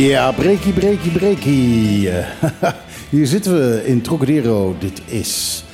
[0.00, 2.08] Ja, breakie, breakie, breakie.
[3.10, 4.76] Hier zitten we in Trocadero.
[4.78, 5.64] Dit is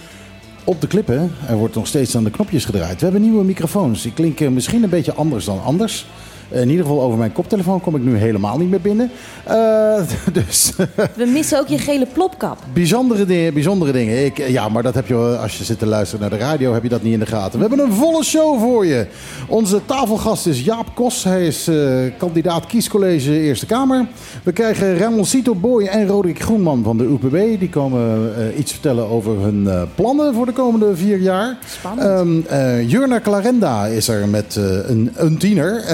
[0.64, 1.32] op de klippen.
[1.48, 2.98] Er wordt nog steeds aan de knopjes gedraaid.
[2.98, 4.06] We hebben nieuwe microfoons.
[4.06, 6.06] Ik klink eh, misschien een beetje anders dan anders.
[6.48, 9.10] In ieder geval over mijn koptelefoon kom ik nu helemaal niet meer binnen.
[9.48, 10.00] Uh,
[10.32, 10.72] dus,
[11.14, 12.58] We missen ook je gele plopkap.
[12.72, 14.24] Bijzondere dingen, bijzondere dingen.
[14.24, 16.82] Ik, ja, maar dat heb je als je zit te luisteren naar de radio, heb
[16.82, 17.60] je dat niet in de gaten.
[17.60, 19.06] We hebben een volle show voor je.
[19.48, 21.24] Onze tafelgast is Jaap Kos.
[21.24, 24.06] Hij is uh, kandidaat kiescollege Eerste Kamer.
[24.42, 27.58] We krijgen Ramonsito Boy en Roderick Groenman van de UPB.
[27.58, 31.58] Die komen uh, iets vertellen over hun plannen voor de komende vier jaar.
[31.66, 32.50] Spannend.
[32.50, 35.84] Um, Jurna Clarenda is er met een, een tiener.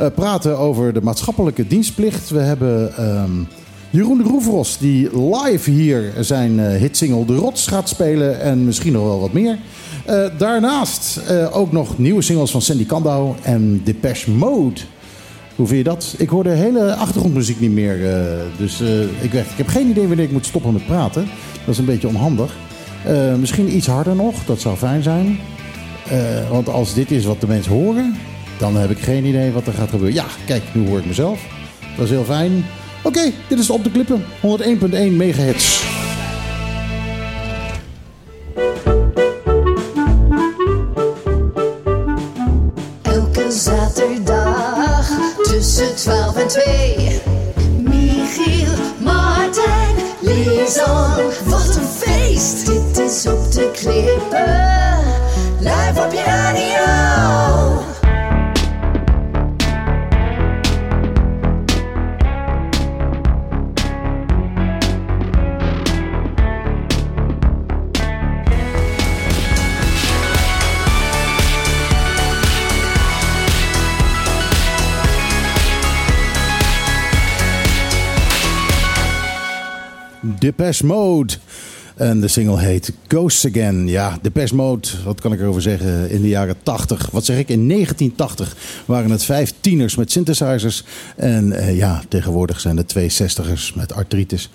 [0.00, 2.30] Uh, praten over de maatschappelijke dienstplicht.
[2.30, 3.48] We hebben um,
[3.90, 9.02] Jeroen Roefros die live hier zijn uh, hitsingle De Rots gaat spelen en misschien nog
[9.02, 9.58] wel wat meer.
[10.08, 11.20] Uh, daarnaast
[11.52, 14.80] ook nog nieuwe singles van Sandy Kandau en Depeche Mode.
[15.56, 16.14] Hoe vind je dat?
[16.18, 17.98] Ik hoor de hele achtergrondmuziek niet meer.
[18.56, 18.80] dus
[19.20, 21.28] ik, ik heb geen idee wanneer ik moet stoppen met praten.
[21.64, 22.56] Dat is een beetje onhandig.
[23.38, 25.38] misschien iets harder nog, dat zou fijn zijn.
[26.50, 28.14] want als dit is wat de mensen horen,
[28.60, 30.14] dan heb ik geen idee wat er gaat gebeuren.
[30.14, 31.40] Ja, kijk, nu hoor ik mezelf.
[31.96, 32.64] Dat is heel fijn.
[33.02, 34.24] Oké, dit is Op de Klippen.
[34.40, 35.82] 101.1 megahertz.
[43.02, 45.10] Elke zaterdag
[45.42, 47.20] tussen 12 en 2.
[47.82, 51.16] Michiel, Martijn, Lisan.
[51.44, 52.66] Wat een feest.
[52.66, 54.58] Dit is Op de Klippen.
[55.58, 56.69] Live op je radio.
[80.56, 81.32] Depeche Mode.
[81.94, 83.88] En de single heet Ghosts Again.
[83.88, 86.10] Ja, Depeche Mode, wat kan ik erover zeggen?
[86.10, 87.48] In de jaren 80, wat zeg ik?
[87.48, 88.56] In 1980
[88.86, 90.84] waren het vijf tieners met synthesizers.
[91.16, 94.50] En eh, ja, tegenwoordig zijn het twee zestigers met artritis.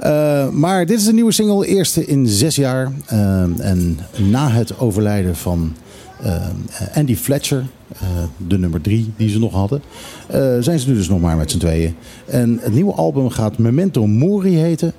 [0.00, 2.92] Uh, maar dit is een nieuwe single, eerste in zes jaar.
[3.12, 5.76] Uh, en na het overlijden van
[6.94, 7.98] Andy Fletcher, uh,
[8.46, 9.82] de nummer drie die ze nog hadden.
[10.34, 11.94] Uh, zijn ze nu dus nog maar met z'n tweeën.
[12.26, 14.92] En het nieuwe album gaat Memento Mori heten.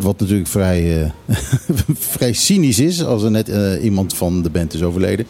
[0.00, 1.12] Wat natuurlijk vrij,
[2.16, 3.50] vrij cynisch is als er net
[3.82, 5.26] iemand van de band is overleden.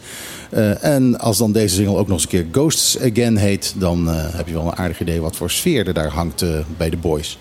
[0.81, 3.73] en als dan deze single ook nog eens een keer Ghosts Again heet...
[3.77, 6.45] dan heb je wel een aardig idee wat voor sfeer er daar hangt
[6.77, 7.37] bij de boys.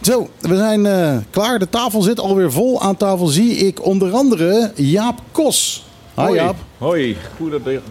[0.00, 0.82] Zo, we zijn
[1.30, 1.58] klaar.
[1.58, 2.80] De tafel zit alweer vol.
[2.80, 5.84] Aan tafel zie ik onder andere Jaap Kos.
[6.20, 6.56] Hoi Jaap.
[6.78, 7.16] Hoi,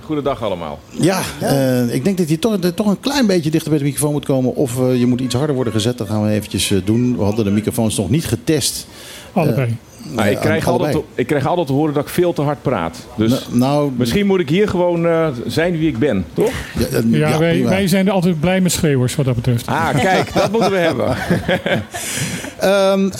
[0.05, 0.79] goedendag allemaal.
[0.91, 4.11] Ja, uh, ik denk dat je toch, toch een klein beetje dichter bij de microfoon
[4.11, 4.55] moet komen.
[4.55, 5.97] Of uh, je moet iets harder worden gezet.
[5.97, 7.17] Dat gaan we eventjes uh, doen.
[7.17, 8.87] We hadden de microfoons nog niet getest.
[9.33, 9.75] Allebei.
[10.11, 12.61] Nou, ik, krijg altijd te, ik krijg altijd te horen dat ik veel te hard
[12.61, 12.97] praat.
[13.15, 16.51] Dus nou, nou, misschien moet ik hier gewoon zijn wie ik ben, toch?
[16.77, 19.67] Ja, ja, ja wij, wij, zijn er altijd blij met schreeuwers wat dat betreft.
[19.67, 21.15] Ah, kijk, dat moeten we hebben.
[22.63, 23.11] um,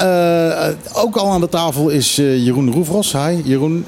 [1.05, 3.11] ook al aan de tafel is Jeroen Roefros.
[3.11, 3.85] Hi, Jeroen.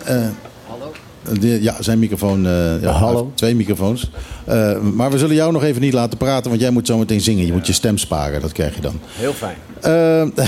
[1.40, 2.46] De, ja, zijn microfoon.
[2.46, 3.32] Uh, ja, hallo.
[3.36, 4.12] Twee microfoons.
[4.50, 7.22] Uh, maar we zullen jou nog even niet laten praten, want jij moet zo meteen
[7.22, 7.46] zingen.
[7.46, 9.00] Je moet je stem sparen, dat krijg je dan.
[9.16, 9.56] Heel fijn.
[9.86, 10.46] Uh,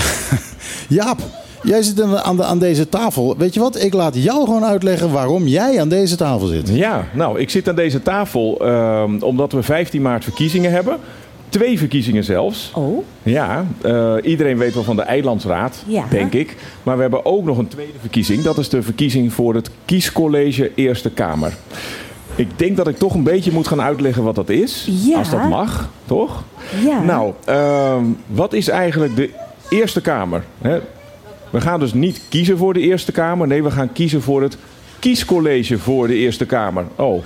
[0.98, 1.18] Jaap,
[1.62, 3.36] jij zit aan, de, aan deze tafel.
[3.36, 3.82] Weet je wat?
[3.82, 6.68] Ik laat jou gewoon uitleggen waarom jij aan deze tafel zit.
[6.68, 10.98] Ja, nou, ik zit aan deze tafel ehm, omdat we 15 maart verkiezingen hebben.
[11.54, 12.70] Twee verkiezingen zelfs.
[12.74, 13.04] Oh.
[13.22, 16.04] Ja, uh, iedereen weet wel van de Eilandsraad, ja.
[16.10, 16.56] denk ik.
[16.82, 18.42] Maar we hebben ook nog een tweede verkiezing.
[18.42, 21.52] Dat is de verkiezing voor het kiescollege Eerste Kamer.
[22.34, 24.88] Ik denk dat ik toch een beetje moet gaan uitleggen wat dat is.
[24.90, 25.18] Ja.
[25.18, 26.44] Als dat mag, toch?
[26.84, 27.02] Ja.
[27.02, 27.96] Nou, uh,
[28.26, 29.30] wat is eigenlijk de
[29.68, 30.44] Eerste Kamer?
[30.60, 30.80] Hè?
[31.50, 33.46] We gaan dus niet kiezen voor de Eerste Kamer.
[33.46, 34.56] Nee, we gaan kiezen voor het
[34.98, 36.84] kiescollege voor de Eerste Kamer.
[36.96, 37.24] Oh,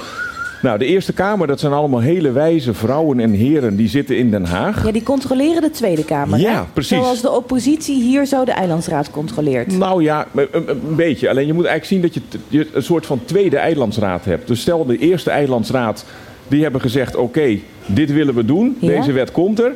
[0.63, 4.31] nou, de Eerste Kamer, dat zijn allemaal hele wijze vrouwen en heren die zitten in
[4.31, 4.85] Den Haag.
[4.85, 6.39] Ja, die controleren de Tweede Kamer.
[6.39, 6.63] Ja, hè?
[6.73, 6.99] precies.
[6.99, 9.79] Zoals de oppositie hier zo de Eilandsraad controleert.
[9.79, 11.31] Nou ja, een, een beetje.
[11.31, 14.47] Alleen je moet eigenlijk zien dat je, een soort van tweede Eilandsraad hebt.
[14.47, 16.05] Dus stel de Eerste Eilandsraad,
[16.49, 18.89] die hebben gezegd: oké, dit willen we doen, Ja.
[18.89, 19.73] deze wet komt er.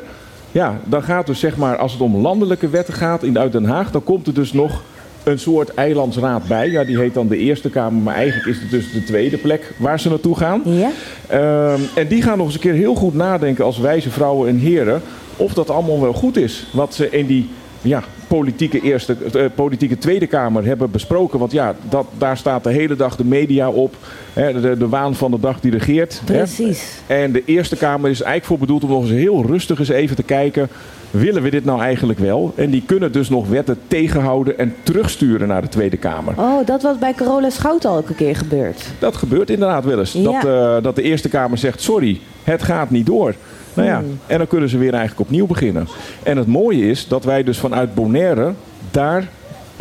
[0.52, 3.64] Ja, dan gaat dus zeg maar, als het om landelijke wetten gaat in, uit Den
[3.64, 4.82] Haag, dan komt er dus nog
[5.24, 6.70] een soort eilandsraad bij.
[6.70, 9.74] Ja, die heet dan de Eerste Kamer, maar eigenlijk is het dus de tweede plek
[9.76, 10.62] waar ze naartoe gaan.
[10.64, 10.90] Ja?
[11.28, 14.58] Ehm, en die gaan nog eens een keer heel goed nadenken als wijze vrouwen en
[14.58, 15.02] heren
[15.36, 17.48] of dat allemaal wel goed is wat ze in die
[17.82, 21.38] ja, politieke, eerste, uh, politieke Tweede Kamer hebben besproken.
[21.38, 23.94] Want ja, dat, daar staat de hele dag de media op.
[24.32, 26.22] Hè, de, de, waan van de dag die regeert.
[26.24, 26.84] Precies.
[27.06, 27.14] Hè.
[27.14, 30.16] En de Eerste Kamer is eigenlijk voor bedoeld om nog eens heel rustig eens even
[30.16, 30.68] te kijken.
[31.12, 32.52] Willen we dit nou eigenlijk wel?
[32.56, 36.34] En die kunnen dus nog wetten tegenhouden en terugsturen naar de Tweede Kamer.
[36.36, 38.86] Oh, dat wat bij Carola Schout al elke keer gebeurt.
[38.98, 40.12] Dat gebeurt inderdaad wel eens.
[40.12, 43.34] Dat, uh, dat de Eerste Kamer zegt, sorry, het gaat niet door.
[43.74, 44.18] Nou ja, hmm.
[44.26, 45.88] en dan kunnen ze weer eigenlijk opnieuw beginnen.
[46.22, 48.52] En het mooie is dat wij dus vanuit Bonaire
[48.90, 49.28] daar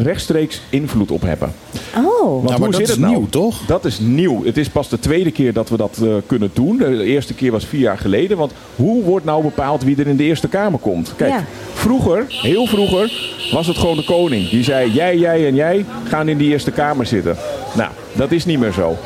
[0.01, 1.53] rechtstreeks invloed op hebben.
[1.95, 3.13] Oh, maar dat is nou?
[3.13, 3.65] nieuw, toch?
[3.65, 4.45] Dat is nieuw.
[4.45, 6.77] Het is pas de tweede keer dat we dat uh, kunnen doen.
[6.77, 8.37] De eerste keer was vier jaar geleden.
[8.37, 11.13] Want hoe wordt nou bepaald wie er in de Eerste Kamer komt?
[11.15, 11.45] Kijk, ja.
[11.73, 13.11] vroeger, heel vroeger,
[13.51, 14.49] was het gewoon de koning.
[14.49, 17.35] Die zei, jij, jij en jij gaan in die Eerste Kamer zitten.
[17.75, 18.97] Nou, dat is niet meer zo.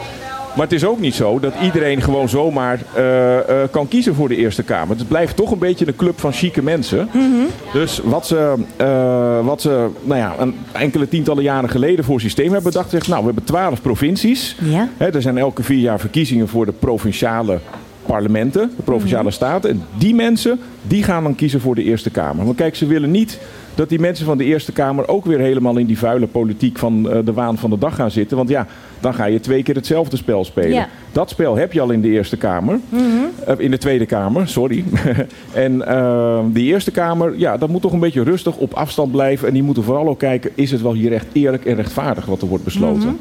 [0.55, 3.39] Maar het is ook niet zo dat iedereen gewoon zomaar uh, uh,
[3.71, 4.97] kan kiezen voor de Eerste Kamer.
[4.97, 7.09] Het blijft toch een beetje een club van chique mensen.
[7.11, 7.47] Mm -hmm.
[7.73, 12.51] Dus wat ze, uh, wat ze nou ja, een enkele tientallen jaren geleden voor systeem
[12.51, 14.55] hebben bedacht, zegt nou, we hebben twaalf provincies.
[14.61, 14.89] Ja.
[14.97, 17.59] Hè, er zijn elke vier jaar verkiezingen voor de provinciale
[18.05, 19.35] parlementen, de provinciale mm -hmm.
[19.35, 19.69] staten.
[19.69, 22.45] En die mensen, die gaan dan kiezen voor de Eerste Kamer.
[22.45, 23.39] Maar kijk, ze willen niet
[23.75, 27.07] dat die mensen van de Eerste Kamer ook weer helemaal in die vuile politiek van
[27.07, 28.37] uh, de waan van de dag gaan zitten.
[28.37, 28.67] Want ja,
[28.99, 30.69] dan ga je twee keer hetzelfde spel spelen.
[30.69, 30.89] Ja.
[31.11, 32.79] Dat spel heb je al in de Eerste Kamer.
[32.89, 33.29] Mm -hmm.
[33.49, 34.83] uh, in de Tweede Kamer, sorry.
[35.53, 39.47] en uh, die Eerste Kamer, ja, dat moet toch een beetje rustig op afstand blijven.
[39.47, 42.41] En die moeten vooral ook kijken, is het wel hier echt eerlijk en rechtvaardig wat
[42.41, 42.99] er wordt besloten.
[42.99, 43.17] Mm -hmm.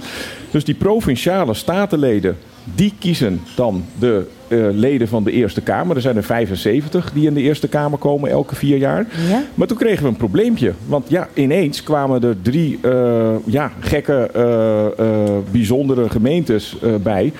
[0.50, 2.36] Dus die provinciale statenleden,
[2.74, 5.96] die kiezen dan de uh, leden van de Eerste Kamer.
[5.96, 9.06] Er zijn er 75 die in de Eerste Kamer komen elke vier jaar.
[9.28, 9.42] Ja?
[9.54, 10.72] Maar toen kregen we een probleempje.
[10.86, 17.32] Want ja, ineens kwamen er drie uh, ja, gekke, uh, bijzondere gemeentes bij.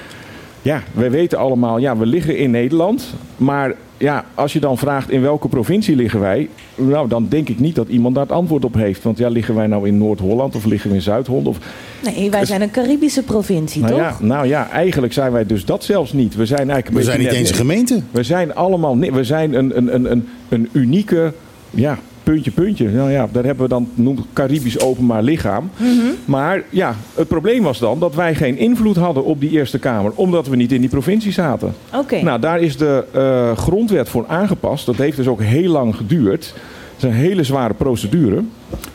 [0.63, 3.15] Ja, wij weten allemaal, ja, we liggen in Nederland.
[3.37, 3.75] Maar
[4.05, 7.75] ja, als je dan vraagt in welke provincie liggen wij, nou, dan denk ik niet
[7.75, 9.03] dat iemand daar het antwoord op heeft.
[9.03, 11.47] Want ja, liggen wij nou in Noord-Holland of liggen we in Zuid-Holland?
[11.47, 11.59] Of...
[12.03, 14.03] Nee, wij zijn een Caribische provincie, nou toch?
[14.03, 16.35] Ja, nou ja, eigenlijk zijn wij dus dat zelfs niet.
[16.35, 18.03] We zijn eigenlijk een we zijn niet eens een gemeente.
[18.11, 21.33] We zijn allemaal, we zijn een, een, een, een, een unieke,
[21.71, 22.89] ja, puntje, puntje.
[22.89, 25.71] Nou ja, daar hebben we dan noemt Caribisch openbaar lichaam.
[25.77, 26.11] Mm -hmm.
[26.25, 30.13] Maar ja, het probleem was dan dat wij geen invloed hadden op die Eerste Kamer,
[30.15, 31.75] omdat we niet in die provincie zaten.
[31.89, 31.99] Oké.
[31.99, 32.23] Okay.
[32.23, 34.87] Nou, daar is de uh, grondwet voor aangepast.
[34.87, 36.55] Dat heeft dus ook heel lang geduurd.
[36.95, 38.43] Het is een hele zware procedure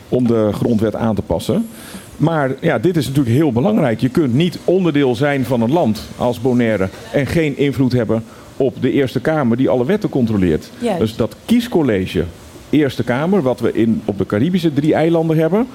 [0.08, 1.66] om de grondwet aan te passen.
[2.16, 4.00] Maar ja, dit is natuurlijk heel belangrijk.
[4.00, 8.22] Je kunt niet onderdeel zijn van een land als Bonaire en geen invloed hebben
[8.56, 10.70] op de Eerste Kamer die alle wetten controleert.
[10.78, 10.98] Juist.
[10.98, 12.24] Dus dat kiescollege
[12.70, 15.66] Eerste Kamer, wat we in, op de Caribische drie eilanden hebben,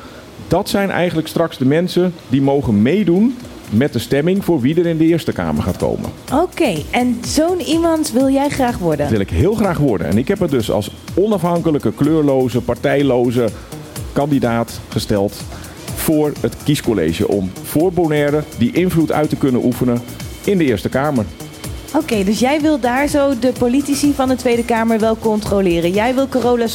[0.48, 3.36] dat zijn eigenlijk straks de mensen die mogen meedoen
[3.70, 6.10] met de stemming voor wie er in de Eerste Kamer gaat komen.
[6.34, 9.00] Oké, okay, en zo'n iemand wil jij graag worden?
[9.00, 10.08] Dat wil ik heel graag worden.
[10.08, 13.50] En ik heb het dus als onafhankelijke, kleurloze, partijloze
[14.14, 15.42] kandidaat gesteld
[15.96, 17.28] voor het kiescollege.
[17.28, 20.02] Om voor Bonaire die invloed uit te kunnen oefenen
[20.44, 21.26] in de Eerste Kamer.
[21.96, 25.92] Oké, okay, dus jij wil daar zo de politici van de Tweede Kamer wel controleren.
[25.92, 26.68] Jij wil Carola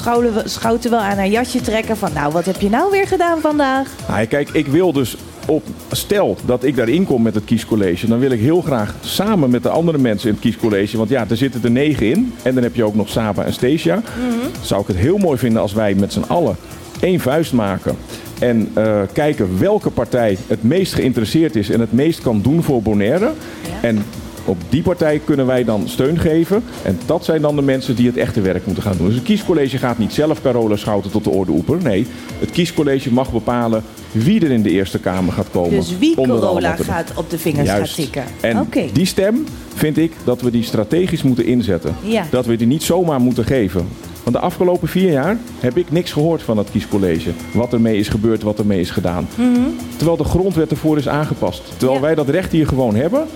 [0.44, 2.12] Schouten wel aan haar jasje trekken van...
[2.12, 3.88] nou, wat heb je nou weer gedaan vandaag?
[4.08, 5.62] Nou, kijk, ik wil dus op...
[5.90, 8.06] Stel dat ik daarin kom met het kiescollege...
[8.06, 10.96] dan wil ik heel graag samen met de andere mensen in het kiescollege...
[10.96, 12.34] want ja, er zitten er negen in.
[12.42, 13.96] En dan heb je ook nog Saba en Stacia.
[13.96, 14.50] Mm -hmm.
[14.60, 16.56] Zou ik het heel mooi vinden als wij met z'n allen
[17.00, 17.96] één vuist maken...
[18.38, 22.82] En uh, kijken welke partij het meest geïnteresseerd is en het meest kan doen voor
[22.82, 23.24] Bonaire.
[23.24, 23.88] Ja.
[23.88, 24.04] En
[24.44, 26.62] op die partij kunnen wij dan steun geven.
[26.82, 29.06] En dat zijn dan de mensen die het echte werk moeten gaan doen.
[29.06, 31.82] Dus het kiescollege gaat niet zelf Carola Schouten tot de orde oeperen.
[31.82, 32.06] Nee,
[32.38, 33.82] het kiescollege mag bepalen
[34.12, 35.70] wie er in de Eerste Kamer gaat komen.
[35.70, 37.94] Dus wie Carola gaat op de vingers Juist.
[37.94, 38.24] gaat tikken.
[38.40, 38.90] En okay.
[38.92, 39.44] die stem
[39.74, 41.94] vind ik dat we die strategisch moeten inzetten.
[42.02, 42.26] Ja.
[42.30, 43.88] Dat we die niet zomaar moeten geven.
[44.22, 47.30] Want de afgelopen vier jaar heb ik niks gehoord van het kiescollege.
[47.52, 49.28] Wat ermee is gebeurd, wat ermee is gedaan.
[49.34, 49.76] Mm -hmm.
[49.96, 51.62] Terwijl de grondwet ervoor is aangepast.
[51.76, 52.00] Terwijl Ja.
[52.00, 53.26] wij dat recht hier gewoon hebben,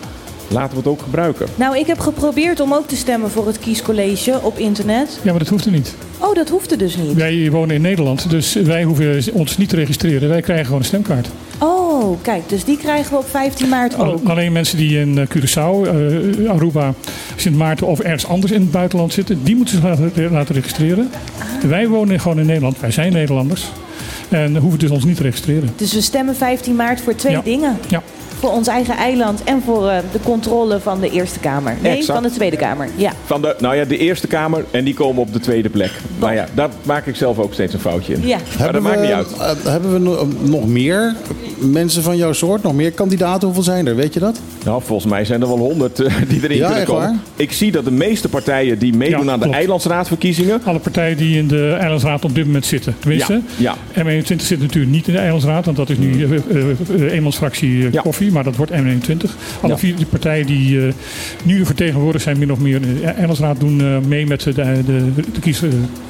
[0.48, 1.46] laten we het ook gebruiken.
[1.54, 5.18] Nou, ik heb geprobeerd om ook te stemmen voor het kiescollege op internet.
[5.22, 5.94] Ja, maar dat hoeft er niet.
[6.18, 7.14] Oh, dat hoefde dus niet.
[7.14, 10.28] Wij wonen in Nederland, dus wij hoeven ons niet te registreren.
[10.28, 11.28] Wij krijgen gewoon een stemkaart.
[11.58, 14.28] Oh, kijk, dus die krijgen we op 15 maart ook.
[14.28, 16.94] Alleen mensen die in uh, Curaçao, uh, Aruba,
[17.36, 21.10] Sint Maarten of ergens anders in het buitenland zitten, die moeten zich laten, laten registreren.
[21.38, 21.68] Ah.
[21.68, 23.72] Wij wonen gewoon in Nederland, wij zijn Nederlanders.
[24.28, 25.70] En hoeven dus ons niet te registreren.
[25.76, 27.40] Dus we stemmen 15 maart voor twee Ja.
[27.44, 27.78] dingen.
[27.88, 28.02] Ja.
[28.44, 31.76] Voor ons eigen eiland en voor eh, de controle van de Eerste Kamer.
[31.82, 32.12] Nee, Exact.
[32.18, 32.88] van de Tweede Kamer.
[32.96, 33.12] Ja.
[33.24, 35.90] Van de, nou ja, de Eerste Kamer en die komen op de tweede plek.
[36.18, 38.26] Maar ja, daar maak ik zelf ook steeds een foutje in.
[38.26, 38.38] Ja.
[38.58, 39.32] Maar dat maakt niet uit.
[39.32, 41.14] eh, hebben we no- nog meer
[41.58, 42.62] mensen van jouw soort?
[42.62, 43.44] Nog meer kandidaten?
[43.44, 43.96] Hoeveel zijn er?
[43.96, 44.40] Weet je dat?
[44.64, 47.02] Nou, volgens mij zijn er wel honderd eh, die erin Ja, kunnen komen.
[47.02, 47.14] waar?
[47.36, 49.58] Ik zie dat de meeste partijen die meedoen Ja, aan de klopt.
[49.58, 50.60] eilandsraadverkiezingen...
[50.64, 52.94] Alle partijen die in de Eilandsraad op dit moment zitten.
[52.98, 56.70] Tenminste, Ja, M21 zit natuurlijk niet in de Eilandsraad, want dat is nu eh, eh,
[57.06, 58.00] eh, eenmansfractie eh, Ja.
[58.00, 59.30] koffie, maar dat wordt M21.
[59.60, 59.78] Alle Ja.
[59.78, 60.92] vier die partijen die eh,
[61.44, 64.82] nu vertegenwoordigd zijn, min of meer in de Eilandsraad, doen eh, mee met de, de,
[64.86, 65.68] de, de kies, eh,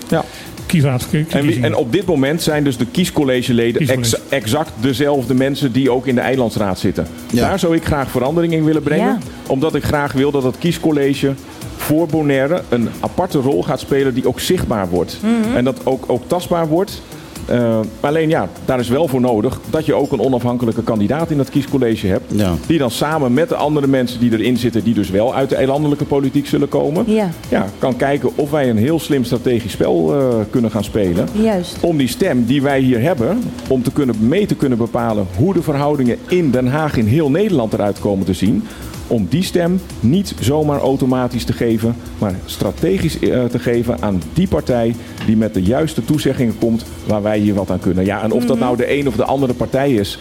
[0.08, 0.16] ja.
[0.18, 1.64] En, wie- kiesraadsverkiezingen.
[1.64, 4.16] en op dit moment zijn dus de kiescollegeleden Kiescollege.
[4.16, 7.06] ex- exact dezelfde mensen die ook in de eilandsraad zitten.
[7.32, 7.48] Ja.
[7.48, 9.06] Daar zou ik graag verandering in willen brengen.
[9.06, 9.18] Ja.
[9.46, 11.34] Omdat ik graag wil dat het kiescollege
[11.76, 15.18] voor Bonaire een aparte rol gaat spelen die ook zichtbaar wordt.
[15.22, 15.56] Mhm.
[15.56, 17.02] En dat ook, ook tastbaar wordt.
[17.46, 17.58] Eh,
[18.00, 21.36] maar alleen ja, daar is wel voor nodig dat je ook een onafhankelijke kandidaat in
[21.36, 22.24] dat kiescollege hebt.
[22.36, 22.54] Ja.
[22.66, 25.56] Die dan samen met de andere mensen die erin zitten, die dus wel uit de
[25.56, 30.14] eilandelijke politiek zullen komen, Ja, ja, kan kijken of wij een heel slim strategisch spel
[30.14, 31.28] eh, kunnen gaan spelen.
[31.32, 31.76] juist.
[31.80, 35.52] Om die stem die wij hier hebben, om te kunnen, mee te kunnen bepalen hoe
[35.54, 38.64] de verhoudingen in Den Haag in heel Nederland eruit komen te zien.
[39.06, 44.48] Om die stem niet zomaar automatisch te geven, maar strategisch eh, te geven aan die
[44.48, 44.94] partij
[45.26, 48.04] die met de juiste toezeggingen komt waar wij hier wat aan kunnen.
[48.04, 50.18] Ja, en of dat nou de een of de andere partij is,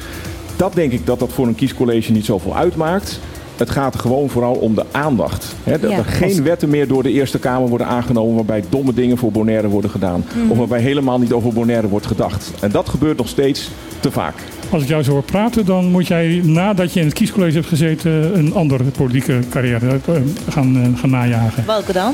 [0.55, 3.19] dat denk ik dat dat voor een kiescollege niet zoveel uitmaakt.
[3.57, 5.55] Het gaat er gewoon vooral om de aandacht.
[5.63, 5.97] Hè, dat Ja.
[5.97, 9.67] er geen wetten meer door de Eerste Kamer worden aangenomen waarbij domme dingen voor Bonaire
[9.67, 10.25] worden gedaan.
[10.47, 12.51] Of waarbij helemaal niet over Bonaire wordt gedacht.
[12.61, 13.69] En dat gebeurt nog steeds
[13.99, 14.33] te vaak.
[14.69, 17.67] Als ik jou zo hoor praten, dan moet jij nadat je in het kiescollege hebt
[17.67, 20.13] gezeten een andere politieke carrière eh,
[20.49, 21.63] gaan, eh, gaan najagen.
[21.65, 22.13] Welke dan?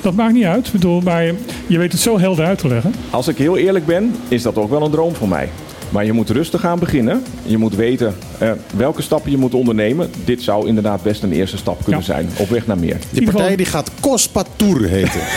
[0.00, 1.24] Dat maakt niet uit, ik bedoel, maar
[1.66, 2.94] je weet het zo helder uit te leggen.
[3.10, 5.48] Als ik heel eerlijk ben, is dat ook wel een droom voor mij.
[5.92, 7.22] Maar je moet rustig gaan beginnen.
[7.42, 10.10] Je moet weten eh, welke stappen je moet ondernemen.
[10.24, 12.06] Dit zou inderdaad best een eerste stap kunnen Ja.
[12.06, 12.28] zijn.
[12.36, 12.96] Op weg naar meer.
[13.10, 15.20] Die partij die gaat Kospatour heten.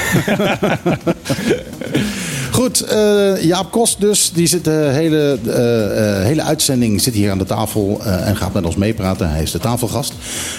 [2.66, 4.32] Goed, eh, Jaap Kost dus.
[4.34, 8.36] Die zit de hele, eh, eh, hele uitzending zit hier aan de tafel eh, en
[8.36, 9.30] gaat met ons meepraten.
[9.30, 10.14] Hij is de tafelgast.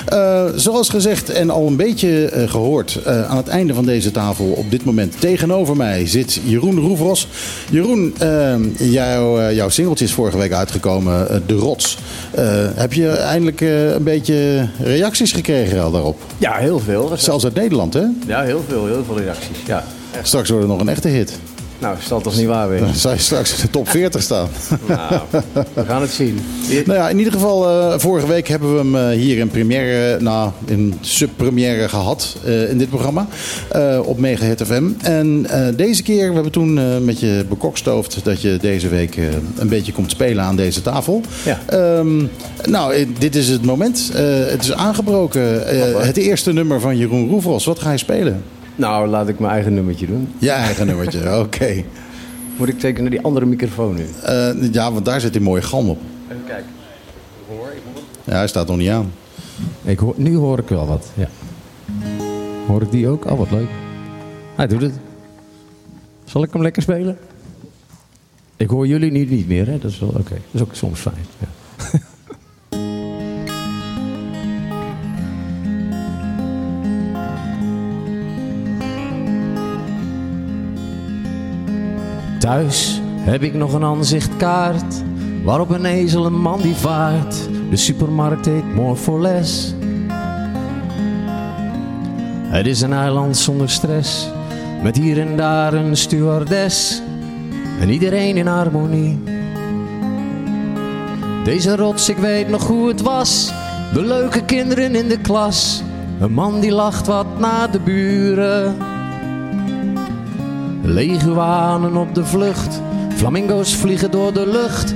[0.07, 4.11] Eh, zoals gezegd en al een beetje eh, gehoord, eh, aan het einde van deze
[4.11, 7.29] tafel op dit moment tegenover mij zit Jeroen Roefros.
[7.71, 8.55] Jeroen, eh,
[8.93, 11.99] jouw, eh, jouw singeltje is vorige week uitgekomen, eh, De Rots.
[12.31, 12.45] Eh,
[12.75, 16.21] heb je eindelijk eh, een beetje reacties gekregen al daarop?
[16.39, 17.13] Ja, heel veel.
[17.17, 18.05] Zelfs uit Nederland, hè?
[18.27, 19.57] Ja, heel veel, heel veel reacties.
[19.67, 19.85] Ja.
[20.23, 21.39] Straks wordt het nog een echte hit.
[21.79, 22.81] Nou, zal toch niet waar weer?
[22.81, 24.49] Dan zou je straks in de top 40 staan.
[24.87, 25.21] nou,
[25.75, 26.41] we gaan het zien.
[26.69, 30.21] Nou ja, in ieder geval, eh, vorige week hebben we hem eh, hier in première,
[30.21, 33.27] nou, in subpremière gehad eh, in dit programma.
[34.05, 34.85] op Mega Hit FM.
[35.01, 39.17] En deze keer, we hebben toen met je bekokstoofd dat je deze week
[39.57, 41.21] een beetje komt spelen aan deze tafel.
[41.45, 41.61] Ja.
[41.67, 42.25] Ehm,
[42.65, 44.11] nou, dit is het moment.
[44.51, 45.63] Het is aangebroken.
[46.07, 47.65] Het eerste nummer van Jeroen Roefros.
[47.65, 48.43] Wat ga je spelen?
[48.77, 50.29] Nou, laat ik mijn eigen nummertje doen.
[50.39, 51.85] Je eigen nummertje, oké.
[52.57, 54.07] Moet ik naar die andere microfoon nu?
[54.23, 55.99] Eh, ja, want daar zit die mooie galm op.
[56.31, 56.71] Even kijken.
[57.49, 58.03] Hoor, ik hoor...
[58.25, 59.13] Ja, hij staat nog niet aan.
[59.85, 61.29] Ik hoor, nu hoor ik wel wat, ja.
[62.67, 63.25] Hoor ik die ook?
[63.31, 63.69] Oh, wat leuk.
[64.55, 64.95] Hij doet het.
[66.25, 67.19] Zal ik hem lekker spelen?
[68.57, 69.79] Ik hoor jullie nu niet meer, hè?
[69.79, 70.35] Dat is wel oké.
[70.35, 71.27] Dat is ook soms fijn.
[71.39, 71.99] Ja.
[82.47, 85.03] Thuis heb ik nog een aanzichtkaart
[85.45, 87.49] waarop een ezel een man die vaart.
[87.71, 88.65] De supermarkt heet
[89.19, 89.75] Less.
[92.49, 94.29] Het is een eiland zonder stress,
[94.83, 97.03] met hier en daar een stewardess
[97.81, 99.23] en iedereen in harmonie.
[101.45, 103.53] Deze rots, ik weet nog hoe het was,
[103.93, 105.83] de leuke kinderen in de klas,
[106.21, 108.96] een man die lacht wat naar de buren.
[110.87, 112.81] Leguanen op de vlucht,
[113.17, 114.95] flamingo's vliegen door de lucht.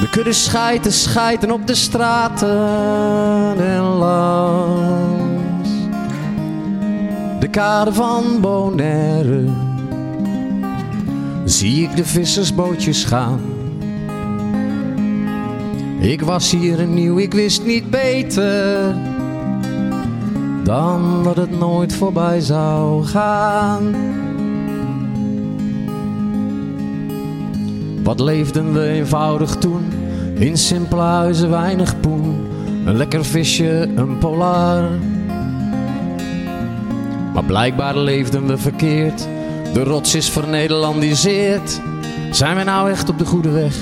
[0.00, 2.48] De kudde schijten, schijten op de straten
[3.58, 5.70] en langs
[7.42, 9.44] de kade van Bonaire.
[11.44, 13.40] Zie ik de vissersbootjes gaan.
[16.00, 18.94] Ik was hier nieuw, ik wist niet beter
[20.64, 23.94] dan dat het nooit voorbij zou gaan.
[28.02, 29.92] Wat leefden we eenvoudig toen,
[30.34, 32.46] in simpele huizen weinig poen,
[32.84, 34.84] een lekker visje, een polar.
[37.32, 39.28] Maar blijkbaar leefden we verkeerd,
[39.72, 41.80] de rots is vernederlandiseerd,
[42.30, 43.76] Zijn we nou echt op de goede weg?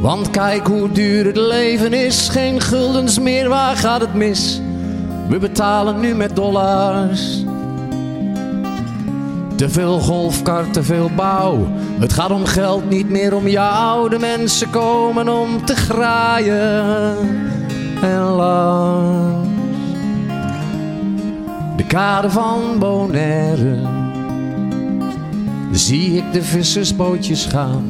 [0.00, 4.60] Want kijk hoe duur het leven is, geen guldens meer, waar gaat het mis?
[5.28, 7.44] We betalen nu met dollars.
[9.62, 11.68] Te veel golfkar, te veel bouw.
[12.00, 14.10] Het gaat om geld, niet meer om jou.
[14.10, 17.16] De mensen komen om te graaien
[18.02, 19.48] en langs.
[21.76, 23.76] De kade van Bonaire
[25.72, 27.84] zie ik de vissersbootjes gaan.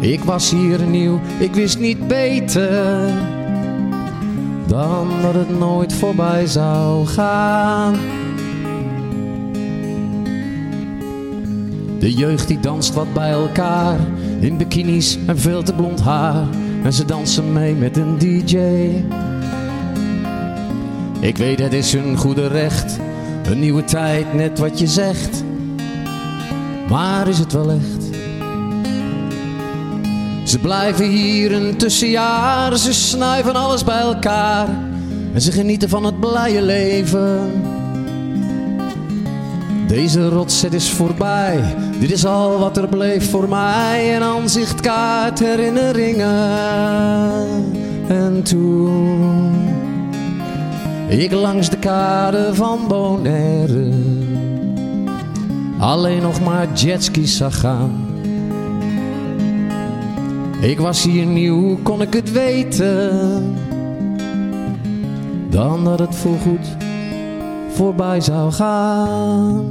[0.00, 3.08] Ik was hier nieuw, ik wist niet beter
[4.66, 7.96] dan dat het nooit voorbij zou gaan.
[12.02, 13.98] De jeugd die danst wat bij elkaar
[14.40, 16.46] in bikinis en veel te blond haar.
[16.84, 18.56] En ze dansen mee met een DJ.
[21.20, 22.98] Ik weet het is hun goede recht,
[23.50, 25.44] een nieuwe tijd, net wat je zegt.
[26.88, 28.16] Maar is het wel echt?
[30.44, 34.68] Ze blijven hier een tussenjaar, ze snuiven alles bij elkaar.
[35.34, 37.71] En ze genieten van het blije leven.
[39.92, 44.16] Deze rotzet is voorbij, dit is al wat er bleef voor mij.
[44.16, 46.28] Een aanzichtkaart, herinneringen.
[48.08, 49.54] En toen
[51.08, 53.90] ik langs de kade van Bonaire
[55.78, 58.06] alleen nog maar jetskis zag gaan.
[60.60, 63.56] Ik was hier nieuw, kon ik het weten?
[65.50, 66.81] Dan dat het voorgoed
[67.74, 69.70] voorbij zou gaan.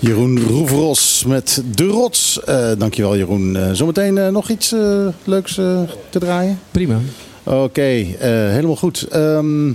[0.00, 2.40] Jeroen Roeveros met De Rots.
[2.44, 3.56] Eh, dankjewel Jeroen.
[3.56, 6.60] Eh, zometeen eh, nog iets eh, leuks eh, te draaien?
[6.70, 6.98] Prima.
[7.44, 9.02] Oké, eh, helemaal goed.
[9.02, 9.72] Ehm,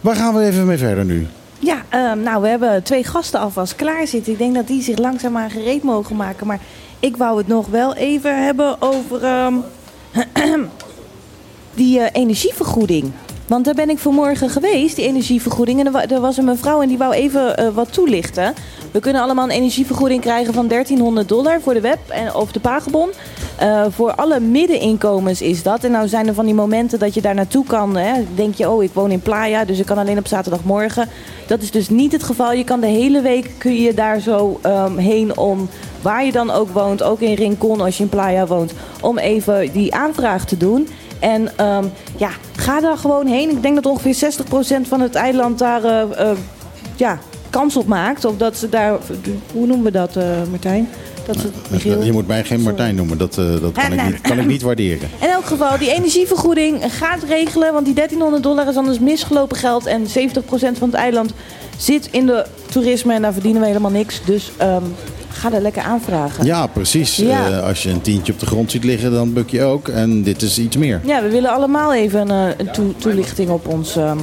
[0.00, 1.26] waar gaan we even mee verder nu?
[1.58, 4.32] Ja, ehm, nou, we hebben twee gasten alvast klaar zitten.
[4.32, 6.46] Ik denk dat die zich langzaamaan gereed mogen maken.
[6.46, 6.60] Maar
[7.00, 9.54] ik wou het nog wel even hebben over ehm,
[11.80, 13.10] die eh, energievergoeding.
[13.46, 15.80] Want daar ben ik vanmorgen geweest, die energievergoeding.
[15.80, 18.54] En er, wa- was een mevrouw en die wou even eh, wat toelichten.
[18.90, 22.60] We kunnen allemaal een energievergoeding krijgen van 1300 dollar voor de web en, of de
[22.60, 23.08] pagebon.
[23.58, 25.84] Eh, voor alle middeninkomens is dat.
[25.84, 27.96] En nou zijn er van die momenten dat je daar naartoe kan.
[27.96, 28.12] Hè.
[28.34, 31.08] Denk je, oh, ik woon in Playa, dus ik kan alleen op zaterdagmorgen.
[31.46, 32.52] Dat is dus niet het geval.
[32.52, 35.68] Je kan de hele week kun je daar zo ehm, heen om,
[36.02, 39.72] waar je dan ook woont, ook in Rincon als je in Playa woont, om even
[39.72, 40.88] die aanvraag te doen.
[41.20, 41.84] En ehm,
[42.16, 43.50] ja, ga daar gewoon heen.
[43.50, 44.32] Ik denk dat ongeveer
[44.84, 46.36] 60% van het eiland daar eh, eh,
[46.96, 47.18] ja,
[47.50, 48.24] kans op maakt.
[48.24, 48.98] Of dat ze daar,
[49.52, 50.88] hoe noemen we dat, eh, Martijn?
[51.26, 52.02] Dat ze, Michiel?
[52.02, 55.08] Je moet mij geen Martijn noemen, dat, dat kan, ik niet, kan ik niet waarderen.
[55.20, 57.72] In elk geval, die energievergoeding gaat regelen.
[57.72, 59.86] Want die 1300 dollar is anders misgelopen geld.
[59.86, 60.08] En 70%
[60.52, 61.32] van het eiland
[61.76, 63.14] zit in de toerisme.
[63.14, 64.20] En daar verdienen we helemaal niks.
[64.24, 64.82] Dus ehm,
[65.40, 66.44] ga daar lekker aanvragen.
[66.44, 67.16] Ja, precies.
[67.16, 67.50] Ja.
[67.50, 69.88] Eh, als je een tientje op de grond ziet liggen, dan buk je ook.
[69.88, 71.00] En dit is iets meer.
[71.04, 74.18] Ja, we willen allemaal even een, een toe- toelichting op onze ehm,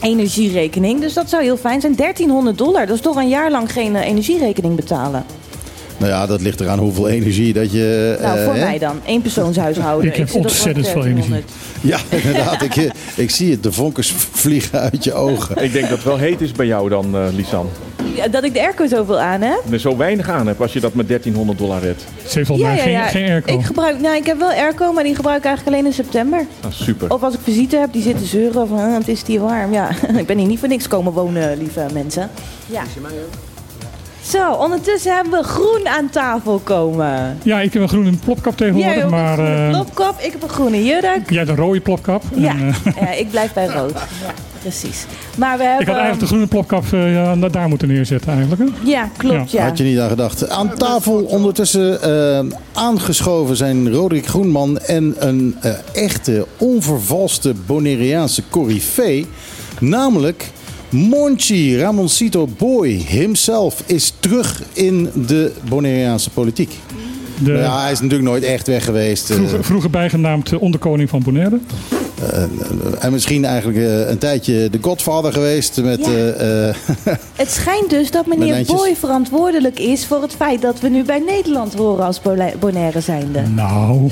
[0.00, 1.00] energierekening.
[1.00, 1.94] Dus dat zou heel fijn zijn.
[1.96, 5.24] 1300 dollar, dat is toch een jaar lang geen eh, energierekening betalen.
[6.00, 8.16] Nou ja, dat ligt eraan hoeveel energie dat je...
[8.20, 9.00] nou, eh, voor mij dan.
[9.06, 10.10] Eén persoonshuishouden.
[10.10, 11.30] Ik heb ontzettend wat veel energie.
[11.30, 11.52] 1300.
[11.80, 12.62] Ja, inderdaad.
[12.62, 13.62] ik, eh, ik zie het.
[13.62, 15.62] De vonkers vliegen uit je ogen.
[15.64, 17.68] Ik denk dat het wel heet is bij jou dan, eh, Lisan.
[18.14, 19.60] Ja, dat ik de airco zoveel aan heb.
[19.70, 22.04] Er zo weinig aan hebt als je dat met 1300 dollar redt.
[22.26, 23.52] Ze heeft volgens mij geen, geen airco.
[23.58, 26.46] Ik, gebruik, nou, ik heb wel airco, maar die gebruik ik eigenlijk alleen in september.
[26.60, 27.10] Ah, super.
[27.12, 29.72] Of als ik visite heb, die zitten zeuren van "Ah, het is hier warm.
[29.72, 32.30] Ja, ik ben hier niet voor niks komen wonen, lieve mensen.
[32.66, 32.82] Ja.
[34.30, 37.38] Zo, ondertussen hebben we groen aan tafel komen.
[37.42, 40.42] Ja, ik heb een groene plopkap Jij tegenwoordig, een maar groene eh, plopkap, ik heb
[40.42, 41.02] een groene jurk.
[41.30, 42.22] jij hebt een rode plopkap.
[42.34, 43.92] En, Ja, eh, ja, ik blijf bij rood.
[44.24, 45.04] Ja, precies.
[45.36, 45.80] Maar we hebben...
[45.80, 48.60] ik had eigenlijk de groene plopkap eh, ja, da- daar moeten neerzetten eigenlijk.
[48.62, 48.90] Hè?
[48.90, 49.64] Ja, klopt, ja.
[49.64, 50.48] Had je niet aan gedacht.
[50.48, 51.98] Aan tafel ondertussen
[52.72, 59.26] aangeschoven zijn Roderick Groenman en een eh, echte onvervalste Bonaireaanse coryfee.
[59.80, 60.50] Namelijk
[60.90, 66.74] Monchi Ramoncito Boy himself is terug in de Bonaireaanse politiek.
[67.44, 69.30] De, Ja, hij is natuurlijk nooit echt weg geweest.
[69.30, 71.58] eh, vroeger, vroeger bijgenaamd eh, onderkoning van Bonaire.
[72.98, 76.06] En misschien eigenlijk eh, een tijdje de godfather geweest met...
[76.06, 76.12] Ja.
[76.12, 76.74] eh, eh,
[77.34, 78.64] Het schijnt dus dat meneer.
[78.66, 82.20] Boy verantwoordelijk is voor het feit dat we nu bij Nederland horen als
[82.58, 83.40] Bonaire zijnde.
[83.40, 84.10] Nou,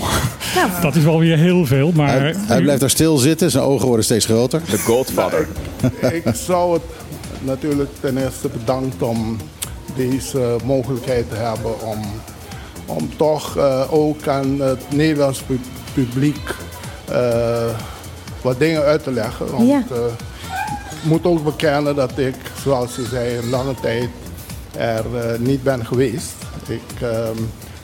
[0.55, 1.93] Nou, dat is wel weer heel veel.
[1.95, 4.61] Maar hij, hij blijft daar stil zitten, zijn ogen worden steeds groter.
[4.71, 5.49] De Godfather.
[6.13, 6.83] Ik zou het
[7.41, 9.37] natuurlijk ten eerste bedankt om
[9.97, 11.99] deze mogelijkheid te hebben om,
[12.87, 15.61] om toch eh, ook aan het Nederlands pu-
[15.95, 16.55] publiek
[17.05, 17.65] eh,
[18.43, 19.51] wat dingen uit te leggen.
[19.51, 19.83] Want Ja.
[19.91, 19.99] eh,
[21.03, 24.09] moet ook bekennen dat ik, zoals je zei, een lange tijd
[24.77, 26.33] er eh, niet ben geweest.
[26.69, 27.37] Ik, ehm,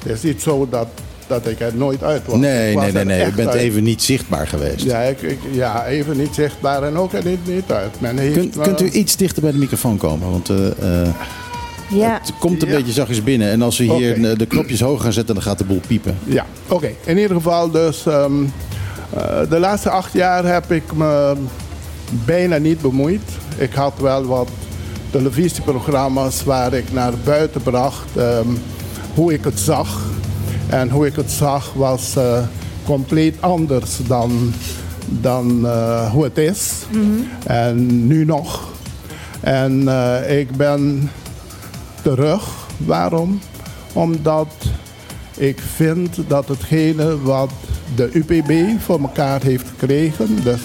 [0.02, 0.86] het is niet zo dat,
[1.26, 2.34] dat ik er nooit uit was.
[2.34, 3.26] Ik Nee, was nee, nee, nee.
[3.26, 3.60] Je bent uit.
[3.60, 4.84] even niet zichtbaar geweest.
[4.84, 8.00] Ja, ik, ik- ja, even niet zichtbaar en ook er niet, niet uit.
[8.00, 10.30] Men heeft Kunt, me- kunt u iets dichter bij de microfoon komen?
[10.30, 10.66] Want eh,
[11.02, 11.08] eh,
[11.90, 12.18] Ja.
[12.22, 12.74] het komt een Ja.
[12.76, 13.50] beetje zachtjes binnen.
[13.50, 16.18] En als we hier de, knopjes hoog gaan zetten, dan gaat de boel piepen.
[16.24, 16.90] Ja, oké.
[17.04, 18.06] In ieder geval dus...
[18.06, 18.48] ehm, eh,
[19.48, 21.34] de laatste acht jaar heb ik me
[22.24, 23.22] bijna niet bemoeid.
[23.56, 24.48] Ik had wel wat
[25.10, 28.48] televisieprogramma's waar ik naar buiten bracht ehm,
[29.14, 30.02] hoe ik het zag.
[30.68, 32.38] En hoe ik het zag was eh,
[32.84, 34.52] compleet anders dan,
[35.08, 36.72] dan eh, hoe het is.
[37.46, 38.68] En nu nog.
[39.40, 41.10] En eh, ik ben
[42.02, 42.42] terug.
[42.76, 43.40] Waarom?
[43.92, 44.54] Omdat
[45.36, 47.50] ik vind dat hetgene wat
[47.96, 50.42] de UPB voor elkaar heeft gekregen.
[50.42, 50.60] Dus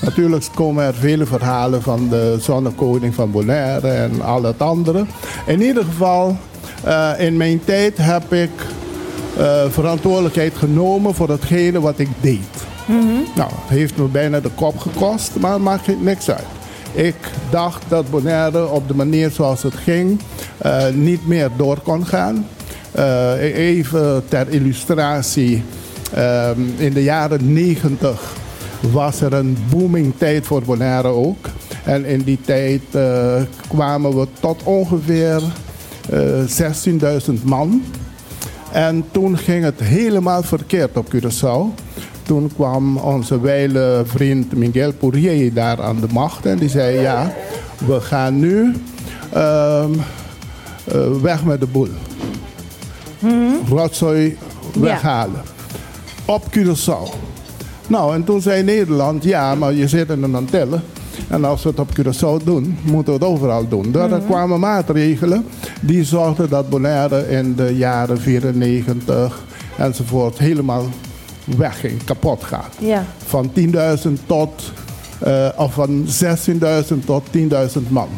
[0.00, 5.04] natuurlijk komen er vele verhalen van de zonnekoning van Bonaire en al het andere.
[5.46, 6.36] In ieder geval,
[6.84, 8.50] eh, in mijn tijd heb ik
[9.36, 12.66] eh, verantwoordelijkheid genomen voor hetgene wat ik deed.
[13.34, 16.46] Nou, het heeft me bijna de kop gekost, maar het maakt niks uit.
[16.92, 17.16] Ik
[17.50, 20.20] dacht dat Bonaire op de manier zoals het ging
[20.58, 22.46] eh, niet meer door kon gaan.
[22.90, 25.62] Eh, even ter illustratie.
[26.14, 28.36] Ehm, in de jaren 90
[28.80, 31.48] was er een booming tijd voor Bonaire ook.
[31.84, 35.42] En in die tijd eh, kwamen we tot ongeveer
[36.10, 36.44] eh
[37.28, 37.82] 16.000 man.
[38.72, 41.74] En toen ging het helemaal verkeerd op Curaçao.
[42.22, 46.46] Toen kwam onze wijle vriend Miguel Poirier daar aan de macht.
[46.46, 47.32] En die zei, ja,
[47.86, 48.74] we gaan nu
[49.32, 49.90] ehm,
[50.84, 51.88] eh, weg met de boel.
[53.68, 54.36] Rotzooi
[54.80, 55.42] weghalen.
[56.28, 57.14] Op Curaçao.
[57.86, 60.82] Nou, en toen zei Nederland, ja, maar je zit in de Antillen.
[61.28, 63.92] En als we het op Curaçao doen, moeten we het overal doen.
[63.92, 65.44] Dus er kwamen maatregelen
[65.80, 69.44] die zorgden dat Bonaire in de jaren 94
[69.78, 70.86] enzovoort helemaal
[71.44, 72.74] wegging, kapot gaat.
[72.78, 73.04] Ja.
[73.26, 74.72] Van 10.000 tot,
[75.18, 78.08] eh, of van 16.000 tot 10.000 man.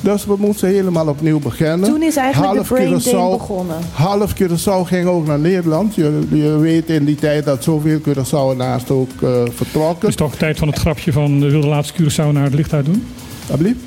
[0.00, 1.88] Dus we moesten helemaal opnieuw beginnen.
[1.88, 2.92] Toen is eigenlijk de brain
[3.30, 3.76] begonnen.
[3.92, 5.94] Half Curaçao ging ook naar Nederland.
[5.94, 10.00] Je, je weet in die tijd dat zoveel Curaçaoenaars ook eh, vertrokken.
[10.00, 12.54] Het is toch tijd van het grapje van eh, wil de laatste Curaçao naar het
[12.54, 13.06] licht uit doen?
[13.40, 13.78] Alsjeblieft?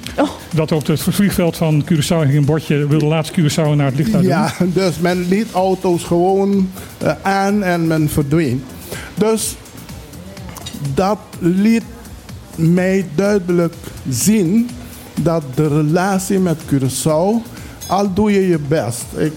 [0.55, 3.95] Dat op het vliegveld van Curaçao hing een bordje wil de laatste Curaçao naar het
[3.95, 4.31] licht uit doen?
[4.31, 8.63] Ja, dus men liet auto's gewoon eh, aan en men verdween.
[9.15, 9.55] Dus
[10.93, 11.83] dat liet
[12.55, 13.73] mij duidelijk
[14.09, 14.69] zien
[15.23, 17.43] dat de relatie met Curaçao,
[17.87, 19.05] al doe je je best.
[19.15, 19.33] Ik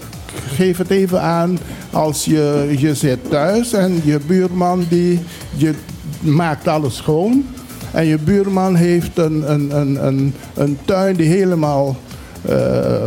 [0.47, 1.59] geef het even aan
[1.91, 5.19] als je, je zit thuis en je buurman die,
[5.55, 5.73] je
[6.19, 7.45] maakt alles schoon.
[7.91, 11.95] En je buurman heeft een, een, een, een, een tuin die helemaal
[12.41, 13.03] eh,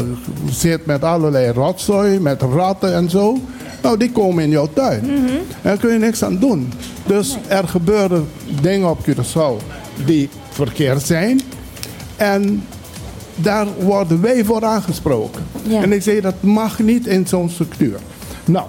[0.51, 3.39] zit met allerlei rotzooi, met ratten en zo.
[3.83, 5.01] Nou, die komen in jouw tuin.
[5.01, 6.73] En daar kun je niks aan doen.
[7.07, 8.29] Dus er gebeuren
[8.61, 9.65] dingen op Curaçao
[10.05, 11.41] die verkeerd zijn.
[12.17, 12.63] En
[13.35, 15.43] daar worden wij voor aangesproken.
[15.63, 15.83] Ja.
[15.83, 17.99] En ik zei, dat mag niet in zo'n structuur.
[18.45, 18.67] Nou,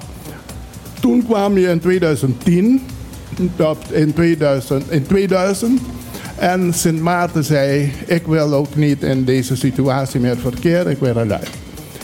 [0.99, 2.81] toen kwam je in 2010,
[3.55, 5.81] dat in 2000, in 2000
[6.37, 11.17] en Sint Maarten zei, ik wil ook niet in deze situatie meer verkeren, ik wil
[11.17, 11.49] eruit.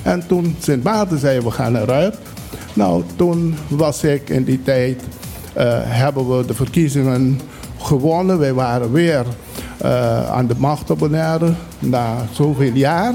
[0.04, 2.18] En toen Sint Maarten zei, we gaan eruit.
[2.74, 5.02] Nou, toen was ik in die tijd,
[5.54, 7.40] eh, hebben we de verkiezingen
[7.80, 8.40] gewonnen.
[8.40, 9.26] Wij waren weer
[9.84, 13.14] eh, aan de macht op Bonaire na zoveel jaar.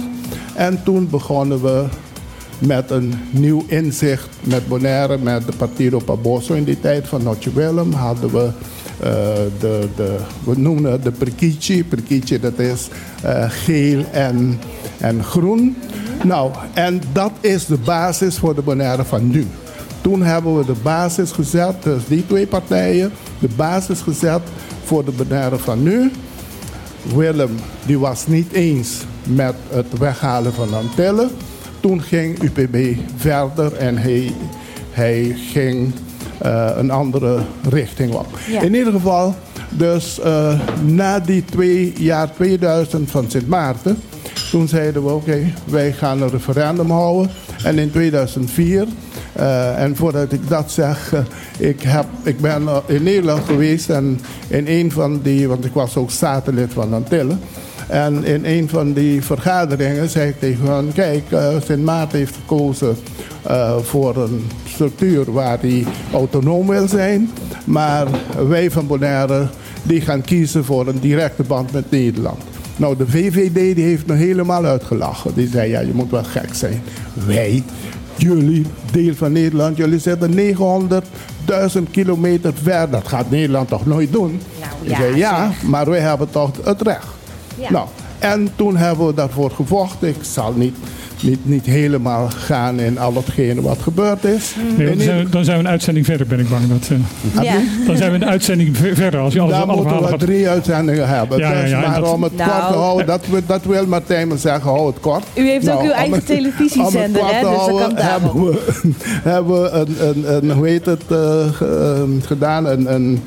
[0.55, 1.85] En toen begonnen we
[2.59, 6.55] met een nieuw inzicht met Bonaire, met de Partido Paboso.
[6.55, 8.51] In die tijd van Notje Willem hadden we
[9.01, 9.11] eh,
[9.59, 11.85] de, de, we noemen het de Prekici.
[11.85, 12.89] Prekici dat is
[13.23, 14.59] eh, geel en,
[14.99, 15.77] en groen.
[16.25, 19.47] Nou, en dat is de basis voor de Bonaire van nu.
[20.01, 24.41] Toen hebben we de basis gezet, dus die twee partijen, de basis gezet
[24.85, 26.11] voor de Bonaire van nu.
[27.15, 31.31] Willem die was niet eens met het weghalen van Antillen.
[31.81, 34.33] Toen ging UPB verder en hij,
[34.91, 35.93] hij ging
[36.39, 38.39] eh, een andere richting op.
[38.51, 38.61] Ja.
[38.61, 39.35] In ieder geval,
[39.71, 43.99] dus eh, na die twee jaar 2000 van Sint Maarten,
[44.51, 47.31] toen zeiden we oké, wij gaan een referendum houden.
[47.63, 48.87] En in 2004,
[49.39, 51.21] eh, en voordat ik dat zeg, eh,
[51.69, 55.73] ik, heb, ik ben eh, in Nederland geweest en in een van die, want ik
[55.73, 57.41] was ook statenlid van Antillen.
[57.89, 61.23] En in een van die vergaderingen zei ik tegen hen, kijk,
[61.65, 62.97] Sint Maarten heeft gekozen
[63.83, 67.31] voor een structuur waar hij autonoom wil zijn.
[67.65, 68.07] Maar
[68.49, 69.49] wij van Bonaire,
[69.83, 72.43] die gaan kiezen voor een directe band met Nederland.
[72.77, 75.35] Nou, de VVD die heeft me helemaal uitgelachen.
[75.35, 76.83] Die zei, ja, je moet wel gek zijn.
[77.27, 77.63] Wij,
[78.23, 82.91] jullie, deel van Nederland, jullie zitten 900.000 kilometer ver.
[82.91, 84.41] Dat gaat Nederland toch nooit doen?
[84.61, 87.07] Nou, ja, zei, ja, maar wij hebben toch het recht.
[87.59, 87.71] Ja.
[87.71, 90.09] Nou, en toen hebben we daarvoor gevochten.
[90.09, 90.75] Ik zal niet,
[91.23, 94.55] niet, niet helemaal gaan in al hetgene wat gebeurd is.
[94.77, 96.69] Nee, dan, zijn we, dan zijn we een uitzending verder, ben ik bang.
[96.69, 97.55] Dat, eh, Ja.
[97.87, 100.19] dan zijn we een uitzending ver- verder als je alles Daar alle moeten we gaat.
[100.21, 101.39] drie uitzendingen hebben.
[101.39, 102.51] Ja, ja, dus ja, maar dat- om het Nou.
[102.51, 105.25] kort te houden, dat, wil- dat wil Martijn me zeggen, hou het kort.
[105.35, 107.95] U heeft ook uw om eigen het- televisiezender, hè, dus dat kan daarom.
[107.97, 108.61] hebben we,
[109.31, 113.23] hebben we een, een, een, hoe heet het, eh, ehm, gedaan, een, een,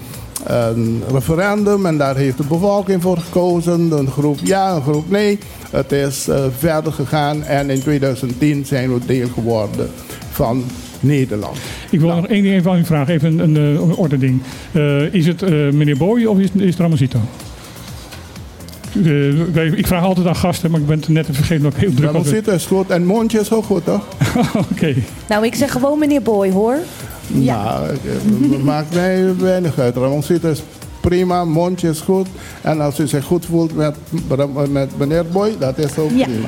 [0.45, 1.85] een referendum.
[1.85, 3.91] En daar heeft de bevolking voor gekozen.
[3.91, 5.39] Een groep ja, een groep nee.
[5.69, 9.89] Het is eh, verder gegaan en in 2010 zijn we deel geworden
[10.31, 10.63] van
[11.01, 11.57] Nederland.
[11.89, 14.41] Ik wil nog één ding even aan u vragen, even een, een, eh, orde ding.
[14.71, 17.19] Eh, is het eh, meneer Boy of is, is het Ramazito?
[19.75, 22.11] Ik vraag altijd aan gasten, maar ik ben het net vergeten dat ik heel druk
[22.11, 22.27] was.
[22.27, 24.07] zitten is goed en mondje is ook goed, toch?
[24.71, 24.95] Oké.
[25.27, 26.77] Nou, ik zeg gewoon meneer Boy, hoor.
[27.33, 27.63] Ja.
[27.63, 27.87] Nou,
[28.51, 29.95] het maakt mij weinig uit.
[29.95, 30.63] Ramon Zit is
[31.01, 32.27] prima, mondje is goed.
[32.61, 33.95] En als u zich goed voelt met,
[34.71, 36.23] met meneer Boy, dat is ook Ja.
[36.25, 36.47] prima.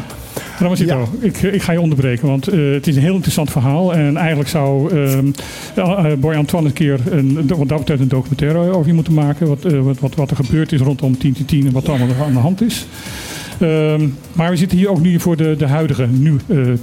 [0.59, 1.05] Ramazito, Ja.
[1.27, 3.93] ik, ik ga je onderbreken, want eh, het is een heel interessant verhaal.
[3.93, 5.27] En eigenlijk zou ehm,
[5.75, 9.47] eh, Boy Antoine een keer een, wat dat betreft een documentaire over je moeten maken.
[9.47, 12.25] Wat, eh, wat, wat, wat er gebeurd is rondom 10 10 en wat er allemaal
[12.25, 12.87] aan de hand is.
[13.59, 16.77] Ehm, maar we zitten hier ook nu voor de, de huidige, nu eh, eh,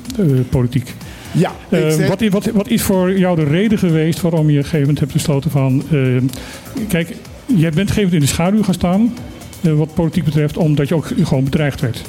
[0.51, 0.95] politiek.
[1.33, 4.63] Ja, Eh, wat, wat, wat is voor jou de reden geweest waarom je op een
[4.63, 5.83] gegeven moment hebt besloten van...
[5.91, 5.99] eh,
[6.89, 7.17] kijk,
[7.47, 9.15] jij bent gegeven in de schaduw gaan staan,
[9.61, 12.03] eh, wat politiek betreft, omdat je ook gewoon bedreigd werd.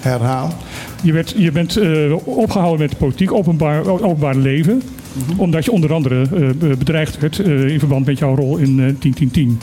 [0.00, 0.54] herhaal.
[1.02, 4.82] Je, werd, je bent eh, opgehouden met politiek, openbaar, openbaar leven,
[5.28, 5.40] Mhm.
[5.40, 9.58] omdat je onder andere be- bedreigd werd in verband met jouw rol in eh 10-10-10.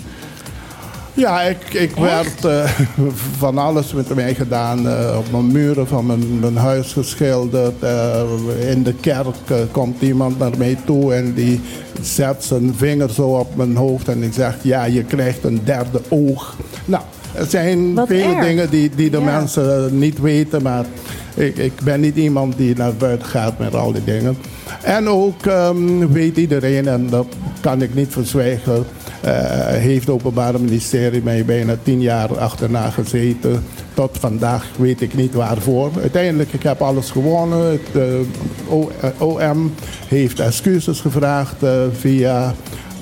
[1.13, 2.69] Ja, ik, ik werd eh,
[3.37, 4.87] van alles met mij gedaan.
[4.87, 7.83] eh, op mijn muren van mijn, mijn huis geschilderd.
[7.83, 8.21] eh,
[8.69, 9.35] in de kerk
[9.71, 11.59] komt iemand naar mij toe en die
[12.01, 14.07] zet zijn vinger zo op mijn hoofd.
[14.07, 16.55] En ik zeg, ja, je krijgt een derde oog.
[16.85, 18.45] Nou, er zijn Wat vele erg.
[18.45, 19.23] dingen die, die de Ja.
[19.23, 20.61] mensen niet weten.
[20.61, 20.85] Maar
[21.33, 24.37] ik, ik ben niet iemand die naar buiten gaat met al die dingen.
[24.81, 27.25] En ook ehm, weet iedereen, en dat
[27.59, 28.85] kan ik niet verzwijgen...
[29.21, 29.31] eh,
[29.67, 33.63] heeft het Openbare Ministerie mij bijna tien jaar achterna gezeten.
[33.93, 35.91] Tot vandaag weet ik niet waarvoor.
[36.01, 37.71] Uiteindelijk, ik heb alles gewonnen.
[37.71, 39.73] Het eh, O- eh, OM
[40.07, 41.55] heeft excuses gevraagd
[41.99, 42.53] via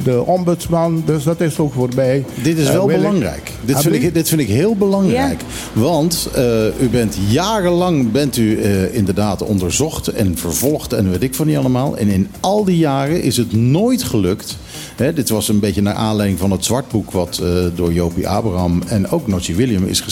[0.04, 1.04] de ombudsman.
[1.06, 2.26] Dus dat is ook voorbij.
[2.44, 3.52] Dit is wel ik- belangrijk.
[3.66, 5.42] Dit vind, ik, dit vind ik heel belangrijk.
[5.74, 11.36] Want eh, u bent jarenlang bent u eh, inderdaad onderzocht en vervolgd en weet ik
[11.36, 11.98] van niet allemaal.
[11.98, 14.58] En in al die jaren is het nooit gelukt.
[14.96, 18.82] Hè, dit was een beetje naar aanleiding van het zwartboek wat eh, door Jopie Abraham
[18.88, 20.04] en ook Notje, William is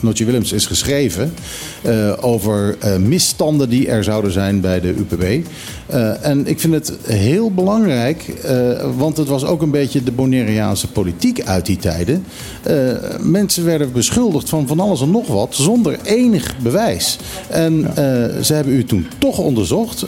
[0.00, 1.34] Notje Williams is geschreven.
[1.82, 5.46] eh, over misstanden die er zouden zijn bij de UPB.
[6.22, 8.32] En ik vind het heel belangrijk,
[8.96, 12.24] want het was ook een beetje de Bonaireaanse politiek uit die tijden.
[13.20, 17.18] Mensen werden beschuldigd van van alles en nog wat zonder enig bewijs.
[17.48, 17.90] En
[18.42, 20.04] ze hebben u toen toch onderzocht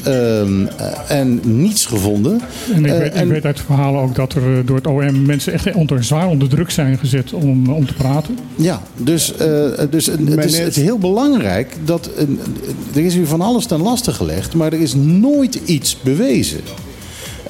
[0.81, 2.41] eh, en niets gevonden.
[2.73, 5.53] En ik, weet, ik weet uit verhalen ook dat er eh, door het OM mensen
[5.53, 8.39] echt onder, zwaar onder druk zijn gezet om, om te praten.
[8.57, 12.11] Ja, dus, eh, dus het, is, het is heel belangrijk dat.
[12.17, 12.25] eh,
[12.95, 16.61] er is u van alles ten laste gelegd, maar er is nooit iets bewezen.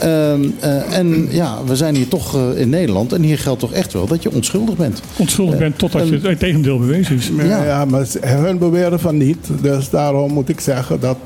[0.00, 3.72] Ehm, eh, en ja, we zijn hier toch eh, in Nederland en hier geldt toch
[3.72, 5.00] echt wel dat je onschuldig bent.
[5.16, 7.30] Onschuldig bent totdat je het tegendeel bewezen is.
[7.36, 7.64] Ja.
[7.64, 7.84] Ja.
[7.84, 9.48] maar hun beweren van niet.
[9.62, 11.16] Dus daarom moet ik zeggen dat...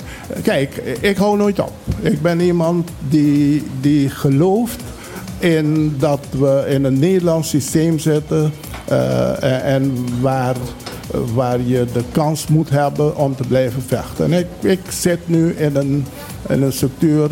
[0.43, 1.73] Kijk, ik hou nooit op.
[2.01, 4.83] Ik ben iemand die, die gelooft
[5.39, 8.53] in dat we in een Nederlands systeem zitten...
[8.85, 10.57] eh, en waar,
[11.35, 14.33] waar je de kans moet hebben om te blijven vechten.
[14.33, 16.05] En ik, ik zit nu in een,
[16.49, 17.31] in een structuur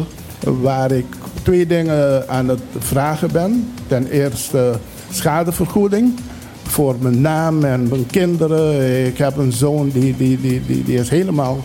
[0.61, 1.07] waar ik
[1.43, 3.73] twee dingen aan het vragen ben.
[3.87, 4.73] Ten eerste
[5.11, 6.15] schadevergoeding
[6.63, 9.07] voor mijn naam en mijn kinderen.
[9.07, 11.59] Ik heb een zoon die, die, die, die, die is helemaal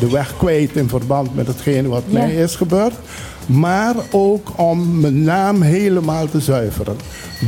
[0.00, 2.18] de weg kwijt in verband met hetgene wat Ja.
[2.18, 2.94] mij is gebeurd.
[3.46, 6.96] Maar ook om mijn naam helemaal te zuiveren.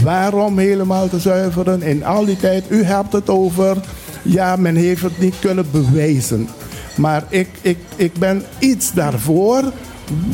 [0.02, 1.82] Waarom helemaal te zuiveren?
[1.82, 3.76] In al die tijd, u hebt het over,
[4.22, 6.48] ja, men heeft het niet kunnen bewijzen.
[6.96, 9.62] Maar ik, ik, ik ben iets daarvoor.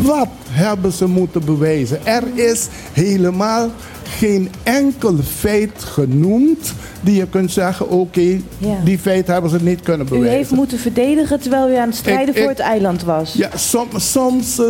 [0.02, 2.06] Wat hebben ze moeten bewijzen?
[2.06, 3.70] Er is helemaal
[4.04, 8.78] geen enkel feit genoemd die je kunt zeggen: oké, Ja.
[8.84, 10.36] die feit hebben ze niet kunnen U bewijzen.
[10.36, 13.32] heeft moeten verdedigen terwijl u aan het strijden Ik- voor het eiland was.
[13.32, 14.66] Ja, som- soms eh,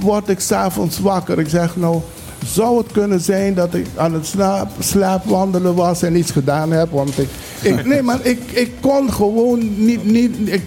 [0.00, 1.38] word ik s'avonds wakker.
[1.38, 2.00] Ik zeg nou,
[2.46, 6.90] zou het kunnen zijn dat ik aan het slaap, slaapwandelen was en iets gedaan heb.
[6.90, 7.28] Want ik,
[7.62, 10.04] ik, nee, maar ik, ik kon gewoon niet.
[10.04, 10.62] niet ik,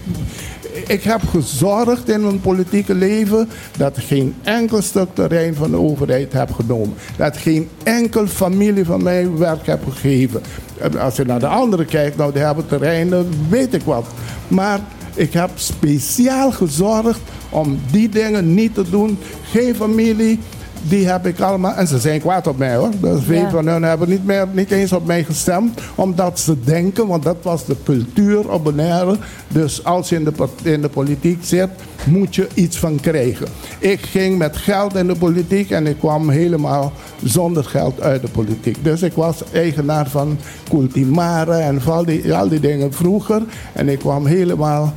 [0.88, 6.34] ik heb gezorgd in mijn politieke leven dat geen enkel stuk terrein van de overheid
[6.34, 6.94] heb genomen.
[7.18, 10.42] Dat geen enkel familie van mij werk heb gegeven.
[11.00, 14.06] Als je naar de anderen kijkt, nou die hebben terreinen, weet ik wat.
[14.48, 14.80] Maar
[15.16, 19.18] ik heb speciaal gezorgd om die dingen niet te doen.
[19.44, 20.40] Geen familie,
[20.84, 21.74] die heb ik allemaal.
[21.74, 22.90] En ze zijn kwaad op mij hoor.
[23.02, 23.50] Dus veel Ja.
[23.50, 25.82] van hun hebben niet, meer, niet eens op mij gestemd.
[25.96, 29.18] Omdat ze denken, want dat was de cultuur op Bonaire.
[29.48, 31.70] Dus als je in de, in de politiek zit,
[32.06, 33.48] moet je iets van krijgen.
[33.80, 36.92] Ik ging met geld in de politiek en ik kwam helemaal
[37.24, 38.84] zonder geld uit de politiek.
[38.84, 40.38] Dus ik was eigenaar van
[40.70, 43.42] Cultimare en al die, al die dingen vroeger.
[43.74, 44.94] En ik kwam helemaal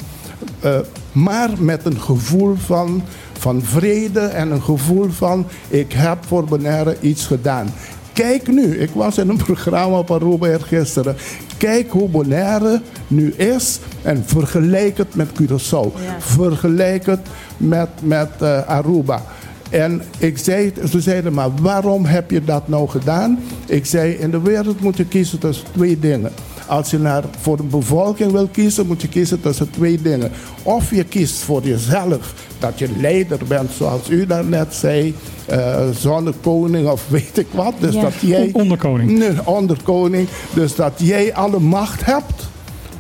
[0.61, 0.79] eh,
[1.12, 3.03] maar met een gevoel van,
[3.38, 7.68] van vrede en een gevoel van ik heb voor Bonaire iets gedaan.
[8.12, 11.16] Kijk nu, ik was in een programma op Aruba gisteren.
[11.59, 15.92] Kijk hoe Bonaire nu is en vergelijk het met Curaçao.
[16.05, 16.16] Ja.
[16.18, 17.20] Vergelijk het
[17.57, 19.23] met, met eh, Aruba.
[19.70, 23.38] En ik zei, ze zeiden, maar waarom heb je dat nou gedaan?
[23.66, 26.33] Ik zei, in de wereld moet je kiezen tussen twee dingen.
[26.66, 30.31] Als je naar, voor de bevolking wil kiezen, moet je kiezen tussen twee dingen.
[30.62, 35.14] Of je kiest voor jezelf, dat je leider bent, zoals u daarnet zei,
[35.46, 37.72] eh zonnekoning of weet ik wat.
[37.79, 38.00] Dus Ja.
[38.03, 39.18] dat jij, Onderkoning.
[39.18, 40.29] Nee, onderkoning.
[40.55, 42.48] Dus dat jij alle macht hebt.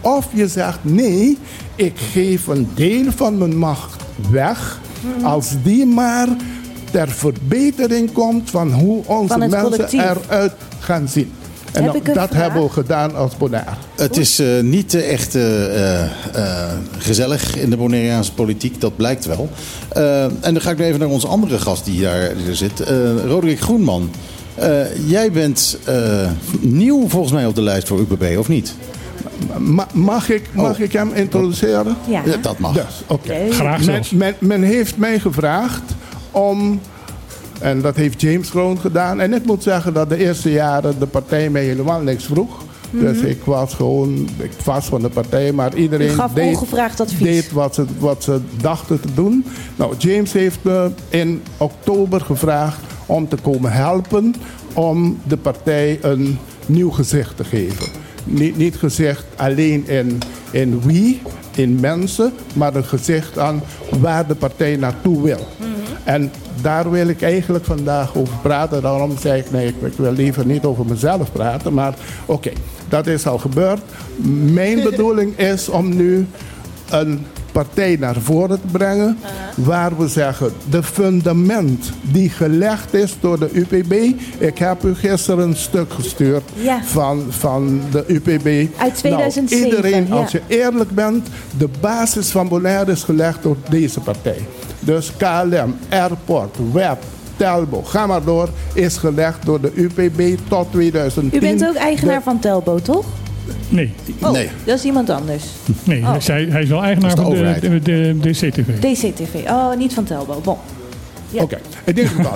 [0.00, 1.38] Of je zegt nee,
[1.74, 4.80] ik geef een deel van mijn macht weg.
[5.22, 6.28] Als die maar
[6.90, 10.00] ter verbetering komt van hoe onze Van mensen collectief.
[10.28, 11.32] eruit gaan zien.
[11.74, 12.30] En Heb dat, vraag?
[12.30, 13.70] hebben we gedaan als Bonaire.
[13.96, 15.64] Het is eh, niet eh, echt eh,
[16.00, 19.48] eh, eh, gezellig in de Bonaireaanse politiek, dat blijkt wel.
[19.92, 22.80] En dan ga ik nu even naar onze andere gast die daar die er zit,
[22.80, 24.10] eh, Roderick Groenman.
[24.54, 28.74] Eh, jij bent eh, nieuw volgens mij op de lijst voor UPB, of niet?
[29.58, 30.80] Ma- mag ik, mag Oh.
[30.80, 31.96] ik hem introduceren?
[32.08, 32.22] Ja.
[32.24, 32.72] Ja, dat mag.
[32.74, 33.34] Dus, oké.
[33.50, 34.10] Graag Men, zelfs.
[34.10, 35.82] men, men heeft mij gevraagd
[36.30, 36.80] om,
[37.64, 39.20] en dat heeft James Kroon gedaan.
[39.20, 42.62] En ik moet zeggen dat de eerste jaren de partij mij helemaal niks vroeg.
[42.90, 47.00] Dus ik was gewoon ik was van de partij, maar iedereen U gaf deed, ongevraagd
[47.00, 47.18] advies.
[47.18, 49.44] deed wat, ze, wat ze dachten te doen.
[49.76, 54.34] Nou, James heeft me in oktober gevraagd om te komen helpen
[54.72, 57.86] om de partij een nieuw gezicht te geven.
[58.24, 60.18] Niet, niet gezicht alleen in,
[60.50, 61.22] in wie,
[61.54, 63.62] in mensen, maar een gezicht aan
[64.00, 65.46] waar de partij naartoe wil.
[66.04, 68.82] En daar wil ik eigenlijk vandaag over praten.
[68.82, 71.74] Daarom zei ik, nee, ik, wil liever niet over mezelf praten.
[71.74, 71.94] Maar
[72.26, 72.50] oké,
[72.88, 73.80] dat is al gebeurd.
[74.52, 76.26] Mijn bedoeling is om nu
[76.90, 79.18] een partij naar voren te brengen.
[79.54, 83.92] Waar we zeggen, de fundament die gelegd is door de UPB.
[84.38, 86.80] Ik heb u gisteren een stuk gestuurd Ja.
[86.84, 88.78] van, van de UPB.
[88.80, 90.14] Uit 2007, Nou, iedereen, ja.
[90.14, 91.26] als je eerlijk bent,
[91.58, 94.38] de basis van Bonaire is gelegd door deze partij.
[94.84, 96.98] Dus KLM, Airport, Web,
[97.36, 101.38] Telbo, ga maar door, is gelegd door de UPB tot 2010.
[101.38, 103.04] U bent ook eigenaar De- van Telbo, toch?
[103.68, 104.48] Nee, Oh, Nee.
[104.64, 105.44] dat is iemand anders.
[105.84, 106.14] nee Oh.
[106.18, 107.84] hij, hij is wel eigenaar Dat is de van de, de, overheid.
[107.84, 108.78] de, de CTV.
[108.80, 109.48] DCTV.
[109.50, 110.40] Oh, niet van Telbo.
[110.44, 110.56] Bon.
[111.30, 111.42] Ja.
[111.42, 112.32] Oké, in ieder geval.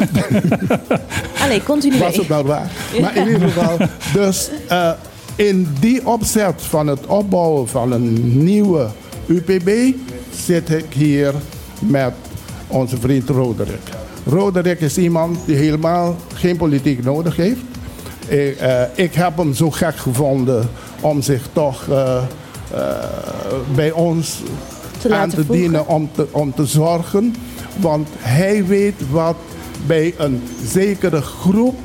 [1.42, 1.98] Allee, continu.
[1.98, 2.70] was het nou waar?
[3.00, 3.76] Maar in ieder geval,
[4.12, 4.90] dus eh,
[5.36, 8.86] in die opzet van het opbouwen van een nieuwe
[9.26, 9.70] UPB
[10.44, 11.34] zit ik hier
[11.78, 12.12] met
[12.68, 13.80] onze vriend Roderick.
[14.26, 17.60] Roderick is iemand die helemaal geen politiek nodig heeft.
[18.28, 20.68] Ik, eh, ik heb hem zo gek gevonden
[21.00, 22.16] om zich toch eh,
[22.72, 22.82] eh,
[23.74, 24.42] bij ons
[24.98, 25.54] Te aan te voegen.
[25.54, 27.34] dienen om te, om te zorgen.
[27.80, 29.36] Want hij weet wat
[29.86, 31.78] bij een zekere groep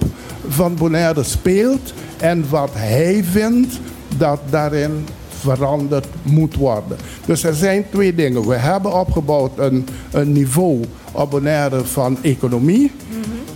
[0.47, 1.93] van Bonaire speelt.
[2.17, 3.79] En wat hij vindt
[4.17, 5.05] dat daarin
[5.43, 6.97] veranderd moet worden.
[7.25, 8.47] Dus er zijn twee dingen.
[8.47, 10.81] We hebben opgebouwd een, een niveau
[11.29, 12.91] Bonaire van economie.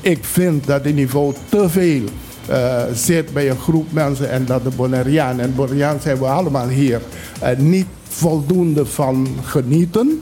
[0.02, 2.04] Ik vind dat die niveau te veel
[2.48, 6.68] eh, zit bij een groep mensen en dat de Bonaireanen, en Bonaireanen zijn we allemaal
[6.68, 7.02] hier,
[7.40, 10.22] eh, niet voldoende van genieten.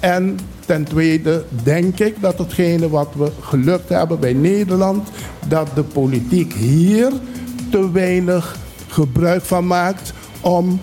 [0.00, 5.08] En ten tweede denk ik dat hetgene wat we gelukt hebben bij Nederland,
[5.48, 7.12] dat de politiek hier
[7.70, 8.56] te weinig
[8.88, 10.80] gebruik van maakt om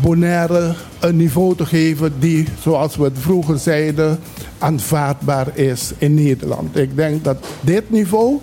[0.00, 4.18] Bonaire een niveau te geven die, zoals we het vroeger zeiden,
[4.58, 6.76] aanvaardbaar is in Nederland.
[6.76, 8.38] Ik denk dat dit niveau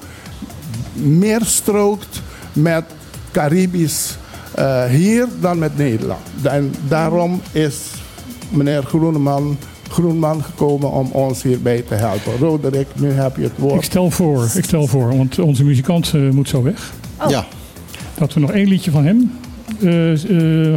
[0.94, 2.22] meer strookt
[2.54, 2.84] met
[3.32, 4.16] Caribisch
[4.56, 6.22] eh, hier dan met Nederland.
[6.44, 7.78] En daarom is
[8.50, 9.58] meneer Groeneman
[9.90, 12.38] Groenman gekomen om ons hierbij te helpen.
[12.40, 13.84] Roderick, nu heb je het Ik woord.
[13.86, 16.94] stel voor, ik stel voor, want onze muzikant eh, moet zo weg.
[17.22, 17.30] Oh.
[17.30, 17.46] Ja,
[18.18, 19.32] Dat we nog één liedje van hem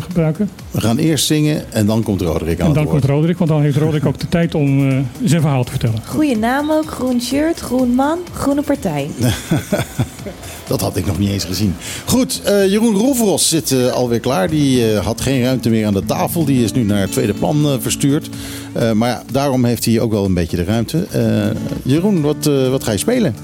[0.01, 0.49] gebruiken.
[0.70, 3.05] we gaan eerst zingen en dan komt Roderick aan En dan het woord.
[3.05, 6.01] komt Roderick, want dan heeft Roderick ook de tijd om eh, zijn verhaal te vertellen.
[6.07, 6.90] Goeie naam ook.
[6.90, 9.09] Groen shirt, groen man, groene partij.
[10.68, 11.74] Dat had ik nog niet eens gezien.
[12.05, 14.49] Goed, eh, Jeroen Roveros zit eh, alweer klaar.
[14.51, 16.44] Die eh, had geen ruimte meer aan de tafel.
[16.44, 18.28] Die is nu naar het tweede plan eh, verstuurd.
[18.72, 21.07] Eh, maar ja, daarom heeft hij ook wel een beetje de ruimte.
[21.11, 21.47] Eh,
[21.82, 23.34] Jeroen, wat, eh, wat ga je spelen?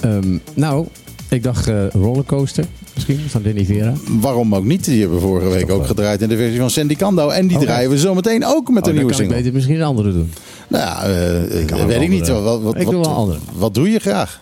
[0.00, 0.86] Ehm, nou,
[1.28, 2.64] ik dacht eh, rollercoaster
[3.06, 3.92] misschien van Denny Vera.
[4.20, 4.84] Waarom ook niet?
[4.84, 7.28] Die hebben we vorige week ook gedraaid in de versie van Sandy Kando.
[7.28, 9.36] En die Oh, draaien we zometeen ook met Oh, een nieuwe kan ik single.
[9.36, 10.32] beter misschien een andere doen.
[10.68, 12.28] Nou ja, eh, kan eh, weet ik niet.
[12.28, 13.38] Wat, wat, Ik doe wel andere.
[13.54, 14.40] Wat doe je graag?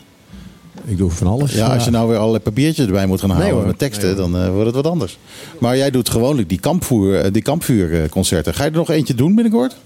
[0.85, 1.53] Ik doe van alles.
[1.55, 4.37] Ja, als je nou weer allerlei papiertjes erbij moet gaan halen met teksten, Nee, dan
[4.37, 5.19] eh, wordt het wat anders.
[5.59, 8.55] Maar jij doet gewoonlijk die, kampvuur, die kampvuurconcerten.
[8.55, 9.77] Ga je er nog eentje doen binnenkort?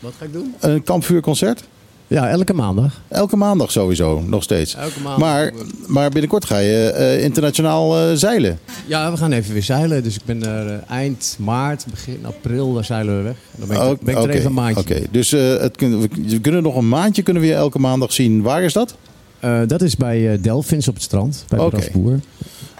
[0.00, 0.54] Wat ga ik doen?
[0.60, 1.64] Een kampvuurconcert?
[2.12, 3.00] Ja, elke maandag.
[3.08, 4.74] Elke maandag sowieso, nog steeds.
[4.74, 5.18] Elke maandag.
[5.18, 5.52] Maar,
[5.86, 8.58] maar binnenkort ga je eh, internationaal eh, zeilen.
[8.86, 10.02] Ja, we gaan even weer zeilen.
[10.02, 13.36] Dus ik ben er eh, eind maart, begin april, daar zeilen we weg.
[13.56, 14.80] Dan ben ik, Ook- ben ik er even een maandje.
[14.80, 18.42] Oké, dus eh, het we, kunnen nog een maandje kunnen we je elke maandag zien.
[18.42, 18.96] Waar is dat?
[19.40, 21.68] Eh, dat is bij eh, Delphins op het strand, bij.
[21.68, 22.20] Brasboer.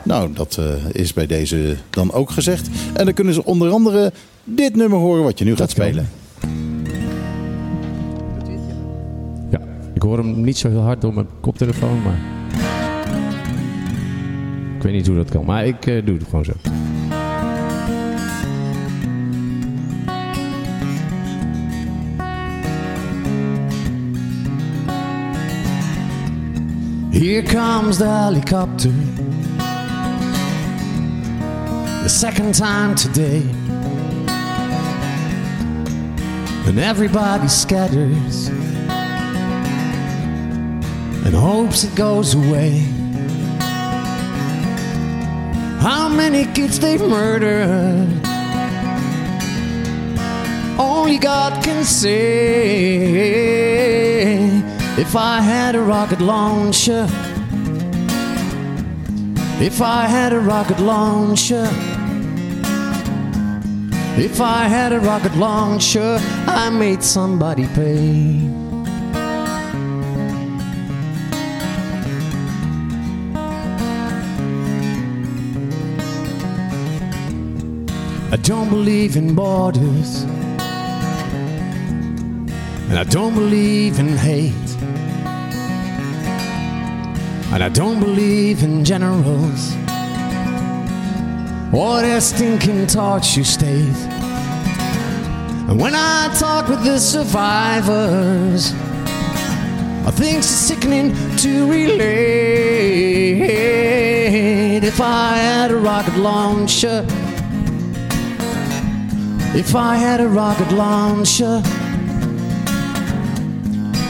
[0.05, 2.69] Nou, dat eh, is bij deze dan ook gezegd.
[2.93, 4.13] En dan kunnen ze onder andere
[4.45, 6.09] dit nummer horen wat je nu gaat Dat spelen.
[10.03, 12.19] Ik hoor hem niet zo heel hard door mijn koptelefoon, maar...
[14.77, 16.53] Ik weet niet hoe dat kan, maar ik eh, doe het gewoon zo.
[27.11, 28.91] Here comes the helicopter.
[32.03, 33.43] The second time today.
[36.67, 38.62] And everybody scatters
[41.25, 42.79] and hopes it goes away.
[45.81, 48.09] How many kids they've murdered?
[50.79, 52.23] Only God can say.
[54.99, 57.09] If I had a rocket launcher,
[59.61, 61.69] if I had a rocket launcher.
[64.15, 68.62] If I had a rocket launcher, I made somebody pay.
[78.33, 80.23] I don't believe in borders,
[82.89, 84.55] and I don't believe in hate,
[87.53, 89.75] and I don't believe in generals
[91.75, 94.01] or their stinking torture state.
[95.69, 98.73] And when I talk with the survivors,
[100.07, 103.43] I think it's sickening to relate.
[104.83, 107.07] If I had a rocket launcher,
[109.55, 111.63] if I had a rocket launcher,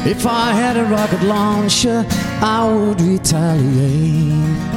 [0.04, 2.06] if I had a rocket launcher,
[2.40, 4.72] I would retaliate.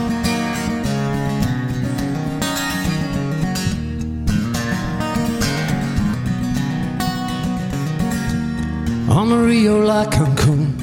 [9.08, 10.74] on a Rio like Cancun.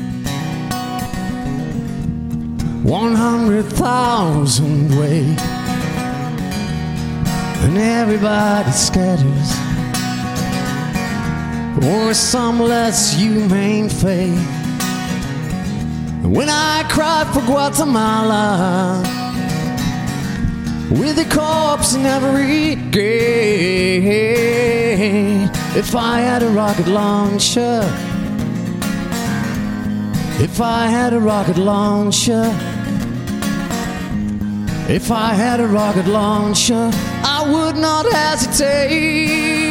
[2.83, 5.37] One hundred thousand way,
[7.65, 9.62] and everybody scatters
[11.83, 14.39] for some less humane fate.
[16.23, 19.03] When I cried for Guatemala,
[20.91, 24.13] with a corpse in every gate,
[25.75, 27.83] if I had a rocket launcher.
[30.39, 32.45] If I had a rocket launcher,
[34.89, 36.91] if I had a rocket launcher,
[37.25, 39.62] I would not hesitate.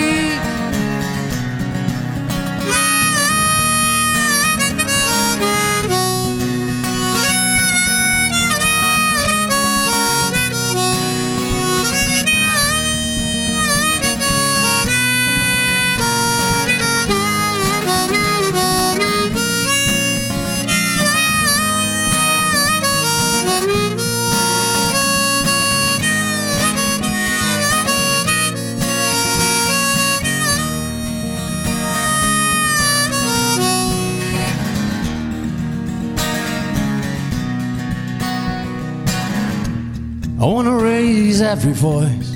[41.52, 42.32] Every voice.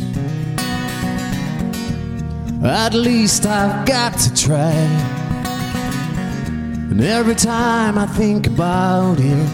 [2.62, 4.74] At least I've got to try.
[6.92, 9.48] And every time I think about it,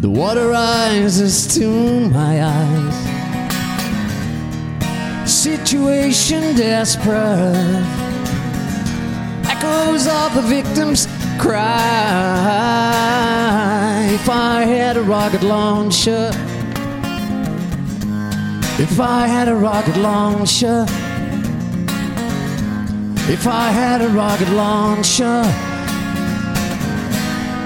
[0.00, 2.96] the water rises to my eyes.
[5.30, 7.84] Situation desperate,
[9.44, 11.06] echoes of the victims
[11.38, 11.68] cry.
[14.14, 16.32] If I had a rocket launcher,
[18.80, 20.86] if I had a rocket launcher.
[23.30, 25.42] If I had a rocket launcher,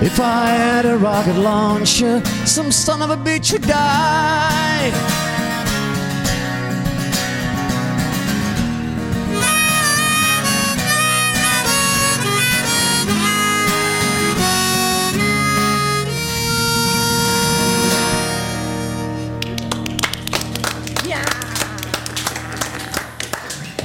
[0.05, 5.32] if I had a rocket launcher, some son of a bitch would die.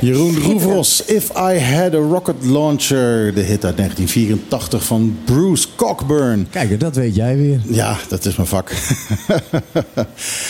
[0.07, 3.33] Jeroen Roefros, If I Had a Rocket Launcher.
[3.33, 6.47] De hit uit 1984 van Bruce Cockburn.
[6.49, 7.59] Kijk, dat weet jij weer.
[7.69, 8.71] Ja, dat is mijn vak.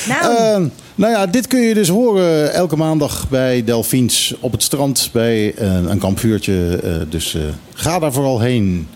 [0.07, 4.63] Nou, Ehm, nou ja, dit kun je dus horen elke maandag bij Delfiens op het
[4.63, 6.79] strand bij eh, een kampvuurtje.
[6.83, 7.41] Eh, dus eh,
[7.73, 8.87] ga daar vooral heen.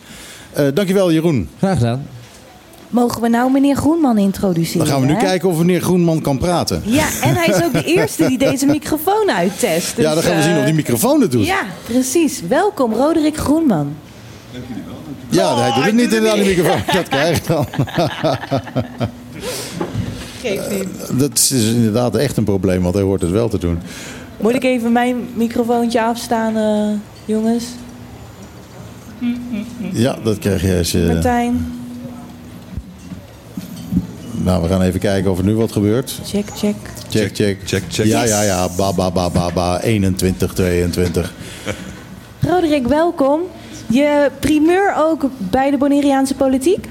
[0.54, 1.50] Eh, dankjewel Jeroen.
[1.58, 2.06] Graag gedaan.
[2.92, 4.80] Mogen we nou meneer Groenman introduceren?
[4.80, 5.20] Dan gaan we nu hè?
[5.20, 6.82] kijken of meneer Groenman kan praten.
[6.86, 9.96] Ja, en hij is ook de eerste die deze microfoon uittest.
[9.96, 11.46] Dus, ja, dan gaan we zien of die microfoon het doet.
[11.46, 12.42] Ja, precies.
[12.48, 13.96] Welkom, Roderick Groenman.
[15.30, 16.82] Ja, hij doet het niet inderdaad, die microfoon.
[16.94, 17.66] Dat krijg je dan.
[20.44, 21.20] Niet.
[21.20, 23.80] Dat is inderdaad echt een probleem, want hij hoort het wel te doen.
[24.38, 27.66] Moet ik even mijn microfoontje afstaan, eh, jongens?
[29.92, 31.10] Ja, dat krijg je als je...
[31.14, 31.81] Martijn,
[34.44, 36.20] Nou, we gaan even kijken of er nu wat gebeurt.
[36.26, 36.76] check, check.
[37.10, 37.58] Check, check.
[37.66, 38.06] check, check.
[38.06, 38.68] Ja, ja, ja.
[38.78, 39.80] Ba, ba, ba, ba, ba.
[39.80, 41.34] 21, 22.
[42.50, 43.42] Roderick, welkom.
[43.88, 46.88] Je primeur ook bij de Bonaireaanse politiek?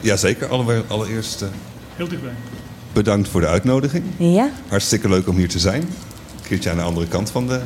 [0.00, 1.48] Jazeker, alle, allereerst eh,
[1.96, 2.32] Heel dichtbij.
[2.92, 4.04] bedankt voor de uitnodiging.
[4.16, 4.50] Ja.
[4.68, 5.80] Hartstikke leuk om hier te zijn.
[5.80, 7.60] Een keertje aan de andere kant van de,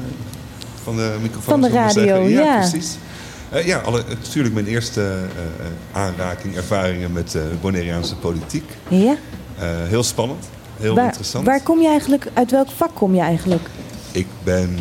[0.83, 1.61] van de microfoon.
[1.61, 2.57] Van de radio, ja.
[2.59, 2.97] precies.
[3.51, 8.77] Eh, ja, alle, natuurlijk mijn eerste eh, eh, aanraking, ervaringen met de Bonaireaanse politiek.
[8.89, 9.17] Ja.
[9.63, 11.47] Heel spannend, heel waar, interessant.
[11.47, 13.69] waar kom je eigenlijk, uit welk vak kom je eigenlijk?
[14.13, 14.79] Ik ben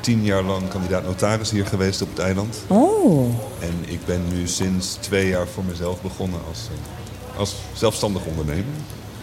[0.00, 2.56] tien jaar lang kandidaat notaris hier geweest op het eiland.
[2.66, 3.28] Oh,
[3.60, 6.68] En ik ben nu sinds twee jaar voor mezelf begonnen als,
[7.36, 8.64] als zelfstandig ondernemer.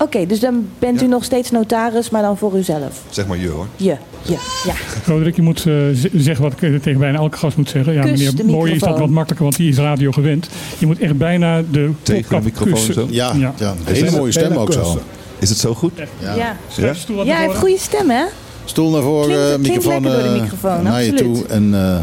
[0.02, 0.26] Oké.
[0.26, 3.02] dus dan bent u nog steeds notaris, maar dan voor uzelf?
[3.10, 3.68] Zeg maar je hoor.
[3.76, 4.74] Je, je, ja.
[5.06, 5.74] Roderick, je moet eh,
[6.14, 7.93] zeggen wat ik eh, tegen bijna elke gast moet zeggen.
[7.93, 10.49] Ja, Kus meneer de Mooij is dat wat makkelijker, want die is radio gewend.
[10.78, 12.93] Je moet echt bijna de Tegen de microfoon kussen.
[12.93, 13.08] zo.
[13.10, 13.54] Ja, Ja.
[13.58, 13.74] ja.
[13.86, 14.99] hele mooie stem ook zo.
[15.39, 15.91] Is het zo goed?
[15.97, 16.56] Ja, Ja?
[16.76, 16.95] Ja,
[17.34, 18.24] hij heeft goede stem, hè?
[18.66, 21.45] Stoel naar voren, Klinkt- klinkt microfoon, door de eh, microfoon, naar je toe.
[21.47, 21.97] En, eh,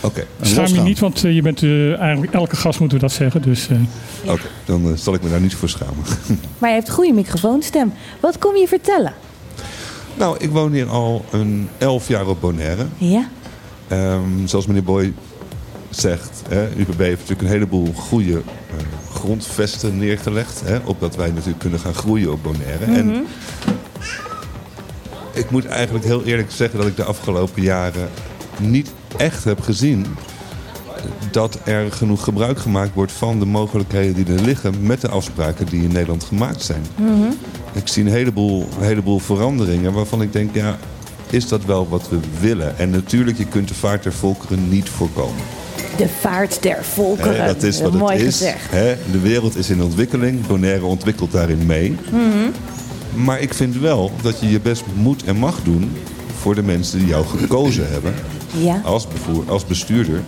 [0.00, 3.12] Oké, Schaam je niet, want eh, je bent eh, eigenlijk elke gast moeten we dat
[3.12, 3.42] zeggen.
[3.42, 4.48] Dus eh, oké.
[4.64, 6.04] dan zal ik me daar niet voor schamen.
[6.58, 7.92] Maar heeft een goede microfoonstem.
[8.20, 9.12] Wat kom je vertellen?
[10.18, 12.86] nou, ik woon hier al een elf jaar op Bonaire.
[12.96, 13.28] Ja?
[13.88, 15.12] Ehm, zoals meneer Boy
[15.90, 20.62] zegt, hè, UPB heeft natuurlijk een heleboel goede eh, grondvesten neergelegd.
[20.64, 22.84] Hè, opdat wij natuurlijk kunnen gaan groeien op Bonaire.
[22.84, 23.26] En
[25.32, 28.08] ik moet eigenlijk heel eerlijk zeggen dat ik de afgelopen jaren
[28.58, 30.06] niet echt heb gezien
[31.30, 35.66] dat er genoeg gebruik gemaakt wordt van de mogelijkheden die er liggen met de afspraken
[35.66, 36.82] die in Nederland gemaakt zijn.
[37.72, 40.78] Ik zie een heleboel, een heleboel veranderingen waarvan ik denk, ja,
[41.30, 42.78] is dat wel wat we willen?
[42.78, 45.42] En natuurlijk, je kunt de vaart der volkeren niet voorkomen.
[45.96, 47.46] De vaart der volkeren.
[47.46, 48.36] Dat is wat Mooi het is.
[48.36, 48.70] gezegd.
[48.70, 48.96] Hè?
[49.12, 50.46] De wereld is in ontwikkeling.
[50.46, 51.96] Bonaire ontwikkelt daarin mee.
[52.10, 53.24] Mhm.
[53.24, 55.90] Maar ik vind wel dat je je best moet en mag doen
[56.40, 58.14] voor de mensen die jou gekozen hebben
[58.56, 58.80] Ja.
[58.84, 59.06] als,
[59.46, 60.20] als bestuurder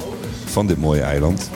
[0.44, 1.50] van dit mooie eiland.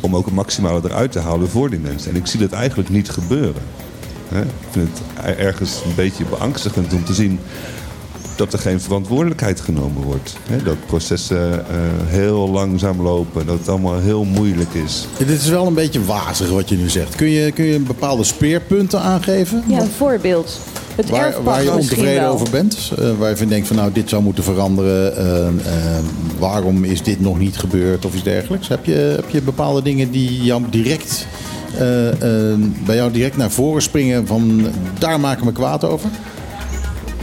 [0.00, 2.10] Om ook het maximale eruit te halen voor die mensen.
[2.10, 3.62] En ik zie dat eigenlijk niet gebeuren.
[4.32, 7.40] Ik vind het er- ergens een beetje beangstigend om te zien
[8.40, 10.36] dat er geen verantwoordelijkheid genomen wordt.
[10.50, 10.62] Hè?
[10.62, 15.06] Dat processen eh, heel langzaam lopen, dat het allemaal heel moeilijk is.
[15.18, 17.14] Dit is wel een beetje wazig wat je nu zegt.
[17.14, 19.62] Kun je, kun je bepaalde speerpunten aangeven?
[19.66, 20.58] Ja, een voorbeeld.
[20.94, 22.32] Het Waar, waar je ontevreden wel.
[22.32, 22.92] over bent?
[22.98, 25.16] eh, waar je van denkt van nou dit zou moeten veranderen.
[25.64, 25.98] eh,
[26.38, 28.68] waarom is dit nog niet gebeurd of iets dergelijks?
[28.68, 31.26] Heb je, heb je bepaalde dingen die jou direct,
[32.86, 34.66] bij jou direct naar voren springen van
[34.98, 36.10] daar maken we kwaad over?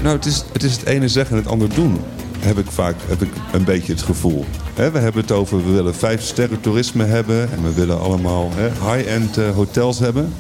[0.01, 1.99] Nou, het is, het is het ene zeggen en het ander doen.
[2.39, 4.45] Heb ik vaak heb ik een beetje het gevoel.
[4.75, 7.51] We hebben het over, we willen vijf sterren toerisme hebben.
[7.51, 10.33] En we willen allemaal high-end eh, hotels hebben.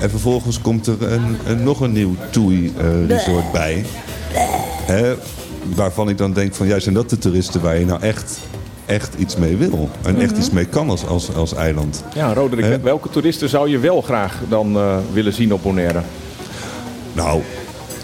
[0.00, 3.84] En vervolgens komt er een, een, nog een nieuw TUI-resort bij.
[4.82, 5.14] Hè,
[5.74, 8.38] waarvan ik dan denk van, ja, zijn dat de toeristen waar je nou echt
[8.86, 9.88] echt iets mee wil.
[10.02, 12.04] En echt iets mee kan als, als, als eiland.
[12.14, 16.00] Ja, Roderick, welke toeristen zou je wel graag dan eh, willen zien op Bonaire?
[17.12, 17.42] Nou,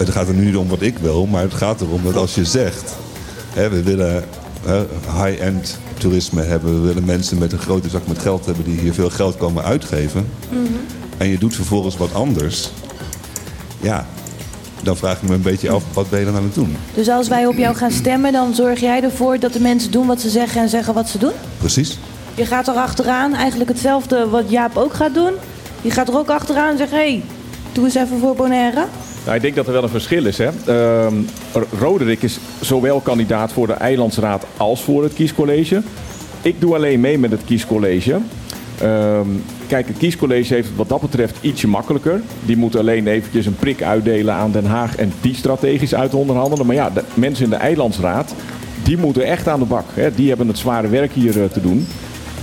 [0.07, 2.35] het gaat er nu niet om wat ik wil, maar het gaat erom dat als
[2.35, 2.97] je zegt...
[3.51, 4.25] Hè, we willen
[5.23, 8.95] high-end toerisme hebben, we willen mensen met een grote zak met geld hebben die hier
[8.95, 10.29] veel geld komen uitgeven.
[11.17, 12.71] En je doet vervolgens wat anders.
[13.81, 14.07] Ja,
[14.83, 16.77] dan vraag ik me een beetje af, wat ben je dan aan het doen?
[16.95, 20.07] Dus als wij op jou gaan stemmen, dan zorg jij ervoor dat de mensen doen
[20.07, 21.33] wat ze zeggen en zeggen wat ze doen?
[21.59, 21.99] Precies.
[22.35, 25.33] Je gaat er achteraan, eigenlijk hetzelfde wat Jaap ook gaat doen.
[25.81, 27.23] Je gaat er ook achteraan en zegt, hé, hey,
[27.73, 28.85] doe eens even voor Bonaire.
[29.31, 30.39] Nou, ik denk dat er wel een verschil is.
[30.39, 30.49] Hè?
[30.67, 31.15] Ehm,
[31.79, 35.83] Roderick is zowel kandidaat voor de Eilandsraad als voor het kiescollege.
[36.43, 38.19] Ik doe alleen mee met het kiescollege.
[38.81, 39.27] Ehm,
[39.67, 42.21] kijk, het kiescollege heeft wat dat betreft ietsje makkelijker.
[42.45, 46.67] Die moeten alleen eventjes een prik uitdelen aan Den Haag en die strategisch uit onderhandelen.
[46.67, 48.35] Maar ja, de mensen in de Eilandsraad,
[48.83, 49.87] die moeten echt aan de bak.
[49.95, 50.15] Hè?
[50.15, 51.87] Die hebben het zware werk hier eh, te doen.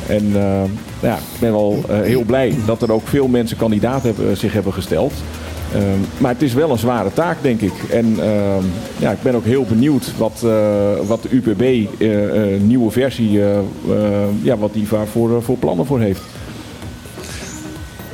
[0.07, 0.63] En eh,
[1.01, 4.53] ja, ik ben wel eh, heel blij dat er ook veel mensen kandidaat hebben, zich
[4.53, 5.13] hebben gesteld.
[5.77, 7.73] Ehm, maar het is wel een zware taak, denk ik.
[7.91, 8.63] En ehm,
[8.97, 13.31] ja, ik ben ook heel benieuwd wat, eh, wat de UPB, eh, eh, nieuwe versie,
[14.41, 16.21] ja, wat die daar voor, voor plannen voor heeft.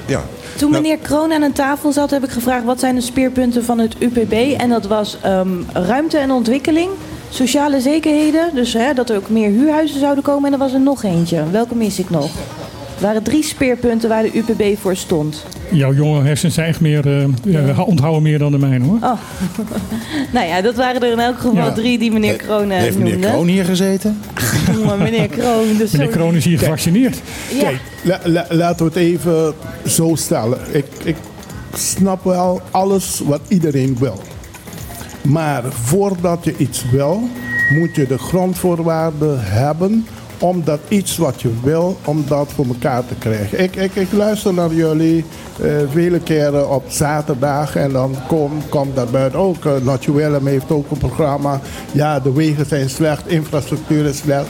[0.07, 0.21] Ja,
[0.57, 3.63] Toen Nou- meneer Kroon aan een tafel zat, heb ik gevraagd wat zijn de speerpunten
[3.63, 4.33] van het UPB.
[4.59, 6.89] En dat was ehm, ruimte en ontwikkeling,
[7.29, 10.45] sociale zekerheden, dus hè, dat er ook meer huurhuizen zouden komen.
[10.45, 11.43] En er was er nog eentje.
[11.51, 12.29] Welke mis ik nog?
[13.03, 15.45] Waren drie speerpunten waar de UPB voor stond.
[15.71, 18.97] Jouw jonge hersens zijn echt meer, eh, ja, onthouden meer dan de mijne hoor.
[19.01, 19.11] Oh,
[20.33, 21.71] nou ja, dat waren er in elk geval Ja.
[21.71, 23.27] drie die meneer Kroon eh, Heeft meneer noemde.
[23.27, 24.19] Kroon hier gezeten?
[24.85, 27.21] Maar meneer Kroon, dus Meneer Kroon is hier gevaccineerd.
[27.53, 27.59] Ja.
[27.61, 29.53] Kijk, la- la- laten we het even
[29.87, 30.57] zo stellen.
[30.71, 31.15] Ik, ik
[31.73, 34.21] snap wel alles wat iedereen wil.
[35.21, 37.21] Maar voordat je iets wil,
[37.79, 40.05] moet je de grondvoorwaarden hebben
[40.39, 43.63] om dat iets wat je wil, om dat voor elkaar te krijgen.
[43.63, 45.25] Ik, ik, ik luister naar jullie
[45.61, 49.65] eh, vele keren op zaterdag en dan komt kom daar buiten ook.
[49.65, 51.59] Uh, Willem heeft ook een programma.
[51.91, 54.47] Ja, de wegen zijn slecht, infrastructuur is slecht.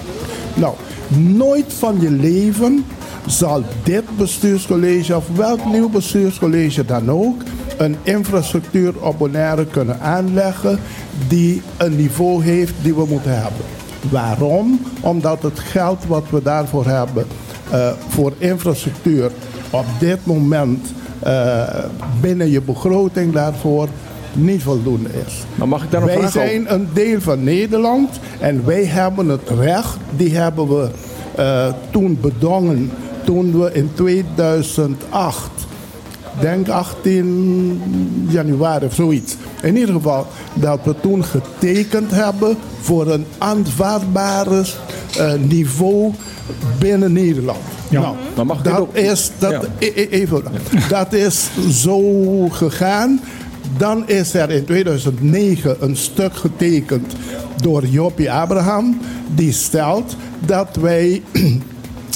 [0.53, 0.75] Nou,
[1.17, 2.85] nooit van je leven
[3.25, 7.41] zal dit bestuurscollege of welk nieuw bestuurscollege dan ook
[7.77, 10.79] een infrastructuur op Bonaire kunnen aanleggen
[11.27, 13.82] die een niveau heeft die we moeten hebben.
[14.09, 14.79] Waarom?
[15.01, 17.25] Omdat het geld wat we daarvoor hebben
[17.71, 19.31] eh, voor infrastructuur
[19.69, 21.63] op dit moment eh,
[22.21, 23.87] binnen je begroting daarvoor
[24.33, 25.45] niet voldoende is.
[25.55, 29.49] Maar mag ik daar een Wij zijn een deel van Nederland en wij hebben het
[29.49, 30.89] recht, die hebben we
[31.35, 32.91] eh, toen bedongen
[33.23, 35.49] toen we in 2008,
[36.39, 37.81] denk 18
[38.29, 39.37] januari of zoiets.
[39.63, 44.63] In ieder geval dat we toen getekend hebben voor een aanvaardbare
[45.17, 46.11] eh, niveau
[46.79, 47.57] binnen Nederland.
[47.89, 47.99] Ja.
[48.01, 49.61] Nou, Maar mag dat ook- is, dat, Ja.
[49.79, 50.43] e- e- even,
[50.89, 52.01] dat is zo
[52.49, 53.21] gegaan.
[53.77, 57.13] Dan is er in 2009 een stuk getekend
[57.61, 58.99] door Joppie Abraham.
[59.35, 61.21] Die stelt dat wij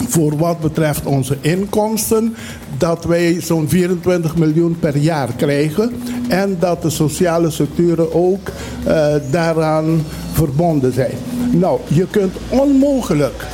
[0.08, 2.36] voor wat betreft onze inkomsten...
[2.78, 5.92] dat wij zo'n 24 miljoen per jaar krijgen.
[6.28, 8.52] En dat de sociale structuren ook
[8.86, 11.16] eh, daaraan verbonden zijn.
[11.52, 13.46] Nou, je kunt onmogelijk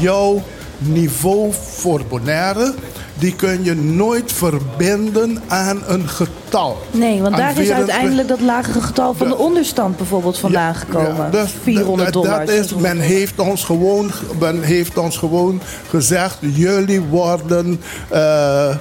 [0.00, 0.42] jouw
[0.78, 2.74] niveau voor Bonaire...
[3.20, 6.78] die kun je nooit verbinden aan een getal.
[6.90, 10.74] Nee, want Aan daar is 24 uiteindelijk dat lagere getal van de onderstand bijvoorbeeld vandaan
[10.74, 11.16] gekomen.
[11.16, 12.46] ja, dus 400 dat- dollar.
[12.46, 18.76] Dat is, men, heeft ons gewoon, men heeft ons gewoon gezegd: jullie worden eh, eh,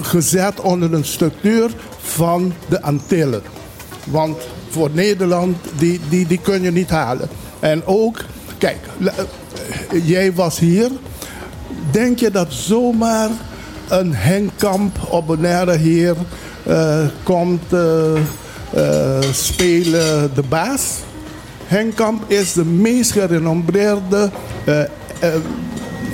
[0.00, 3.42] gezet onder een structuur van de Antillen.
[4.04, 4.36] Want
[4.70, 7.28] voor Nederland, die, die, die kun je niet halen.
[7.60, 8.24] En ook,
[8.58, 9.12] kijk, eh,
[10.06, 10.90] jij was hier.
[11.98, 13.30] Denk je dat zomaar
[13.88, 16.14] een Henk Kamp op Bonaire hier
[16.66, 18.14] eh, komt eh,
[18.72, 20.98] eh, spelen de baas?
[21.66, 24.30] Henk Kamp is de meest gerenommeerde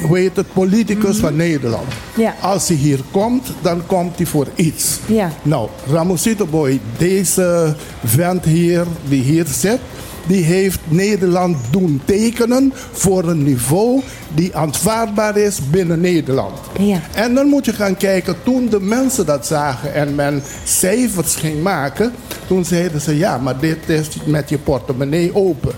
[0.03, 1.93] hoe heet het, politicus van Nederland.
[2.17, 2.35] Ja.
[2.41, 4.99] Als hij hier komt, dan komt hij voor iets.
[5.07, 5.31] Ja.
[5.43, 7.75] Nou, Ramosito Boy, deze
[8.05, 9.79] vent hier, die hier zit,
[10.27, 14.03] die heeft Nederland doen tekenen voor een niveau
[14.35, 16.59] die aanvaardbaar is binnen Nederland.
[16.79, 17.01] Ja.
[17.15, 21.63] En dan moet je gaan kijken, toen de mensen dat zagen en men cijfers ging
[21.63, 22.13] maken,
[22.47, 25.73] toen zeiden ze ja, maar dit is met je portemonnee open.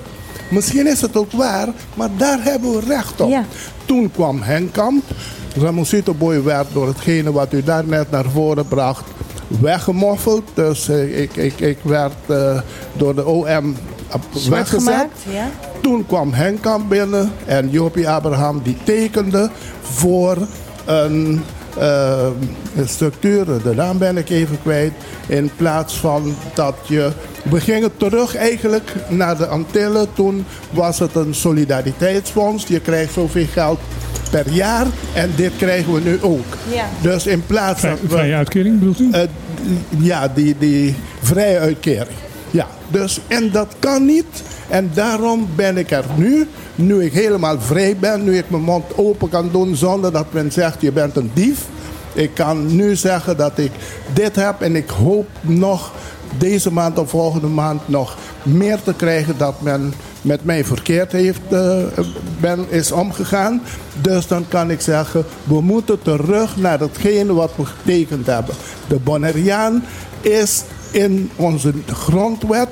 [0.51, 3.30] Misschien is het ook waar, maar daar hebben we recht op.
[3.30, 3.44] Ja.
[3.84, 5.05] Toen kwam Henkamp.
[5.57, 9.05] Ramosito Boy werd door hetgene wat u daarnet naar voren bracht
[9.61, 10.42] weggemoffeld.
[10.55, 12.61] Dus eh, ik, ik, ik werd eh,
[12.97, 13.76] door de OM
[14.48, 15.09] weggezet.
[15.30, 15.50] ja.
[15.82, 19.50] Toen kwam Henkamp binnen en Jopie Abraham die tekende
[19.82, 20.36] voor
[20.84, 21.42] een,
[21.78, 22.26] eh,
[22.76, 24.92] een structuur, de naam ben ik even kwijt,
[25.26, 27.11] in plaats van dat je...
[27.50, 30.07] We gingen terug eigenlijk naar de Antillen.
[30.14, 32.66] Toen was het een solidariteitsfonds.
[32.66, 33.78] Je krijgt zoveel geld
[34.30, 36.44] per jaar en dit krijgen we nu ook.
[36.72, 36.84] Ja.
[37.00, 38.09] Dus in plaats Vrij- dat we...
[38.09, 39.11] vrije uitkering bedoelt u?
[39.11, 39.20] Eh,
[39.98, 42.16] ja, die, die vrije uitkering.
[42.57, 44.42] Ja, dus en dat kan niet.
[44.68, 48.84] En daarom ben ik er nu, nu ik helemaal vrij ben, nu ik mijn mond
[48.96, 51.66] open kan doen zonder dat men zegt je bent een dief.
[52.12, 53.70] Ik kan nu zeggen dat ik
[54.12, 55.92] dit heb en ik hoop nog
[56.38, 61.40] deze maand of volgende maand nog meer te krijgen dat men met mij verkeerd heeft,
[61.50, 61.78] eh,
[62.40, 63.62] ben, is omgegaan.
[64.00, 68.54] Dus dan kan ik zeggen, we moeten terug naar hetgene wat we getekend hebben.
[68.88, 69.84] De Bonaireaan
[70.20, 70.62] is
[70.97, 72.68] in onze grondwet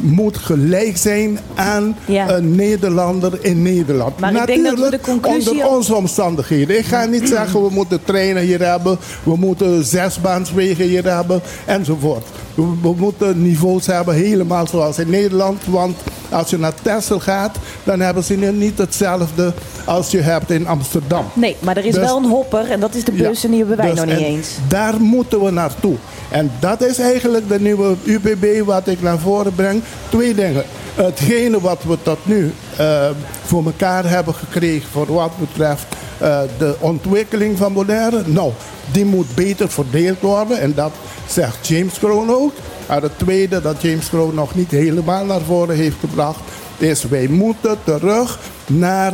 [0.00, 2.30] moet gelijk zijn aan Ja.
[2.30, 4.18] een Nederlander in Nederland.
[4.18, 6.78] Maar ik denk dat we de Natuurlijk conclusie onder onze omstandigheden.
[6.78, 12.26] Ik ga niet zeggen we moeten treinen hier hebben, we moeten zesbaanswegen hier hebben enzovoort.
[12.54, 15.96] We, we moeten niveaus hebben helemaal zoals in Nederland, want
[16.34, 19.52] als je naar Texel gaat, dan hebben ze niet hetzelfde
[19.84, 21.24] als je hebt in Amsterdam.
[21.32, 23.44] Nee, maar er is Dus- wel een hopper en dat is de bus Ja.
[23.44, 24.48] en die hebben wij Dus nog niet en eens.
[24.68, 25.96] Daar moeten we naartoe.
[26.30, 29.82] En dat is eigenlijk de nieuwe UPB wat ik naar voren breng.
[30.08, 30.64] Twee dingen.
[30.94, 33.06] Hetgene wat we tot nu eh,
[33.44, 35.84] voor elkaar hebben gekregen voor wat betreft
[36.18, 38.22] eh, de ontwikkeling van Bonaire.
[38.26, 38.50] Nou,
[38.92, 40.60] die moet beter verdeeld worden.
[40.60, 40.92] En dat
[41.28, 42.52] zegt James Kroon ook.
[42.86, 46.40] En het tweede dat James Kroon nog niet helemaal naar voren heeft gebracht...
[46.78, 49.12] is wij moeten terug naar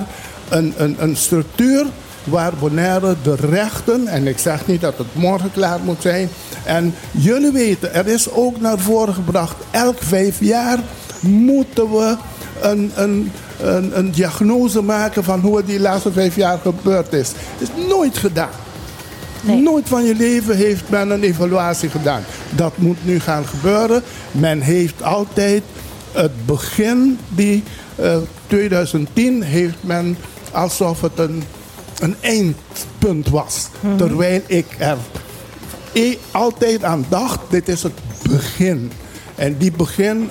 [0.49, 1.87] een, een, een structuur
[2.25, 6.29] waar Bonaire de rechten, en ik zeg niet dat het morgen klaar moet zijn.
[6.65, 10.79] En jullie weten, er is ook naar voren gebracht, elk vijf jaar
[11.21, 12.17] moeten we
[12.61, 17.29] een, een, een, een diagnose maken van hoe het die laatste vijf jaar gebeurd is.
[17.29, 18.51] Het is nooit gedaan.
[19.43, 19.61] Nee.
[19.61, 22.23] Nooit van je leven heeft men een evaluatie gedaan.
[22.51, 24.03] Dat moet nu gaan gebeuren.
[24.33, 25.63] Men heeft altijd
[26.13, 27.63] het begin, die
[27.95, 28.17] eh,
[28.47, 30.17] 2010, heeft men
[30.53, 31.43] alsof het een,
[32.01, 33.69] een eindpunt was.
[33.97, 34.99] Terwijl ik er
[36.31, 37.93] altijd aan dacht, dit is het
[38.31, 38.93] begin.
[39.35, 40.29] En die begin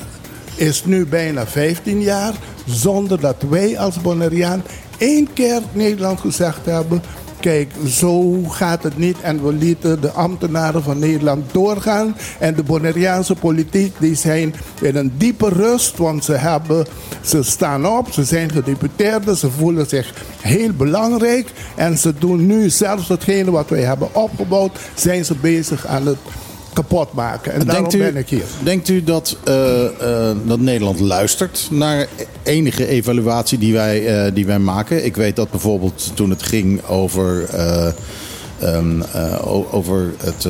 [0.56, 2.34] is nu bijna 15 jaar,
[2.66, 4.64] zonder dat wij als Bonaireaan
[4.98, 7.02] één keer Nederland gezegd hebben...
[7.40, 9.22] Kijk, zo gaat het niet.
[9.22, 12.16] En we lieten de ambtenaren van Nederland doorgaan.
[12.40, 15.98] En de Bonaireaanse politiek die zijn in een diepe rust.
[15.98, 16.86] Want ze, hebben,
[17.22, 21.52] ze staan op, ze zijn gedeputeerden, ze voelen zich heel belangrijk.
[21.76, 26.18] En ze doen nu zelfs hetgene wat wij hebben opgebouwd, zijn ze bezig aan het
[26.80, 27.54] kapot maken.
[27.54, 28.44] En daarom Denkt u, ben ik hier.
[28.64, 32.08] denkt u dat, eh, eh, dat Nederland luistert naar
[32.44, 35.06] enige evaluatie die wij, eh, die wij maken?
[35.06, 39.02] Ik weet dat bijvoorbeeld toen het ging over, ehm,
[39.44, 40.48] o- over het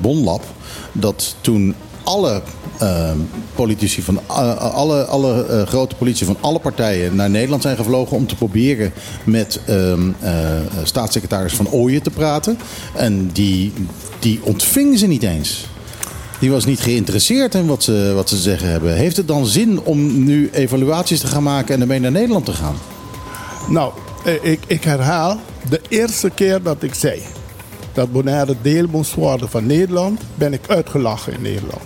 [0.00, 0.44] Bonlab,
[0.92, 2.42] dat toen alle
[2.78, 3.10] eh,
[3.54, 8.34] politici van alle, alle grote politici van alle partijen naar Nederland zijn gevlogen om te
[8.34, 8.92] proberen
[9.24, 10.32] met ehm, eh,
[10.82, 12.58] staatssecretaris Van Ooyen te praten.
[12.94, 13.72] En die,
[14.20, 15.66] die ontving ze niet eens.
[16.38, 18.94] Die was niet geïnteresseerd in wat ze, wat ze zeggen hebben.
[18.94, 22.52] Heeft het dan zin om nu evaluaties te gaan maken en ermee naar Nederland te
[22.52, 22.76] gaan?
[23.68, 23.92] Nou,
[24.24, 25.40] eh, ik, ik herhaal.
[25.68, 27.22] De eerste keer dat ik zei
[27.92, 31.82] dat Bonaire deel moest worden van Nederland, ben ik uitgelachen in Nederland.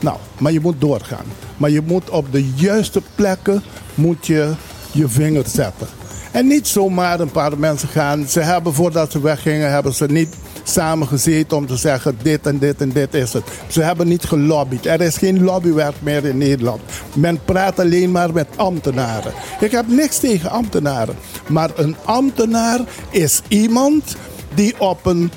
[0.00, 1.24] Nou, maar je moet doorgaan.
[1.56, 3.62] Maar je moet op de juiste plekken
[3.94, 4.52] moet je,
[4.92, 5.86] je vinger zetten.
[6.32, 8.28] En niet zomaar een paar mensen gaan.
[8.28, 10.36] Ze hebben voordat ze weggingen, hebben ze niet
[10.70, 13.44] samen gezeten om te zeggen dit en dit en dit is het.
[13.66, 14.86] Ze hebben niet gelobbyd.
[14.86, 16.80] Er is geen lobbywerk meer in Nederland.
[17.14, 19.32] Men praat alleen maar met ambtenaren.
[19.60, 21.16] Ik heb niks tegen ambtenaren.
[21.46, 24.16] Maar een ambtenaar is iemand
[24.54, 25.30] die op een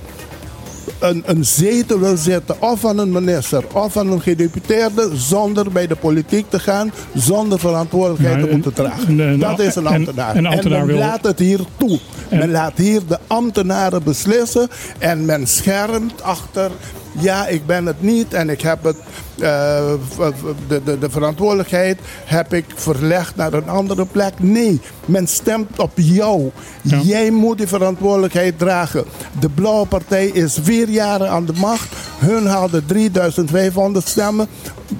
[1.03, 5.87] een, een zetel wil zitten, of van een minister, of van een gedeputeerde, zonder bij
[5.87, 9.19] de politiek te gaan, zonder verantwoordelijkheid Nou, te moeten en- dragen.
[9.19, 10.35] en- en- dat is een en- ambtenaar.
[10.35, 11.99] en men wil- laat het hier toe.
[12.29, 14.67] En- men laat hier de ambtenaren beslissen
[14.99, 16.71] en men schermt achter.
[17.19, 18.97] Ja, ik ben het niet en ik heb het,
[19.35, 24.33] de, de, de verantwoordelijkheid heb ik verlegd naar een andere plek.
[24.37, 26.51] Nee, men stemt op jou.
[26.81, 26.99] Ja.
[26.99, 29.03] Jij moet die verantwoordelijkheid dragen.
[29.39, 31.95] De Blauwe Partij is vier jaren aan de macht.
[32.17, 34.47] Hun hadden 3500 stemmen.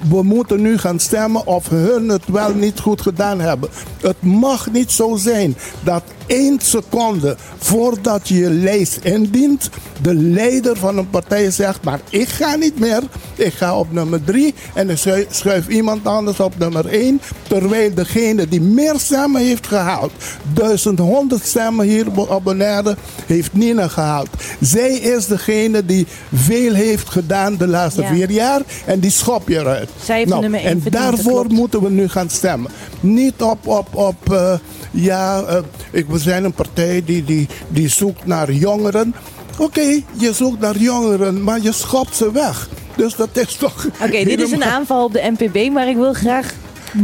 [0.09, 3.69] We moeten nu gaan stemmen of hun het wel niet goed gedaan hebben.
[4.01, 9.69] Het mag niet zo zijn dat één seconde voordat je je lijst indient,
[10.01, 13.01] de leider van een partij zegt: Maar ik ga niet meer.
[13.35, 17.21] Ik ga op nummer 3 en dan schu- schuift iemand anders op nummer 1.
[17.47, 20.11] Terwijl degene die meer stemmen heeft gehaald,
[20.53, 22.95] 1100 stemmen hier op Bonaire,
[23.25, 24.29] heeft Nina gehaald.
[24.61, 28.07] Zij is degene die veel heeft gedaan de laatste Ja.
[28.07, 29.89] vier jaar en die schop je eruit.
[30.03, 32.71] Zij heeft de nummer één en verdiend, daarvoor moeten we nu gaan stemmen.
[32.99, 34.53] Niet op, op, op eh,
[34.91, 35.57] ja, eh,
[35.91, 39.15] ik, we zijn een partij die, die, die zoekt naar jongeren.
[39.57, 42.69] Oké, je zoekt naar jongeren, maar je schopt ze weg.
[42.95, 43.85] Dus dat is toch...
[44.01, 46.53] Oké, dit is een aanval op de NPB, maar ik wil graag...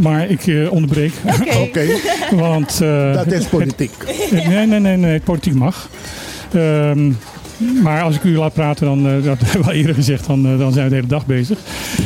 [0.01, 1.13] Maar ik eh, onderbreek.
[1.61, 1.85] Oké.
[2.45, 3.91] Want, eh, dat is politiek.
[4.31, 5.89] Nee, nee, nee, nee, politiek mag.
[6.53, 7.11] Ehm,
[7.81, 10.57] maar als ik u laat praten, dan, eh, dat hebben we al eerder gezegd, dan,
[10.57, 11.57] dan zijn we de hele dag bezig.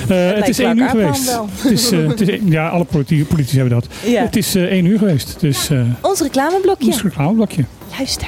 [0.07, 1.39] Eh, het is één uur geweest.
[1.61, 3.87] Het is, het is, ja, alle politici, politici hebben dat.
[4.05, 4.21] Ja.
[4.21, 5.35] Het is eh, één uur geweest.
[5.39, 6.85] Dus eh Ons reclameblokje.
[6.87, 7.65] ons reclameblokje.
[7.97, 8.27] Luister.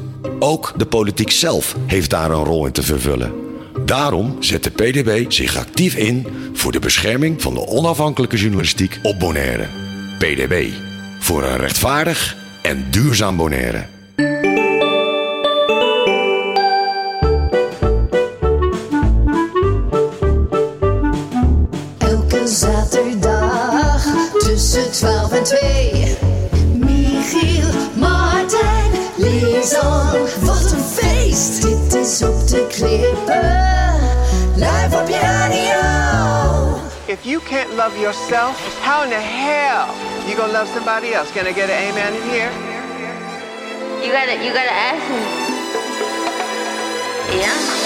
[0.43, 3.33] Ook de politiek zelf heeft daar een rol in te vervullen.
[3.85, 9.19] Daarom zet de PDB zich actief in voor de bescherming van de onafhankelijke journalistiek op
[9.19, 9.67] Bonaire.
[10.17, 10.67] PDB.
[11.19, 13.85] Voor een rechtvaardig en duurzaam Bonaire.
[37.81, 39.87] Love yourself, how in the hell
[40.29, 41.31] you gonna love somebody else?
[41.31, 42.51] Can I get an amen in here?
[44.05, 45.21] You gotta, you gotta ask me.
[47.39, 47.81] Yeah.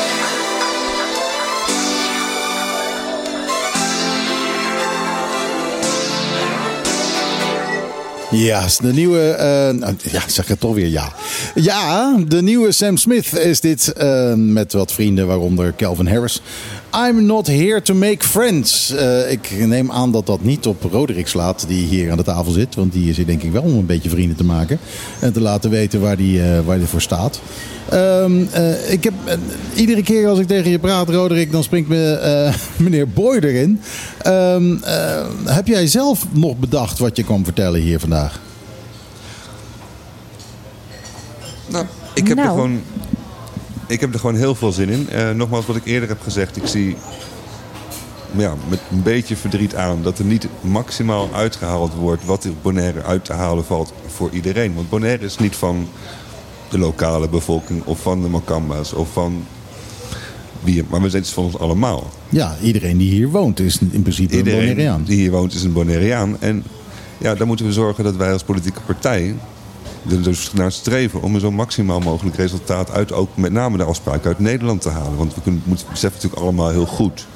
[8.32, 9.20] Ja, de nieuwe.
[9.30, 11.14] eh, nou, ja, zeg het toch weer ja.
[11.56, 13.94] Ja, de nieuwe Sam Smith is dit.
[13.94, 16.42] eh, met wat vrienden, waaronder Calvin Harris.
[16.98, 18.90] I'm not here to make friends.
[18.92, 22.52] Eh, ik neem aan dat dat niet op Roderick slaat, die hier aan de tafel
[22.52, 22.76] zit.
[22.76, 24.80] Want die is hier denk ik wel om een beetje vrienden te maken.
[25.20, 27.42] En te laten weten waar die, eh, waar die voor staat.
[27.90, 29.14] Ehm, eh, ik heb,
[29.76, 33.82] iedere keer als ik tegen je praat, Roderick, dan springt me, eh, meneer Boy erin.
[34.22, 38.40] Ehm, eh, heb jij zelf nog bedacht wat je kwam vertellen hier vandaag?
[41.68, 42.48] Nou, ik heb, Nou.
[42.48, 42.82] er gewoon,
[43.88, 45.10] ik heb er gewoon heel veel zin in.
[45.10, 46.58] Eh, nogmaals, wat ik eerder heb gezegd.
[46.58, 46.96] Ik zie
[48.38, 52.26] ja, met een beetje verdriet aan dat er niet maximaal uitgehaald wordt...
[52.26, 54.74] wat er Bonaire uit te halen valt voor iedereen.
[54.74, 55.88] Want Bonaire is niet van
[56.70, 59.46] de lokale bevolking of van de Makamba's of van...
[60.64, 62.10] Wie, maar we zijn het van ons allemaal.
[62.30, 65.04] Ja, iedereen die hier woont is in principe een Bonaireaan.
[65.04, 66.42] die hier woont is een Bonaireaan.
[66.42, 66.64] En
[67.18, 69.36] ja, dan moeten we zorgen dat wij als politieke partij
[70.10, 73.84] er dus naar streven om een zo maximaal mogelijk resultaat uit ook met name de
[73.84, 75.18] afspraken uit Nederland te halen.
[75.18, 77.28] Want we kunnen, moeten beseffen natuurlijk allemaal heel goed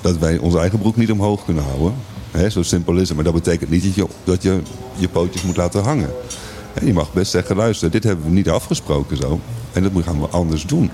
[0.00, 1.94] dat wij onze eigen broek niet omhoog kunnen houden.
[2.30, 3.14] Hè, zo simpel is het.
[3.14, 4.60] Maar dat betekent niet dat je dat je,
[4.96, 6.10] je pootjes moet laten hangen.
[6.84, 9.40] Je mag best zeggen, luister, dit hebben we niet afgesproken zo.
[9.72, 10.90] En dat gaan we anders doen.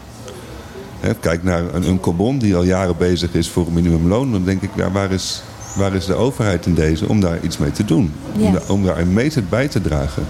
[1.21, 4.33] Kijk naar een, een die al jaren bezig is voor een minimumloon.
[4.33, 5.43] Dan denk ik, ja, waar, is,
[5.77, 8.13] waar is de overheid in deze om daar iets mee te doen?
[8.37, 8.47] Ja.
[8.47, 10.27] Om, daar, om daar een meter bij te dragen.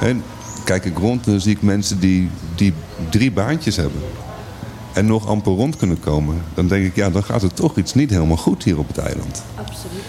[0.00, 0.22] En
[0.64, 2.72] kijk ik rond, dan zie ik mensen die, die
[3.10, 4.00] drie baantjes hebben.
[4.94, 6.42] En nog amper rond kunnen komen.
[6.54, 8.98] Dan denk ik, ja, dan gaat er toch iets niet helemaal goed hier op het
[8.98, 9.42] eiland.
[9.54, 10.02] Absoluut.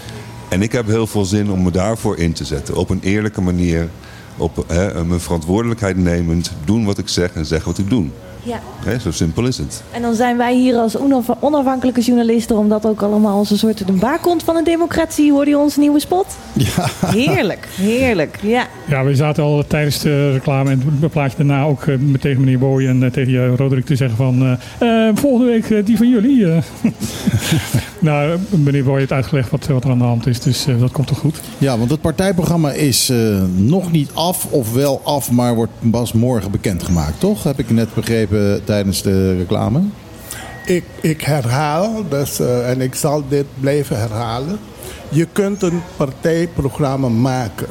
[0.48, 2.74] En ik heb heel veel zin om me daarvoor in te zetten.
[2.76, 3.88] Op een eerlijke manier.
[4.36, 6.52] Op hè, mijn verantwoordelijkheid nemend.
[6.64, 8.06] Doen wat ik zeg en zeggen wat ik doe.
[8.42, 8.60] Ja.
[8.84, 9.82] Hè, zo simpel is het.
[9.90, 13.86] En dan zijn wij hier als onaf- onafhankelijke journalisten, omdat ook allemaal als een soort
[13.86, 16.26] de baakont van een democratie, hoor je onze nieuwe spot?
[16.52, 16.86] Ja.
[17.06, 18.38] Heerlijk, heerlijk.
[18.42, 18.66] Ja.
[18.88, 22.58] Ja, we zaten al tijdens de reclame en het plaatje daarna ook eh, tegen meneer
[22.58, 24.58] Boy en eh, tegen Roderick te zeggen van...
[24.78, 26.46] eh, eh, volgende week die van jullie.
[28.02, 30.92] nou, meneer Boy heeft uitgelegd wat, wat er aan de hand is, dus eh, dat
[30.92, 31.40] komt toch goed.
[31.58, 36.12] Ja, want het partijprogramma is eh, nog niet af, of wel af, maar wordt pas
[36.12, 37.42] morgen bekendgemaakt, toch?
[37.42, 39.80] Heb ik net begrepen tijdens de reclame.
[40.66, 44.58] Ik, ik herhaal, dus, eh, en ik zal dit blijven herhalen.
[45.08, 47.68] Je kunt een partijprogramma maken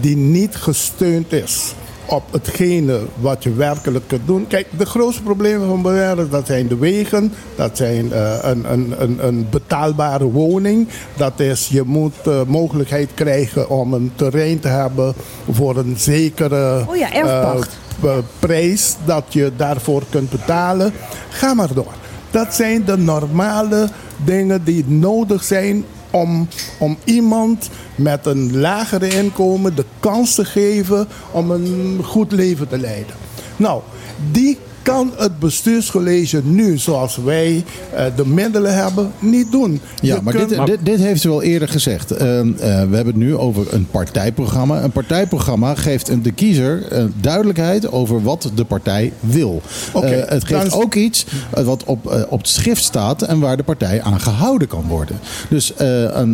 [0.00, 1.74] die niet gesteund is
[2.06, 4.46] op hetgene wat je werkelijk kunt doen.
[4.46, 8.94] Kijk, de grootste problemen van Bonaire, dat zijn de wegen, dat zijn eh, een, een,
[8.98, 10.88] een, een betaalbare woning.
[11.16, 15.14] Dat is, je moet uh, mogelijkheid krijgen om een terrein te hebben
[15.50, 17.76] voor een zekere Oh ja, erfpacht.
[18.04, 20.92] eh, prijs dat je daarvoor kunt betalen.
[21.28, 21.92] Ga maar door.
[22.30, 23.88] Dat zijn de normale
[24.24, 26.48] dingen die nodig zijn om,
[26.78, 32.78] om iemand met een lagere inkomen de kans te geven om een goed leven te
[32.78, 33.14] leiden.
[33.56, 33.82] Nou,
[34.30, 37.64] die kan het bestuurscollege nu, zoals wij
[37.94, 39.80] eh, de middelen hebben, niet doen.
[40.02, 42.10] Ja, Je maar kunt- dit, dit, dit heeft u al eerder gezegd.
[42.10, 44.82] Ehm, eh, we hebben het nu over een partijprogramma.
[44.82, 49.62] Een partijprogramma geeft de kiezer eh, duidelijkheid over wat de partij wil.
[49.94, 53.62] Eh, het geeft is- ook iets wat op, op het schrift staat en waar de
[53.62, 55.18] partij aan gehouden kan worden.
[55.48, 55.72] Dus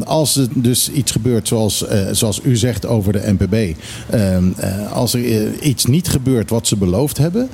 [0.05, 3.77] als er dus iets gebeurt zoals, zoals u zegt over de NPB.
[4.11, 7.49] ehm, eh, als er iets niet gebeurt wat ze beloofd hebben,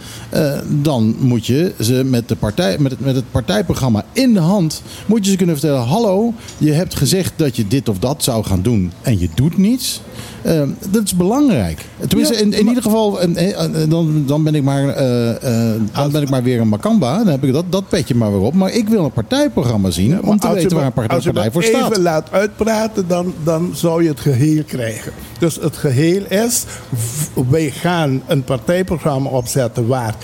[0.89, 4.83] dan moet je ze met, de partij, met, het, met het partijprogramma in de hand,
[5.07, 8.45] moet je ze kunnen vertellen: hallo, je hebt gezegd dat je dit of dat zou
[8.45, 10.01] gaan doen en je doet niets.
[10.43, 11.85] Eh, dat is belangrijk.
[12.09, 16.23] Tenminste, Ja, in, ieder geval, eh, eh, dan, dan, ben ik maar, eh, dan ben
[16.23, 17.19] ik maar weer een Makamba.
[17.19, 18.55] Dan heb ik dat, dat petje maar weer op.
[18.55, 21.25] Maar ik wil een partijprogramma zien om te als je weten waar een partij, als
[21.25, 21.97] je partij me voor even staat.
[21.97, 25.13] laat uitpraten, dan, dan zou je het geheel krijgen.
[25.39, 26.65] Dus het geheel is,
[27.49, 30.15] wij gaan een partijprogramma opzetten waar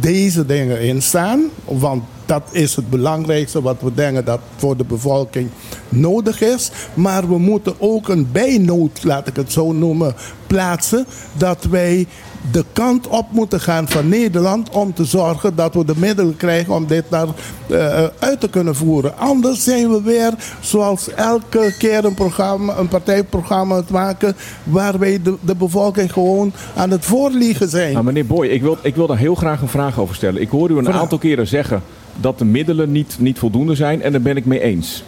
[0.00, 1.40] deze dingen in staan.
[1.64, 2.02] Want
[2.32, 5.50] dat is het belangrijkste wat we denken dat voor de bevolking
[5.88, 6.70] nodig is.
[6.94, 10.14] Maar we moeten ook een bijnoot, laat ik het zo noemen,
[10.46, 11.06] plaatsen.
[11.32, 12.06] Dat wij
[12.50, 16.74] de kant op moeten gaan van Nederland om te zorgen dat we de middelen krijgen
[16.74, 17.26] om dit naar,
[17.68, 19.18] eh, uit te kunnen voeren.
[19.18, 25.22] Anders zijn we weer zoals elke keer een, programma, een partijprogramma het maken waar wij
[25.22, 27.92] de, de bevolking gewoon aan het voorliegen zijn.
[27.92, 30.40] Nou, meneer Boy, ik wil, ik wil daar heel graag een vraag over stellen.
[30.40, 31.00] Ik hoor u een Vraag.
[31.00, 31.82] aantal keren zeggen
[32.20, 34.02] dat de middelen niet, niet voldoende zijn.
[34.02, 35.04] En daar ben ik mee eens.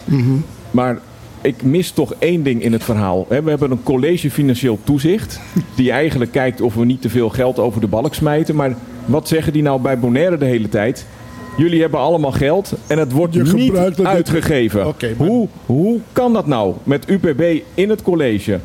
[0.71, 0.99] Maar
[1.41, 3.25] ik mis toch één ding in het verhaal.
[3.29, 5.39] We hebben een college financieel toezicht.
[5.75, 8.55] Die eigenlijk kijkt of we niet te veel geld over de balk smijten.
[8.55, 8.75] Maar
[9.05, 11.05] wat zeggen die nou bij Bonaire de hele tijd?
[11.57, 13.71] Jullie hebben allemaal geld en het wordt Je niet
[14.07, 14.79] uitgegeven.
[15.17, 17.41] Maar- hoe, hoe kan dat nou met UPB
[17.73, 18.59] in het college?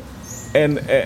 [0.51, 0.97] En eh,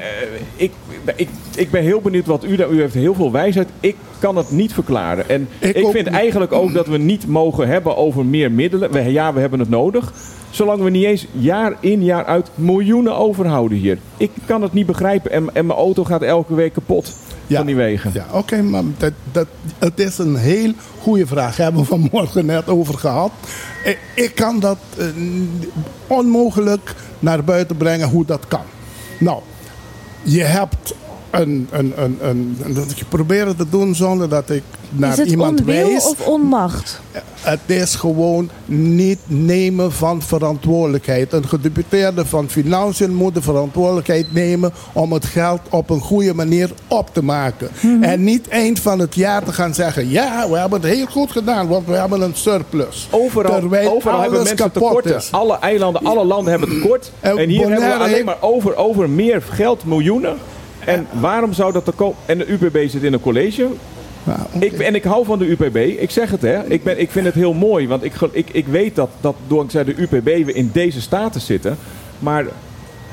[0.56, 0.72] ik,
[1.16, 2.70] ik, ik ben heel benieuwd wat u daar...
[2.70, 3.70] U heeft heel veel wijsheid.
[3.80, 5.30] Ik kan het niet verklaren.
[5.30, 6.08] En Ik vind niet.
[6.08, 8.92] eigenlijk ook dat we niet mogen hebben over meer middelen.
[8.92, 10.14] We, ja, we hebben het nodig.
[10.50, 13.98] Zolang we niet eens jaar in jaar uit miljoenen overhouden hier.
[14.18, 15.32] Ik kan het niet begrijpen.
[15.32, 17.14] En, en mijn auto gaat elke week kapot
[17.50, 18.12] van die wegen.
[18.14, 21.58] Ja, oké, maar dat, dat, het is een heel goede vraag.
[21.58, 23.32] Hebben we vanmorgen net over gehad.
[23.84, 25.06] Ik, ik kan dat eh,
[26.08, 28.64] onmogelijk naar buiten brengen hoe dat kan.
[29.18, 29.42] Nou,
[30.24, 30.96] je hebt
[31.30, 34.64] een, een, een, een, dat je probeert te doen zonder dat ik
[35.00, 36.06] naar Is het iemand onwil wijs.
[36.10, 37.00] of onmacht?
[37.42, 41.34] Het is gewoon niet nemen van verantwoordelijkheid.
[41.34, 46.70] Een gedeputeerde van Financiën moet de verantwoordelijkheid nemen om het geld op een goede manier
[46.88, 47.70] op te maken.
[47.82, 48.04] Mhm.
[48.04, 51.32] En niet eind van het jaar te gaan zeggen: ja, we hebben het heel goed
[51.32, 53.08] gedaan, want we hebben een surplus.
[53.12, 55.16] Overal, Terwijl overal hebben alles mensen kapot tekorten.
[55.16, 55.32] is.
[55.32, 57.12] Alle eilanden, alle landen hebben tekort.
[57.20, 60.38] En En hier hebben we alleen heeft- maar over, over meer geld, miljoenen.
[60.86, 62.18] En waarom zou dat er komen?
[62.26, 63.68] En de UPB zit in een college.
[64.60, 65.76] Ik, en ik hou van de UPB.
[66.02, 66.64] Ik zeg het, hè.
[66.66, 67.88] Ik, ben, ik vind het heel mooi.
[67.88, 71.78] Want ik, ik, ik weet dat, dat dankzij de UPB we in deze staten zitten.
[72.20, 72.46] Maar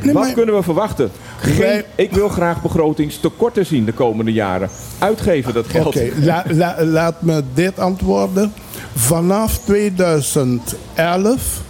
[0.03, 1.11] Nee, wat maar- kunnen we verwachten?
[1.39, 4.69] Geen, Wij- ik wil graag begrotingstekorten zien de komende jaren.
[4.99, 5.87] Uitgeven dat geld.
[5.87, 8.53] Oké, la- la- laat me dit antwoorden.
[8.95, 11.61] Vanaf 2011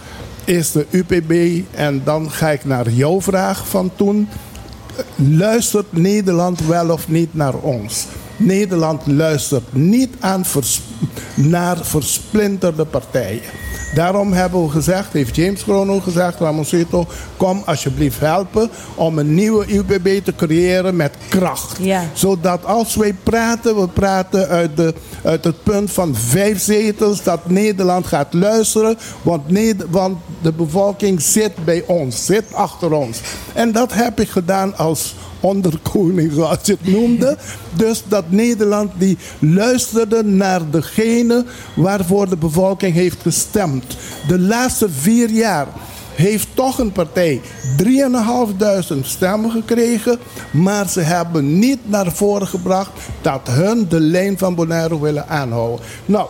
[0.45, 4.29] is de UPB, en dan ga ik naar jouw vraag van toen.
[5.15, 8.05] Luistert Nederland wel of niet naar ons?
[8.45, 10.81] Nederland luistert niet aan vers-
[11.35, 13.41] naar versplinterde partijen.
[13.95, 19.65] Daarom hebben we gezegd, heeft James Grono gezegd, Ramoncito, kom alsjeblieft helpen om een nieuwe
[19.73, 21.77] UBB te creëren met kracht.
[21.81, 22.03] Ja.
[22.13, 27.49] Zodat als wij praten, we praten uit, de, uit het punt van vijf zetels, dat
[27.49, 33.19] Nederland gaat luisteren, want, Neder- want de bevolking zit bij ons, zit achter ons.
[33.53, 37.37] En dat heb ik gedaan als onderkoning, zoals je het noemde.
[37.73, 43.97] Dus dat Nederland die luisterde naar degene waarvoor de bevolking heeft gestemd.
[44.27, 45.67] De laatste vier jaar
[46.15, 47.41] heeft toch een partij
[48.93, 50.19] 3.500 stemmen gekregen,
[50.51, 52.91] maar ze hebben niet naar voren gebracht
[53.21, 55.85] dat hun de lijn van Bonaire willen aanhouden.
[56.05, 56.27] Nou,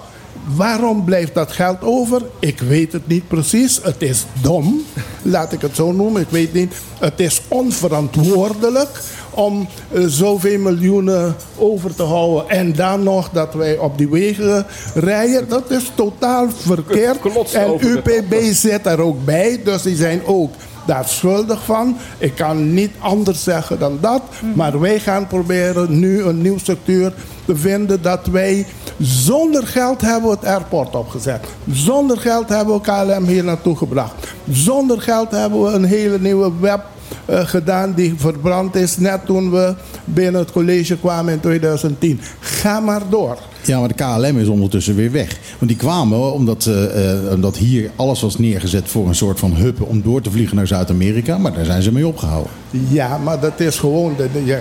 [0.56, 2.22] waarom blijft dat geld over?
[2.40, 3.80] Ik weet het niet precies.
[3.84, 4.82] Het is dom,
[5.22, 6.22] laat ik het zo noemen.
[6.22, 6.74] Ik weet niet.
[7.00, 12.50] Het is onverantwoordelijk om eh, zoveel miljoenen over te houden.
[12.50, 15.50] En dan nog dat wij op die wegen rijden.
[15.50, 17.18] Dat is totaal verkeerd.
[17.54, 19.62] En UPB zit er ook bij.
[19.64, 20.54] Dus die zijn ook
[20.86, 21.98] daar schuldig van.
[22.18, 24.22] Ik kan niet anders zeggen dan dat.
[24.56, 27.14] Maar wij gaan proberen nu een nieuwe structuur
[27.46, 28.66] te vinden dat wij
[29.00, 31.46] zonder geld hebben het airport opgezet.
[31.72, 34.14] Zonder geld hebben we KLM hier naartoe gebracht.
[34.50, 36.82] Zonder geld hebben we een hele nieuwe web
[37.26, 39.76] eh, gedaan die verbrand is net toen we
[40.06, 42.20] binnen het college kwamen in 2010.
[42.40, 43.38] Ga maar door.
[43.66, 45.40] Ja, maar de KLM is ondertussen weer weg.
[45.58, 49.56] Want die kwamen omdat, eh, eh, omdat hier alles was neergezet voor een soort van
[49.56, 51.38] hub om door te vliegen naar Zuid-Amerika.
[51.38, 52.52] Maar daar zijn ze mee opgehouden.
[52.70, 54.16] Ja, maar dat is gewoon.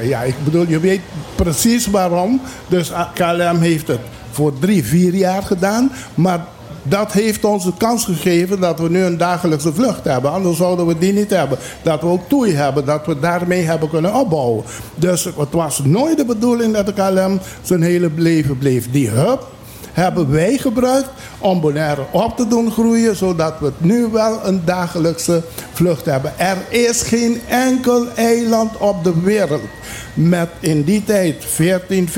[0.05, 1.01] Ja, ik bedoel, je weet
[1.35, 2.41] precies waarom.
[2.69, 4.01] Dus ah, KLM heeft het
[4.31, 5.93] voor drie, vier jaar gedaan.
[6.15, 6.47] Maar
[6.83, 10.33] dat heeft ons de kans gegeven dat we nu een dagelijkse vlucht hebben.
[10.33, 11.59] Anders zouden we die niet hebben.
[11.83, 14.65] Dat we ook toei hebben, dat we daarmee hebben kunnen opbouwen.
[14.95, 18.91] Dus het was nooit de bedoeling dat de KLM zijn hele leven bleef.
[18.91, 19.41] Die hub
[19.93, 21.09] hebben wij gebruikt
[21.39, 26.39] om Bonaire op te doen groeien, zodat we nu wel een dagelijkse vlucht hebben.
[26.39, 29.63] Er is geen enkel eiland op de wereld
[30.15, 32.09] met in die tijd 14,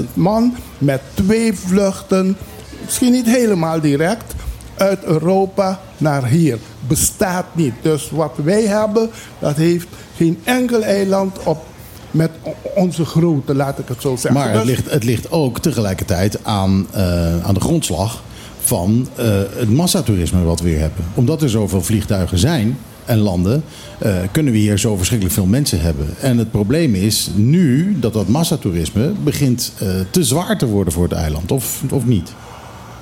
[0.00, 2.36] 15.000 man met twee vluchten,
[2.84, 4.34] misschien niet helemaal direct,
[4.76, 6.58] uit Europa naar hier.
[6.88, 7.74] Bestaat niet.
[7.82, 11.64] Dus wat wij hebben, dat heeft geen enkel eiland op
[12.10, 12.30] met
[12.74, 14.32] onze grootte, laat ik het zo zeggen.
[14.32, 18.22] Maar het Dus- ligt, het ligt ook tegelijkertijd aan, eh, aan de grondslag
[18.60, 19.26] van eh,
[19.56, 21.04] het massatoerisme wat we hier hebben.
[21.14, 23.64] Omdat er zoveel vliegtuigen zijn en landen,
[23.98, 26.06] eh, kunnen we hier zo verschrikkelijk veel mensen hebben.
[26.20, 29.72] En het probleem is nu dat dat massatoerisme begint
[30.10, 31.52] te zwaar te worden voor het eiland.
[31.52, 32.32] Of, of niet?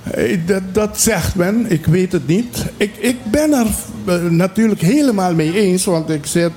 [0.03, 2.65] Eh, Dat, dat zegt men, ik weet het niet.
[2.77, 3.67] Ik, ik ben er
[4.07, 6.53] eh, natuurlijk helemaal mee eens, want ik zit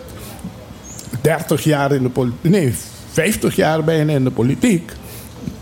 [1.22, 2.74] 30 jaar in de politiek, nee,
[3.12, 4.92] 50 jaar bijna in de politiek.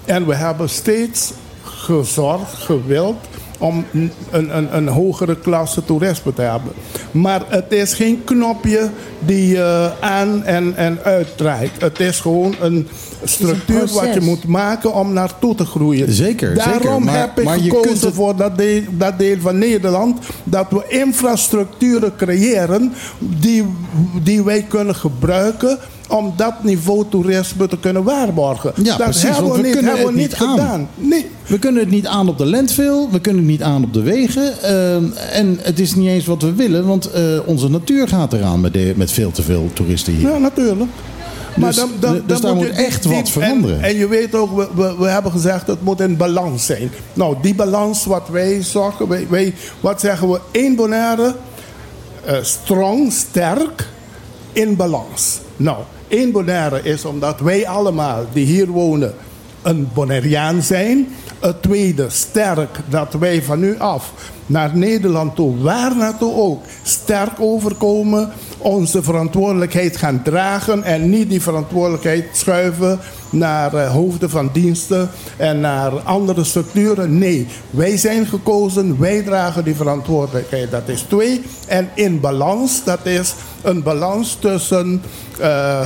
[0.05, 1.31] En we hebben steeds
[1.63, 3.17] gezorgd, gewild
[3.63, 6.71] om een, een, een hogere klasse toerisme te hebben.
[7.11, 8.89] Maar het is geen knopje
[9.19, 11.71] die je aan en, en uitdraait.
[11.79, 12.87] Het is gewoon een
[13.23, 16.11] structuur wat je moet maken om naartoe te groeien.
[16.13, 17.01] Zeker, Daarom zeker.
[17.01, 20.19] Maar- heb ik maar je gekozen het- voor dat deel, dat deel van Nederland.
[20.43, 23.65] Dat we infrastructuren creëren die,
[24.23, 25.77] die wij kunnen gebruiken
[26.13, 28.73] om dat niveau toerisme te kunnen waarborgen.
[28.75, 30.49] Ja, dat precies, hebben we we niet, kunnen hebben we het niet aan.
[30.57, 30.87] gedaan.
[30.95, 31.25] Nee.
[31.47, 34.01] We kunnen het niet aan op de landfill, we kunnen het niet aan op de
[34.01, 34.61] wegen.
[34.61, 34.95] eh,
[35.39, 38.73] en het is niet eens wat we willen, want eh, onze natuur gaat eraan met,
[38.73, 40.29] de- met veel te veel toeristen hier.
[40.29, 40.91] Ja, natuurlijk.
[41.55, 41.85] Dus-
[42.25, 43.77] dus daar moet je echt wat veranderen.
[43.77, 46.91] En, en je weet ook, we, we, we hebben gezegd het moet in balans zijn.
[47.13, 51.35] Nou, die balans wat wij zorgen, wij, wij, wat zeggen we, één Bonaire,
[52.25, 53.87] eh, strong, sterk,
[54.51, 55.39] in balans.
[55.57, 55.77] Nou,
[56.13, 59.13] één Bonaire is omdat wij allemaal die hier wonen
[59.61, 61.07] een Bonaireaan zijn.
[61.39, 64.13] Het tweede, sterk, dat wij van nu af
[64.45, 71.41] naar Nederland toe, waar naartoe ook, sterk overkomen, onze verantwoordelijkheid gaan dragen en niet die
[71.41, 72.99] verantwoordelijkheid schuiven
[73.29, 77.17] naar eh, hoofden van diensten en naar andere structuren.
[77.17, 80.71] Nee, wij zijn gekozen, wij dragen die verantwoordelijkheid.
[80.71, 81.41] Dat is twee.
[81.67, 85.01] En in balans, dat is een balans tussen
[85.39, 85.83] eh,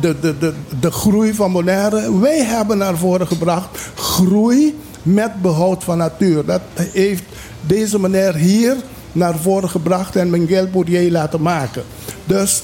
[0.00, 2.18] de, de, de, de groei van Bonaire.
[2.20, 6.44] Wij hebben naar voren gebracht groei met behoud van natuur.
[6.44, 7.22] Dat heeft
[7.60, 8.76] deze meneer hier
[9.12, 11.82] naar voren gebracht en Miguel Bourdieu laten maken.
[12.24, 12.62] Dus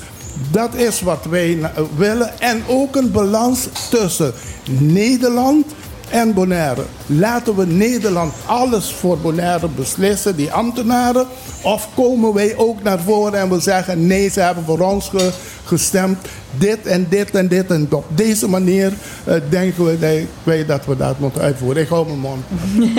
[0.51, 1.59] dat is wat wij
[1.97, 2.41] willen.
[2.41, 4.33] En ook een balans tussen
[4.79, 5.67] Nederland
[6.11, 6.83] en Bonaire.
[7.07, 11.27] Laten we Nederland alles voor Bonaire beslissen, die ambtenaren?
[11.63, 15.33] Of komen wij ook naar voren en we zeggen nee, ze hebben voor ons ge-
[15.65, 16.19] gestemd.
[16.59, 17.71] Dit en dit en dit.
[17.71, 18.93] En op deze manier
[19.25, 21.83] eh, denken we dat, wij dat we dat moeten uitvoeren.
[21.83, 22.45] Ik hou mijn mond.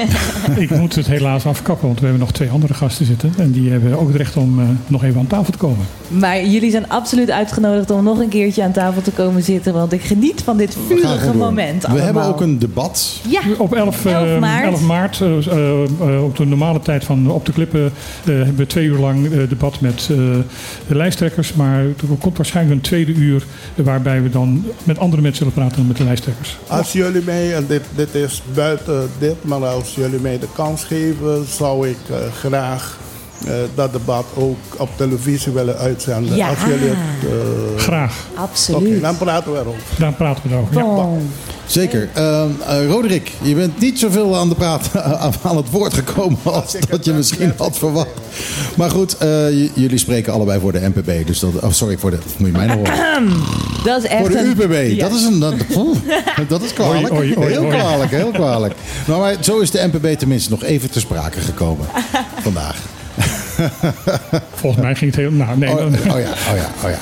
[0.63, 3.33] Ik moet het helaas afkappen, want we hebben nog twee andere gasten zitten.
[3.37, 5.85] En die hebben ook het recht om eh, nog even aan tafel te komen.
[6.07, 9.73] Maar jullie zijn absoluut uitgenodigd om nog een keertje aan tafel te komen zitten.
[9.73, 11.81] Want ik geniet van dit vurige moment.
[11.81, 12.29] We hebben allemaal.
[12.29, 13.19] ook een debat.
[13.29, 14.65] Ja, Op 11, eh, 11 maart.
[14.65, 17.91] 11 maart, eh, eh, eh, op de normale tijd van Op de Klippen, eh,
[18.25, 20.17] hebben we twee uur lang eh, debat met eh,
[20.87, 21.53] de lijsttrekkers.
[21.53, 25.53] Maar er komt waarschijnlijk een tweede uur eh, waarbij we dan met andere mensen zullen
[25.53, 26.57] praten dan met de lijsttrekkers.
[26.67, 30.83] Als jullie mij, en dit, dit is buiten dit, maar als jullie mij de kans
[30.83, 32.97] geven, zou ik eh, graag
[33.45, 36.35] eh, dat debat ook op televisie willen uitzenden.
[36.35, 36.49] Ja.
[36.49, 36.97] Als jullie het,
[37.29, 39.01] eh, Graag, Oké, absoluut.
[39.01, 39.81] dan praten we erover.
[39.99, 40.75] daar praten we erover.
[40.75, 41.21] Ja.
[41.65, 42.09] Zeker.
[42.13, 42.45] Eh,
[42.87, 44.89] Roderick, je bent niet zoveel aan, de praat,
[45.43, 48.09] aan het woord gekomen als dat je misschien had verwacht.
[48.75, 51.27] Maar goed, eh, jullie spreken allebei voor de NPB.
[51.27, 53.27] Dus dat, oh, sorry, voor de, moet je mij nog horen.
[53.83, 54.61] Dat is echt Voor de een...
[54.61, 54.97] UPB.
[54.97, 55.09] Ja.
[55.09, 55.39] Dat is een.
[55.39, 55.55] Dat,
[56.47, 57.13] dat is kwalijk.
[57.13, 57.77] Oei, oei, oei, heel oei.
[57.77, 58.73] kwalijk, heel kwalijk.
[59.07, 61.85] Nou, maar zo is de NPB tenminste nog even ter sprake gekomen
[62.43, 62.75] vandaag.
[64.61, 65.31] Volgens mij ging het heel...
[65.31, 66.13] Nou, nee, Oh, dan- oh ja,
[66.51, 66.97] oh ja, oh ja.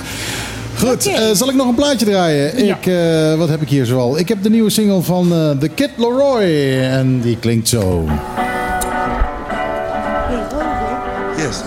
[0.88, 2.66] Goed, eh, zal ik nog een plaatje draaien?
[2.66, 2.76] Ja.
[2.78, 4.18] Ik, eh, wat heb ik hier zoal?
[4.20, 6.80] Ik heb de nieuwe single van eh, The Kid Leroy.
[6.82, 8.06] En die klinkt zo.
[11.38, 11.62] Yes.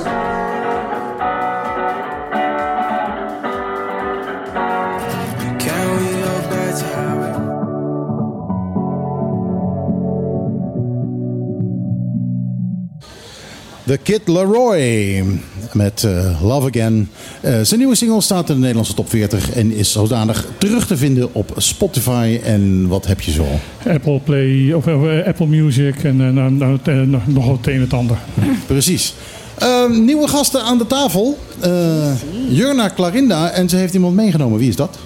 [13.88, 15.24] The Kid Leroy
[15.72, 17.08] met eh, Love Again.
[17.40, 20.96] Eh, zijn nieuwe single staat in de Nederlandse top 40 en is zodanig terug te
[20.96, 22.40] vinden op Spotify.
[22.44, 23.46] En wat heb je zo?
[23.88, 27.92] Apple Play of eh, Apple Music en nou, nou, nog- wat het een en het
[27.92, 28.16] ander.
[28.66, 29.14] Precies.
[29.58, 31.38] Ehm, nieuwe gasten aan de tafel.
[31.60, 32.12] Eh,
[32.48, 34.58] Jurna Clarinda en ze heeft iemand meegenomen.
[34.58, 34.98] Wie is dat?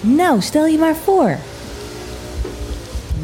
[0.00, 1.36] Nou, stel je maar voor.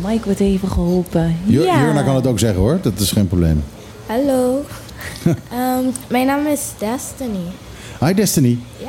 [0.07, 1.37] Mike wordt even geholpen.
[1.45, 1.81] Jur- ja.
[1.85, 3.63] Jurna kan het ook zeggen hoor, dat is geen probleem.
[4.07, 4.65] Hallo.
[5.51, 7.47] Ehm, mijn naam is Destiny.
[8.01, 8.59] Hi Destiny.
[8.79, 8.87] Ja.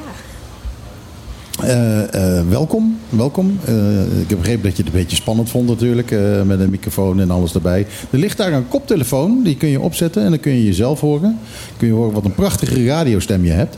[1.63, 3.59] Eh, eh, welkom, welkom.
[3.65, 6.11] Eh, ik heb begrepen dat je het een beetje spannend vond natuurlijk,
[6.45, 7.87] met een microfoon en alles erbij.
[8.09, 11.39] Er ligt daar een koptelefoon, die kun je opzetten en dan kun je jezelf horen.
[11.77, 13.77] Kun je horen wat een prachtige radiostem je hebt.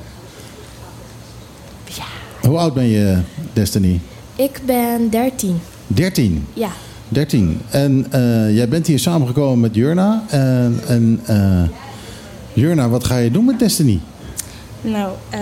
[2.42, 3.18] Hoe oud ben je,
[3.54, 4.00] Destiny?
[4.36, 5.60] Ik ben 13.
[5.88, 6.46] 13.
[6.54, 6.70] Ja.
[7.10, 7.62] 13.
[7.70, 10.24] En eh, jij bent hier samengekomen met Jurna.
[10.30, 11.64] En, en eh,
[12.54, 14.00] Jurna, wat ga je doen met Destiny?
[14.82, 15.40] Nou, eh,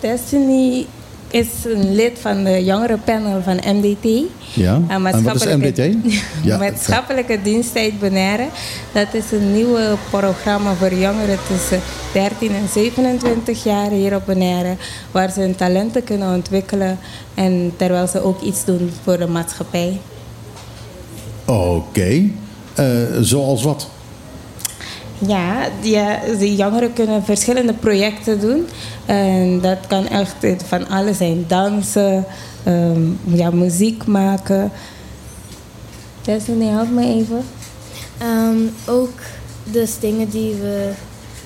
[0.00, 0.86] Destiny
[1.30, 4.22] is een lid van de jongerenpanel van MDT.
[4.54, 4.80] Ja.
[4.88, 5.94] En wat is MDT?
[6.42, 8.46] Ja, maatschappelijke diensttijd Bonaire.
[8.92, 11.80] Dat is een nieuwe programma voor jongeren tussen
[12.12, 14.76] 13 en 27 jaar hier op Bonaire.
[15.10, 16.98] Waar ze hun talenten kunnen ontwikkelen.
[17.34, 20.00] En terwijl ze ook iets doen voor de maatschappij.
[21.44, 22.22] Oké.
[22.74, 22.86] Eh,
[23.20, 23.88] zoals wat?
[25.18, 25.98] Ja, die,
[26.38, 28.66] die jongeren kunnen verschillende projecten doen.
[29.06, 30.34] En dat kan echt
[30.66, 31.44] van alles zijn.
[31.48, 32.24] Dansen,
[32.62, 34.70] ehm, ja, muziek maken.
[36.22, 37.44] Destiny, help me even.
[38.18, 39.18] Ehm, ook
[39.64, 40.90] dus dingen die we...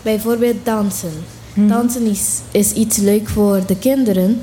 [0.03, 1.13] Bijvoorbeeld dansen.
[1.55, 4.41] Dansen is, is iets leuk voor de kinderen.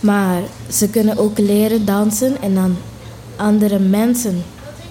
[0.00, 2.76] Maar ze kunnen ook leren dansen en dan
[3.36, 4.42] andere mensen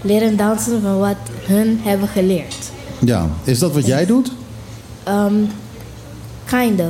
[0.06, 2.56] leren dansen van wat hun hebben geleerd.
[3.00, 3.30] Ja.
[3.44, 4.32] Is dat wat jij doet?
[5.08, 5.48] Um,
[6.46, 6.88] kind of,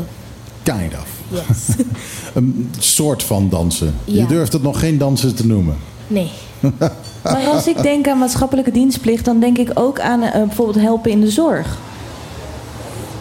[0.63, 1.07] Kind of.
[1.47, 1.75] yes.
[2.33, 3.95] Een soort van dansen.
[4.05, 5.75] Je durft het nog geen dansen te noemen.
[6.07, 6.31] nee.
[7.23, 11.11] Maar als ik denk aan maatschappelijke dienstplicht, dan denk ik ook aan eh, bijvoorbeeld helpen
[11.11, 11.77] in de zorg.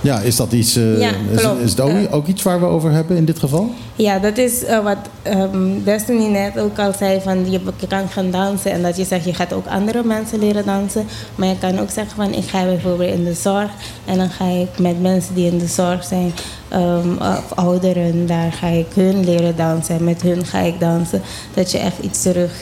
[0.05, 3.16] Ja, is dat iets, Ja, is, is het ook, ook iets waar we over hebben
[3.16, 3.70] in dit geval?
[3.97, 7.20] Ja, dat is eh, wat ehm, Destiny net ook al zei.
[7.20, 10.39] Van je, je kan gaan dansen en dat je zegt je gaat ook andere mensen
[10.39, 11.06] leren dansen.
[11.35, 13.70] Maar je kan ook zeggen van ik ga bijvoorbeeld in de zorg.
[14.05, 16.32] En dan ga ik met mensen die in de zorg zijn,
[16.68, 19.94] ehm, of ouderen, daar ga ik hun leren dansen.
[19.94, 21.22] En met hun ga ik dansen.
[21.55, 22.52] Dat je echt iets terug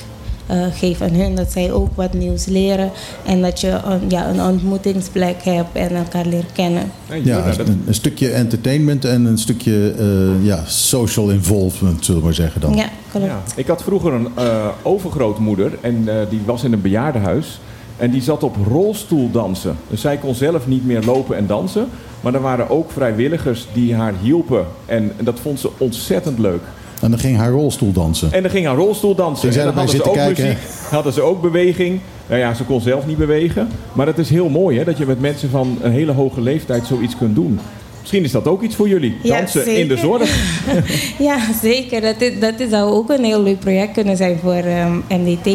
[0.52, 1.34] eh, geeft aan hun.
[1.34, 2.90] Dat zij ook wat nieuws leren.
[3.24, 6.90] En dat je een- ja, een ontmoetingsplek hebt en elkaar leren kennen.
[7.22, 12.34] Ja, een, een stukje entertainment en een stukje eh, ja, social involvement, zullen we maar
[12.36, 12.74] zeggen dan.
[12.74, 13.26] Ja, klopt.
[13.26, 13.42] Ja.
[13.56, 17.60] Ik had vroeger een eh, overgrootmoeder en eh, die was in een bejaardenhuis.
[17.96, 19.76] En die zat op rolstoeldansen.
[19.88, 21.86] Dus zij kon zelf niet meer lopen en dansen.
[22.20, 24.64] Maar er waren ook vrijwilligers die haar hielpen.
[24.86, 26.62] En dat vond ze ontzettend leuk.
[27.02, 28.32] En dan ging haar rolstoel dansen.
[28.32, 29.48] En dan ging haar rolstoel dansen.
[29.48, 30.44] En dan hadden ze ook zitten kijken?
[30.44, 30.58] muziek,
[30.90, 32.00] hadden ze ook beweging.
[32.26, 33.68] Nou ja, ze kon zelf niet bewegen.
[33.92, 36.86] Maar het is heel mooi hè, dat je met mensen van een hele hoge leeftijd
[36.86, 37.58] zoiets kunt doen.
[38.00, 39.16] Misschien is dat ook iets voor jullie.
[39.22, 40.30] Ja, Dansen in de zorg.
[41.18, 42.00] Ja, zeker.
[42.00, 45.48] Dat, is, dat is- zou ook een heel leuk project kunnen zijn voor ehm, MDT.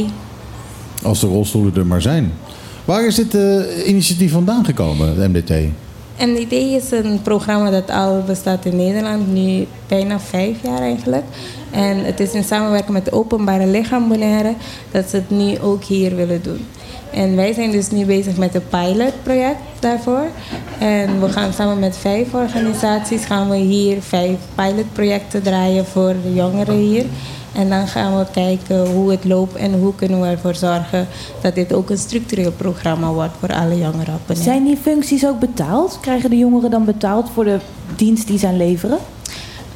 [1.03, 2.31] Als de rolstoelen er maar zijn.
[2.85, 5.51] Waar is dit eh, initiatief vandaan gekomen, het MDT?
[6.19, 11.23] MDT is een programma dat al bestaat in Nederland, nu bijna vijf jaar eigenlijk.
[11.71, 14.53] En het is in samenwerking met de openbare lichaam Bonaire
[14.91, 16.65] dat ze het nu ook hier willen doen.
[17.11, 20.25] En wij zijn dus nu bezig met een pilotproject daarvoor.
[20.79, 26.33] En we gaan samen met vijf organisaties gaan we hier vijf pilotprojecten draaien voor de
[26.33, 27.05] jongeren hier.
[27.57, 31.07] En dan gaan we kijken hoe het loopt en hoe kunnen we ervoor zorgen
[31.41, 34.19] dat dit ook een structureel programma wordt voor alle jongeren.
[34.31, 35.97] Zijn die functies ook betaald?
[36.01, 37.59] Krijgen de jongeren dan betaald voor de
[37.95, 38.97] dienst die ze leveren?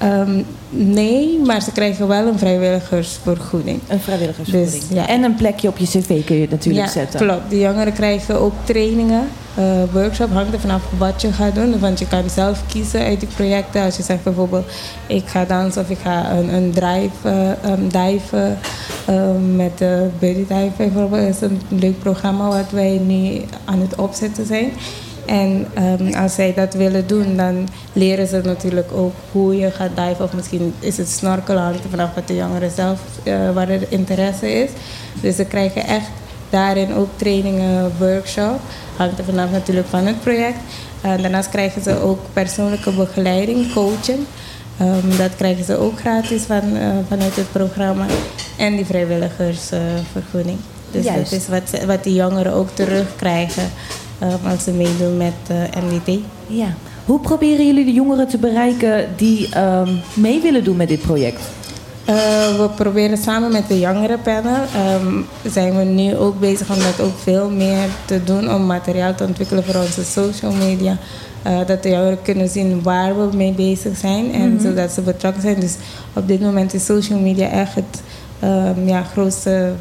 [0.02, 3.80] Ehm, nee, maar ze krijgen wel een vrijwilligersvergoeding.
[3.88, 4.88] Een vrijwilligersvergoeding.
[4.88, 5.08] Dus, ja.
[5.08, 7.20] En een plekje op je cv kun je natuurlijk ja, zetten.
[7.20, 7.50] klopt.
[7.50, 11.80] De jongeren krijgen ook trainingen, eh workshop, hangt er vanaf wat je gaat doen.
[11.80, 13.84] Want je kan zelf kiezen uit die projecten.
[13.84, 14.66] Als je zegt bijvoorbeeld,
[15.08, 17.30] ik ga dansen of ik ga een, een drive,
[17.62, 18.56] eh, um, dive
[19.06, 21.40] eh, met de Buddy Dive bijvoorbeeld.
[21.40, 24.72] Dat is een leuk programma wat wij nu aan het opzetten zijn.
[25.26, 29.96] En ehm, als zij dat willen doen, dan leren ze natuurlijk ook hoe je gaat
[29.96, 30.26] diven.
[30.26, 34.52] Of misschien is het snorkelen, hangt vanaf wat de jongeren zelf, eh, waar er interesse
[34.52, 34.70] is.
[35.22, 36.10] Dus ze krijgen echt
[36.50, 38.60] daarin ook trainingen, workshop.
[38.98, 40.60] Hangt er vanaf natuurlijk van het project.
[41.02, 44.20] Daarnaast krijgen ze ook persoonlijke begeleiding, coaching.
[44.78, 48.06] Ehm, dat krijgen ze ook gratis van, eh, vanuit het programma.
[48.58, 50.58] En die vrijwilligersvergoeding.
[50.92, 51.32] Dus Juist.
[51.32, 53.70] dat is wat, wat die jongeren ook terugkrijgen
[54.20, 56.20] ehm, als ze meedoen met eh, MDT.
[56.48, 56.74] Ja.
[57.06, 61.42] Hoe proberen jullie de jongeren te bereiken die ehm, mee willen doen met dit project?
[62.06, 62.16] Eh,
[62.58, 67.18] we proberen samen met de jongerenpanel, ehm zijn we nu ook bezig om dat ook
[67.24, 70.98] veel meer te doen, om materiaal te ontwikkelen voor onze social media.
[71.44, 74.62] Eh, dat de jongeren kunnen zien waar we mee bezig zijn en Mhm.
[74.64, 75.60] zodat ze betrokken zijn.
[75.60, 75.76] Dus
[76.14, 78.02] op dit moment is social media echt het
[78.40, 79.72] ehm, ja, grootste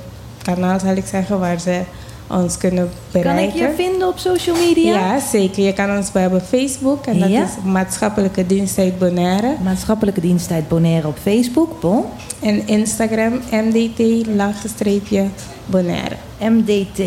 [0.43, 1.81] kanaal, zal ik zeggen, waar ze
[2.29, 3.45] ons kunnen Kan bereiken.
[3.61, 4.93] ik je vinden op social media?
[4.93, 5.65] Ja, zeker.
[5.65, 7.43] Je kan ons, we hebben Facebook en dat Ja.
[7.43, 9.55] is Maatschappelijke Diensttijd Bonaire.
[9.65, 12.05] Maatschappelijke diensttijd Bonaire op Facebook, bon.
[12.41, 15.25] En Instagram MDT laagstreepje
[15.67, 16.15] Bonaire.
[16.41, 16.99] MDT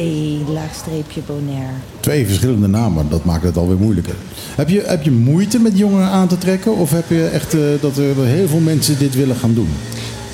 [0.47, 1.73] laagstreepje Bonaire.
[1.99, 4.15] Twee verschillende namen, dat maakt het alweer moeilijker.
[4.55, 6.75] Heb je, heb je moeite met jongeren aan te trekken?
[6.77, 9.69] Of heb je echt eh, dat er heel veel mensen dit willen gaan doen?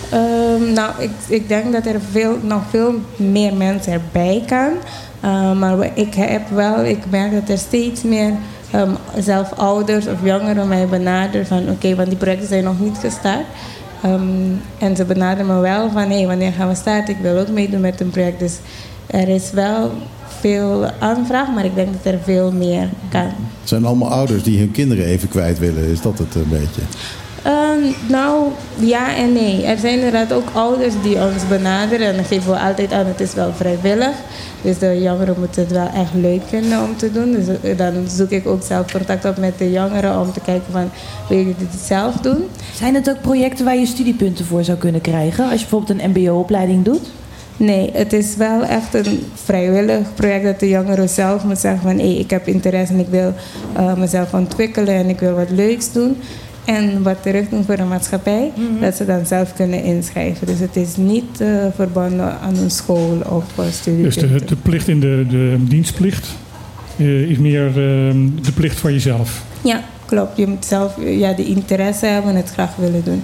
[0.09, 4.71] Ehm, nou, ik, ik denk dat er veel, nog veel meer mensen erbij kan.
[5.21, 8.33] Ehm, maar ik heb wel, ik merk dat er steeds meer
[8.71, 12.97] ehm, zelf ouders of jongeren mij benaderen van oké, want die projecten zijn nog niet
[12.97, 13.45] gestart.
[14.77, 17.13] En ze benaderen me wel van hé, wanneer gaan we starten?
[17.13, 18.39] Ik wil ook meedoen met een project.
[18.39, 18.57] Dus
[19.07, 19.91] er is wel
[20.39, 23.21] veel aanvraag, maar ik denk dat er veel meer kan.
[23.59, 25.83] Het zijn allemaal ouders die hun kinderen even kwijt willen.
[25.83, 26.81] Is dat het een beetje?
[27.43, 28.47] Ehm, nou,
[28.79, 29.63] ja en nee.
[29.63, 32.07] Er zijn inderdaad ook ouders die ons benaderen.
[32.07, 34.15] En dan geven we altijd aan, het is wel vrijwillig.
[34.61, 37.31] Dus de jongeren moeten het wel echt leuk vinden om te doen.
[37.31, 40.71] Dus eh, dan zoek ik ook zelf contact op met de jongeren om te kijken
[40.71, 40.89] van,
[41.29, 42.43] wil je dit zelf doen?
[42.73, 45.43] Zijn het ook projecten waar je studiepunten voor zou kunnen krijgen?
[45.43, 47.09] Als je bijvoorbeeld een mbo-opleiding doet?
[47.57, 51.97] Nee, het is wel echt een vrijwillig project dat de jongeren zelf moet zeggen van
[51.99, 53.33] hé, ik heb interesse en ik wil
[53.75, 56.17] eh, mezelf ontwikkelen en ik wil wat leuks doen.
[56.69, 58.51] En wat terug doen voor de maatschappij,
[58.81, 60.47] dat ze dan zelf kunnen inschrijven.
[60.47, 64.87] Dus het is niet eh, verbonden aan een school of uh, Dus de, de plicht
[64.87, 66.27] in de, de dienstplicht
[66.97, 67.73] eh, is meer eh,
[68.41, 69.43] de plicht van jezelf.
[69.61, 70.37] Ja, klopt.
[70.37, 73.23] Je moet zelf eh, ja, de interesse hebben en het graag willen doen.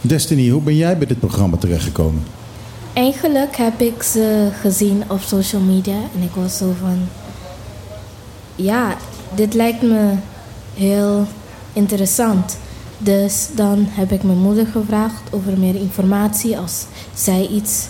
[0.00, 2.22] Destiny, hoe ben jij bij dit programma terechtgekomen?
[2.92, 6.98] Eigenlijk heb ik ze gezien op social media en ik was zo van,
[8.54, 8.96] ja,
[9.34, 10.12] dit lijkt me
[10.74, 11.26] heel
[11.76, 12.56] interessant.
[12.98, 16.84] Dus dan heb ik mijn moeder gevraagd over meer informatie als
[17.14, 17.86] zij iets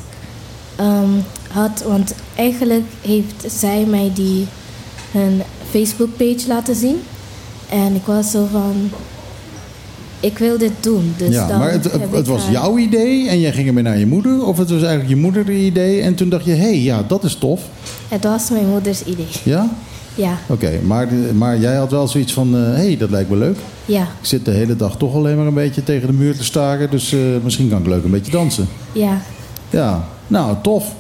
[0.77, 1.11] ehm,
[1.49, 1.83] had.
[1.87, 4.47] Want eigenlijk heeft zij mij die
[5.11, 6.97] hun Facebook-page laten zien.
[7.69, 8.91] En ik was zo van,
[10.21, 11.15] ik wil dit doen.
[11.17, 13.83] Dus ja, dan maar het, het ik was haar- jouw idee en jij ging ermee
[13.83, 14.47] naar je moeder?
[14.47, 17.25] Of het was eigenlijk je moeder idee en toen dacht je, hé, hey, ja, dat
[17.25, 17.61] is tof.
[18.09, 19.27] Het was mijn moeders idee.
[19.43, 19.69] Ja?
[20.17, 23.57] Ja, Oké, maar, maar jij had wel zoiets van, hé, hey, dat lijkt me leuk.
[23.85, 26.45] ja, Ik zit de hele dag toch alleen maar een beetje tegen de muur te
[26.45, 28.69] staren, dus eh, misschien kan ik leuk een beetje dansen.
[28.93, 29.21] ja.
[29.71, 30.95] Ja, nou, tof.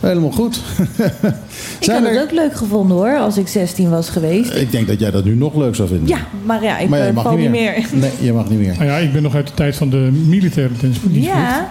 [0.00, 0.60] Helemaal goed.
[1.80, 4.54] Ik had het ook leuk gevonden hoor, als ik 16 was geweest.
[4.54, 6.08] Ik denk dat jij dat nu nog leuk zou vinden.
[6.08, 7.72] Ja, maar ja, ik maar eh, mag val niet meer.
[7.90, 8.00] meer.
[8.00, 8.72] Nee, je mag niet meer.
[8.74, 11.24] Nou ja, ik ben nog uit de tijd van de militaire dienstplicht.
[11.26, 11.68] Ja,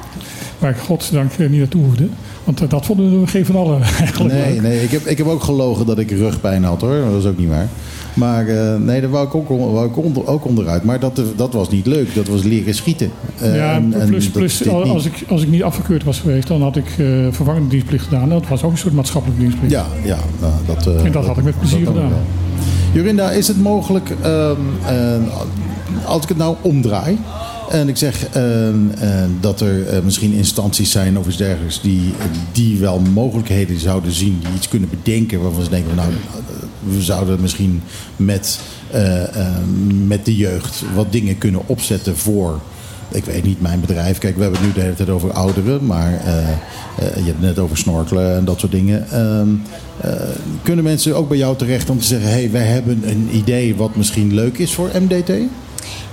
[0.59, 2.07] Waar ik godzijdank eh, niet naartoe hoefde.
[2.43, 4.61] Want eh, dat vonden we geen van allen eigenlijk Nee, leuk.
[4.61, 6.95] nee ik, heb, ik heb ook gelogen dat ik rugpijn had hoor.
[7.03, 7.67] Dat was ook niet waar.
[8.13, 10.83] Maar eh, nee, daar wou ik ook, wou ik onder, ook onderuit.
[10.83, 12.15] Maar dat, dat was niet leuk.
[12.15, 13.11] Dat was leren schieten.
[13.39, 16.61] Eh, ja, en- plus, dat plus als, ik, als ik niet afgekeurd was geweest, dan
[16.61, 18.29] had ik eh, vervangende dienstplicht gedaan.
[18.29, 19.73] Dat was ook een soort maatschappelijke dienstplicht.
[19.73, 22.11] Ja, ja nou, dat, En dat had ik met plezier dat gedaan.
[22.93, 24.55] Jorinda, is het mogelijk, ehm,
[24.85, 27.17] eh, als ik het nou omdraai...
[27.71, 31.81] en ik zeg ehm, eh, dat er eh, misschien instanties zijn of iets dergelijks...
[31.81, 32.13] Die,
[32.51, 35.41] die wel mogelijkheden zouden zien, die iets kunnen bedenken...
[35.41, 37.81] waarvan ze denken, nou, eh, we zouden misschien
[38.15, 38.59] met,
[38.91, 39.47] eh, eh,
[40.07, 42.59] met de jeugd wat dingen kunnen opzetten voor...
[43.11, 44.17] Ik weet niet, mijn bedrijf.
[44.17, 45.85] Kijk, we hebben het nu de hele tijd over ouderen.
[45.85, 49.09] Maar je hebt het net over snorkelen en dat soort dingen.
[49.09, 49.47] Ehm,
[50.63, 52.29] kunnen mensen ook bij jou terecht om te zeggen...
[52.29, 55.31] hé, hey, wij hebben een idee wat misschien leuk is voor MDT?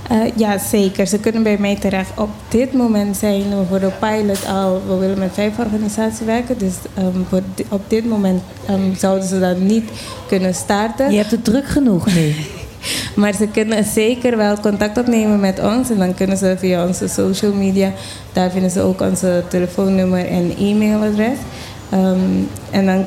[0.08, 1.06] Eh, ja, zeker.
[1.06, 2.10] Ze kunnen bij mij terecht.
[2.16, 6.58] Op dit moment zijn we voor de pilot al, we willen met vijf organisaties werken.
[6.58, 9.90] Dus ehm, voor di- op dit moment ehm, zouden ze dat niet
[10.28, 11.10] kunnen starten.
[11.10, 12.34] Je hebt het druk genoeg nu.
[13.20, 15.90] maar ze kunnen zeker wel contact opnemen met ons.
[15.90, 17.92] En dan kunnen ze via onze social media,
[18.32, 21.38] daar vinden ze ook onze telefoonnummer en e-mailadres.
[21.90, 22.18] Ehm,
[22.70, 23.04] en dan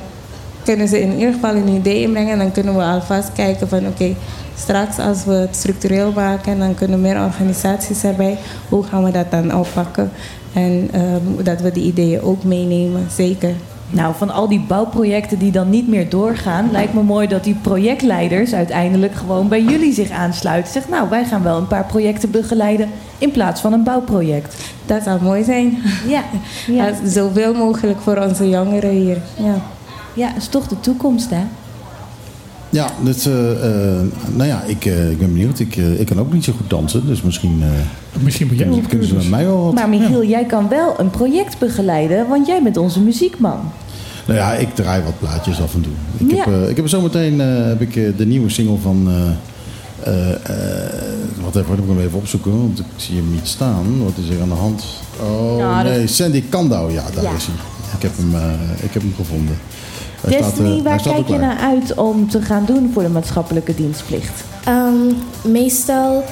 [0.63, 2.31] kunnen ze in ieder geval een idee inbrengen.
[2.31, 4.13] En dan kunnen we alvast kijken van oké,
[4.61, 8.38] straks als we het structureel maken, dan kunnen meer organisaties erbij.
[8.69, 10.11] Hoe gaan we dat dan oppakken?
[10.53, 13.53] En ehm, dat we die ideeën ook meenemen, zeker.
[13.89, 17.55] Nou, van al die bouwprojecten die dan niet meer doorgaan, lijkt me mooi dat die
[17.61, 20.71] projectleiders uiteindelijk gewoon bij jullie zich aansluiten.
[20.71, 24.55] Zeg, nou, wij gaan wel een paar projecten begeleiden in plaats van een bouwproject.
[24.85, 25.77] Dat zou mooi zijn.
[26.07, 26.23] Ja,
[26.67, 26.88] ja.
[26.88, 29.17] Ja, zoveel mogelijk voor onze jongeren hier.
[29.35, 29.55] Ja.
[30.13, 31.43] ja, is toch de toekomst, hè?
[32.72, 33.52] Ja, dat, eh,
[33.95, 34.02] eh,
[34.35, 35.60] nou ja, ik, eh, ik ben benieuwd.
[35.60, 37.07] Ik, ik kan ook niet zo goed dansen.
[37.07, 39.73] Dus misschien, eh, Misschien moet jij kunnen, ze met mij wel wat.
[39.73, 43.60] Maar Michiel, jij kan wel een project begeleiden, want jij bent onze muziekman.
[44.26, 45.91] Nou ja, ik draai wat plaatjes af en toe.
[46.27, 46.49] Ik Ja.
[46.49, 49.07] heb, ik heb zometeen eh, heb ik, de nieuwe single van...
[49.07, 49.30] eh
[50.03, 50.91] eh, eh,
[51.43, 54.03] wat even, moet ik hem even opzoeken, want ik zie hem niet staan.
[54.03, 54.84] Wat is er aan de hand?
[55.23, 56.91] Oh dat- nee, Sandy Kandau.
[56.93, 57.31] Ja, daar Ja.
[57.35, 57.56] is hij.
[57.95, 59.57] Ik heb hem, eh, ik heb hem gevonden.
[60.22, 63.76] Staat, Destiny, eh, waar kijk je naar uit om te gaan doen voor de maatschappelijke
[63.76, 64.43] dienstplicht?
[64.65, 66.23] Ehm, meestal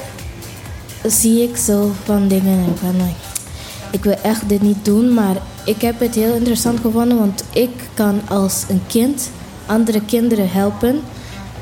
[1.03, 2.95] zie ik zo van dingen en van,
[3.91, 5.35] ik wil echt dit niet doen, maar
[5.65, 9.29] ik heb het heel interessant gevonden, want ik kan als een kind
[9.65, 11.01] andere kinderen helpen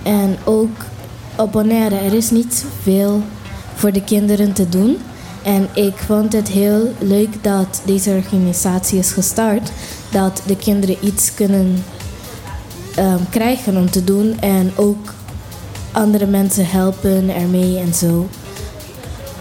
[0.04, 0.86] en ook
[1.36, 1.96] op Bonaire.
[1.96, 3.22] Er is niet veel
[3.76, 4.98] voor de kinderen te doen.
[5.44, 9.72] En ik vond het heel leuk dat deze organisatie is gestart.
[10.12, 11.84] Dat de kinderen iets kunnen
[12.98, 14.40] ehm, krijgen om te doen.
[14.40, 15.14] En ook
[15.92, 18.28] andere mensen helpen ermee en zo.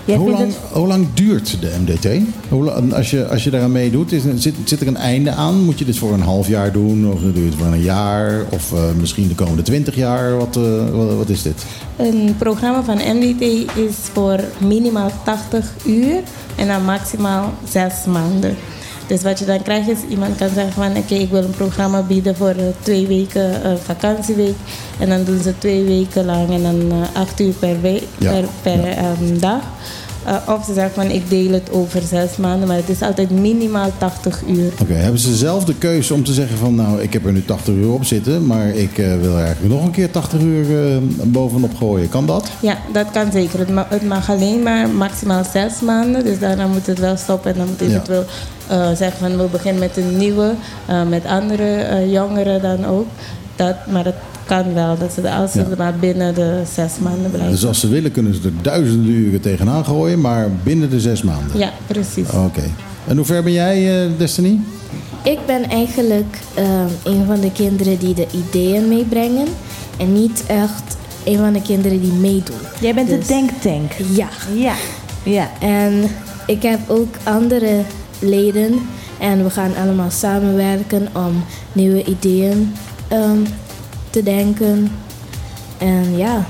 [0.06, 2.08] Jij Hoe lang, hoe lang duurt de MDT?
[2.48, 5.64] Hoe als, je, als je daaraan meedoet, is, zit, zit er een einde aan?
[5.64, 7.12] Moet je dit voor een half jaar doen?
[7.12, 8.44] Of doe je het voor een jaar?
[8.50, 10.36] Of eh, misschien de komende twintig jaar?
[10.36, 11.64] Wat, eh, wat, wat is dit?
[11.96, 13.40] Een programma van MDT
[13.76, 16.20] is voor minimaal 80 uur
[16.56, 18.56] en dan maximaal 6 maanden.
[19.06, 22.02] Dus wat je dan krijgt is, iemand kan zeggen van oké, ik wil een programma
[22.02, 24.54] bieden voor eh, twee weken eh, vakantieweek.
[24.98, 28.30] En dan doen ze twee weken lang en dan eh, acht uur per, week, Ja,
[28.30, 29.62] per, per ehm, dag.
[30.26, 33.30] Eh, of ze zeggen van ik deel het over zes maanden, maar het is altijd
[33.30, 34.72] minimaal 80 uur.
[34.80, 36.74] Oké, hebben ze zelf de keuze om te zeggen van...
[36.74, 38.46] nou, ik heb er nu 80 uur op zitten...
[38.46, 42.08] maar ik eh, wil er eigenlijk nog een keer 80 uur eh, bovenop gooien.
[42.08, 42.48] Kan dat?
[42.60, 43.58] Ja, dat kan zeker.
[43.58, 46.24] Het mag, het mag alleen maar maximaal zes maanden.
[46.24, 47.50] Dus daarna moet het wel stoppen.
[47.52, 47.98] En dan moet je Ja.
[47.98, 48.24] het wel
[48.94, 50.54] zeggen van we beginnen met een nieuwe.
[51.08, 53.06] met andere jongeren dan ook.
[53.56, 54.14] Dat, maar het
[54.46, 54.98] kan wel.
[54.98, 55.66] Dat ze, als ze Ja.
[55.78, 57.50] maar binnen de zes maanden blijven.
[57.50, 60.20] Dus als ze willen kunnen ze er duizenden uren tegenaan gooien...
[60.20, 61.58] maar binnen de zes maanden.
[61.58, 62.28] Ja, precies.
[62.30, 62.62] Oké.
[63.06, 64.58] En hoe ver ben jij, eh, Destiny?
[65.24, 69.46] Ik ben eigenlijk ehm, een van de kinderen die de ideeën meebrengen.
[69.98, 72.56] En niet echt een van de kinderen die meedoen.
[72.80, 73.92] Jij bent Dus- de denktank.
[74.14, 74.28] Ja.
[74.54, 74.74] Ja.
[75.22, 75.48] ja.
[75.60, 76.02] En
[76.46, 77.80] ik heb ook andere
[78.18, 78.74] leden.
[79.20, 82.72] En we gaan allemaal samenwerken om nieuwe ideeën
[83.08, 83.38] ehm,
[84.16, 84.92] te denken.
[85.78, 86.44] En ja.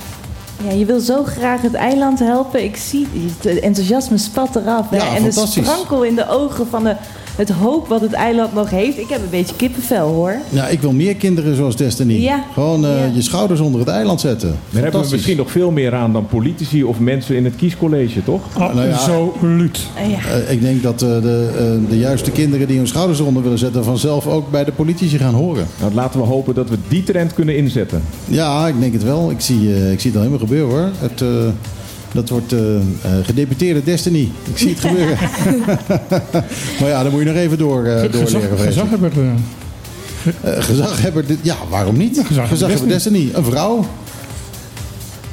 [0.65, 2.65] Ja, je wil zo graag het eiland helpen.
[2.65, 3.09] Ik zie
[3.43, 4.91] het enthousiasme spat eraf.
[4.91, 4.97] hè.
[4.97, 6.97] Ja, en de sprankel in de ogen van de,
[7.37, 8.99] het hoop wat het eiland nog heeft.
[8.99, 10.35] Ik heb een beetje kippenvel hoor.
[10.49, 12.13] Ja, ik wil meer kinderen zoals Destiny.
[12.21, 12.45] Ja.
[12.53, 13.11] Gewoon eh, Ja.
[13.15, 14.57] je schouders onder het eiland zetten.
[14.71, 18.23] Daar hebben we misschien nog veel meer aan dan politici of mensen in het kiescollege,
[18.25, 18.41] toch?
[18.59, 18.95] Nou ja.
[18.95, 19.81] Absoluut.
[20.09, 20.31] Ja.
[20.31, 21.51] Eh, ik denk dat eh, de,
[21.83, 23.85] eh, de juiste kinderen die hun schouders eronder willen zetten...
[23.85, 25.67] vanzelf ook bij de politici gaan horen.
[25.81, 28.03] Nou, laten we hopen dat we die trend kunnen inzetten.
[28.25, 29.31] Ja, ik denk het wel.
[29.31, 30.89] Ik zie, eh, ik zie het al helemaal gebeuren hoor.
[30.99, 31.29] Het, eh,
[32.17, 32.83] dat wordt eh, eh,
[33.23, 34.31] gedeputeerde Destiny.
[34.45, 35.19] Ik zie het gebeuren.
[36.81, 38.59] maar ja, dan moet je nog even door, Gezag, doorleren.
[38.59, 39.13] gezaghebber.
[40.43, 42.13] gezaghebber, ja, waarom niet?
[42.17, 43.31] Gezaghebber Gezaghebber Destiny.
[43.33, 43.87] Een vrouw.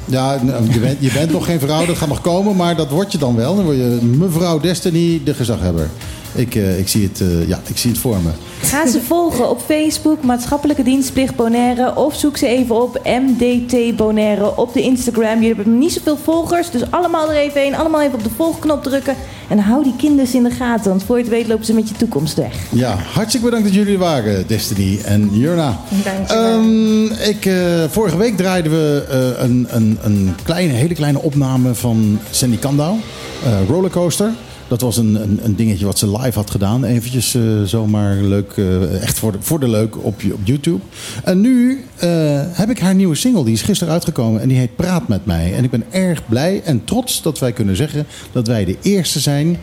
[0.04, 0.40] Ja,
[0.72, 3.18] je bent, je bent nog geen vrouw, dat gaat nog komen, maar dat word je
[3.18, 3.56] dan wel.
[3.56, 5.88] Dan word je mevrouw Destiny, de gezaghebber.
[6.34, 8.30] Ik, ik, zie het, ja, ik zie het voor me.
[8.64, 11.96] Ga ze volgen op Facebook, Maatschappelijke Dienstplicht Bonaire.
[11.96, 15.34] Of zoek ze even op MDT Bonaire op de Instagram.
[15.34, 17.74] Jullie hebben niet zoveel volgers, dus allemaal er even heen.
[17.74, 19.16] Allemaal even op de volgknop drukken.
[19.48, 21.88] En hou die kinders in de gaten, want voor je het weet lopen ze met
[21.88, 22.54] je toekomst weg.
[22.70, 25.80] Ja, hartstikke bedankt dat jullie er waren, Destiny en Jurna.
[26.26, 31.74] Ehm, ik, eh, vorige week draaiden we eh, een, een, een kleine, hele kleine opname
[31.74, 32.96] van Sandy Kandau,
[33.44, 34.30] eh, Rollercoaster.
[34.74, 36.84] Dat was een, een, een dingetje wat ze live had gedaan.
[36.84, 40.80] Eventjes eh, zomaar leuk, eh, echt voor de, voor de leuk op, op YouTube.
[41.24, 42.08] En nu eh,
[42.52, 44.40] heb ik haar nieuwe single, die is gisteren uitgekomen.
[44.40, 45.54] En die heet Praat met mij.
[45.54, 49.20] En ik ben erg blij en trots dat wij kunnen zeggen dat wij de eerste
[49.20, 49.56] zijn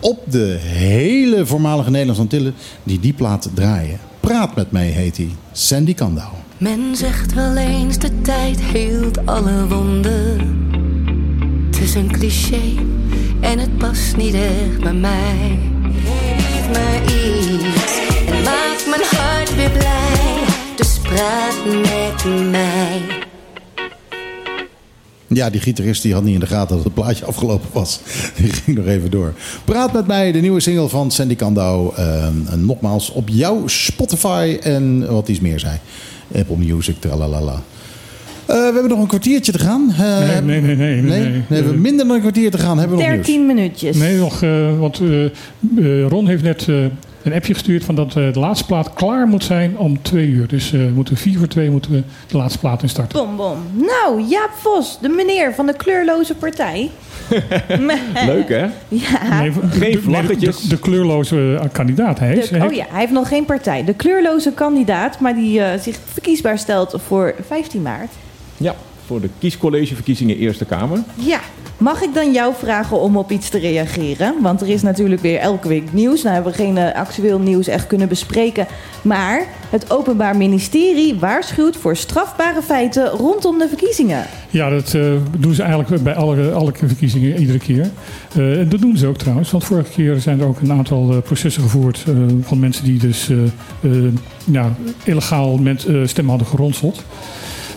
[0.00, 3.98] op de hele voormalige Nederlandse Antillen die die plaat draaien.
[4.20, 5.34] Praat met mij heet die.
[5.52, 6.32] Sandy Kandau.
[6.58, 10.38] Men zegt wel eens de tijd heelt alle wonden.
[11.70, 12.98] Het is een cliché
[13.40, 15.58] en het past niet echt bij mij.
[16.36, 20.44] Geef me iets en maak mijn hart weer blij.
[20.76, 23.00] Dus praat met mij.
[25.26, 28.00] Ja, die gitarist die had niet in de gaten dat het plaatje afgelopen was.
[28.36, 29.34] Die ging nog even door.
[29.64, 31.94] Praat met mij, de nieuwe single van Sandy Kandau.
[31.96, 35.78] Ehm, en nogmaals op jouw Spotify en wat iets meer zei.
[36.34, 37.62] Apple Music, tralalala.
[38.50, 39.92] Eh we hebben nog een kwartiertje te gaan.
[39.98, 41.42] Eh, Nee, nee, nee, nee, nee, nee.
[41.48, 42.78] we hebben minder dan een kwartier te gaan.
[42.78, 43.26] Hebben we nog nieuws?
[43.26, 43.96] 13 minuutjes.
[43.96, 45.00] Nee, nog, eh, want
[46.08, 46.74] Ron heeft net eh,
[47.22, 50.46] een appje gestuurd van dat eh, de laatste plaat klaar moet zijn om twee uur.
[50.48, 53.18] Dus eh, we moeten vier voor twee moeten we de laatste plaat instarten.
[53.18, 53.56] Bom, bom.
[53.74, 56.90] Nou, Jaap Vos, de meneer van de kleurloze partij.
[58.26, 58.66] Leuk hè?
[58.88, 59.38] Ja.
[59.40, 62.18] Nee, de- de- nee, de, de, de kleurloze kandidaat.
[62.18, 63.84] Hij, heeft, De- oh ja, hij heeft nog geen partij.
[63.84, 68.10] De kleurloze kandidaat, maar die eh, zich verkiesbaar stelt voor 15 maart.
[68.60, 68.74] Ja,
[69.06, 70.98] voor de kiescollegeverkiezingen Eerste Kamer.
[71.14, 71.40] Ja.
[71.78, 74.34] Mag ik dan jou vragen om op iets te reageren?
[74.42, 76.22] Want er is natuurlijk weer elke week nieuws.
[76.22, 78.66] Nou hebben we geen eh, actueel nieuws echt kunnen bespreken.
[79.02, 84.26] Maar het Openbaar Ministerie waarschuwt voor strafbare feiten rondom de verkiezingen.
[84.50, 87.90] Ja, dat eh, doen ze eigenlijk bij alle, alle verkiezingen iedere keer.
[88.34, 89.50] Eh, en dat doen ze ook trouwens.
[89.50, 92.98] Want vorige keer zijn er ook een aantal eh, processen gevoerd eh, van mensen die
[92.98, 93.36] dus eh,
[93.80, 94.12] eh,
[94.44, 94.72] ja,
[95.04, 97.02] illegaal met stemmen hadden geronseld.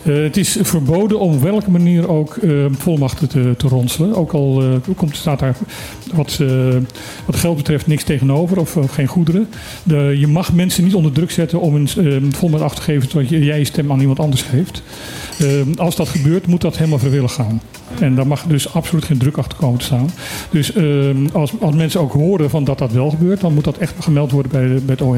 [0.04, 4.16] Eh, het is verboden om welke manier ook eh, volmachten te, te ronselen.
[4.16, 5.56] Ook al eh, komt, staat daar
[6.14, 6.40] wat,
[7.26, 9.48] wat geld betreft niks tegenover of, geen goederen.
[9.84, 13.46] De, je mag mensen niet onder druk zetten om een volmacht af te geven je-
[13.46, 14.84] jij je stem aan iemand anders geeft.
[15.76, 17.62] Als dat gebeurt, moet dat helemaal vrijwillig gaan.
[18.00, 20.10] En daar mag dus absoluut geen druk achter komen te staan.
[20.50, 20.84] Dus eh,
[21.34, 24.32] als, als mensen ook horen van dat dat wel gebeurt, dan moet dat echt gemeld
[24.32, 25.16] worden bij, de- bij het OM.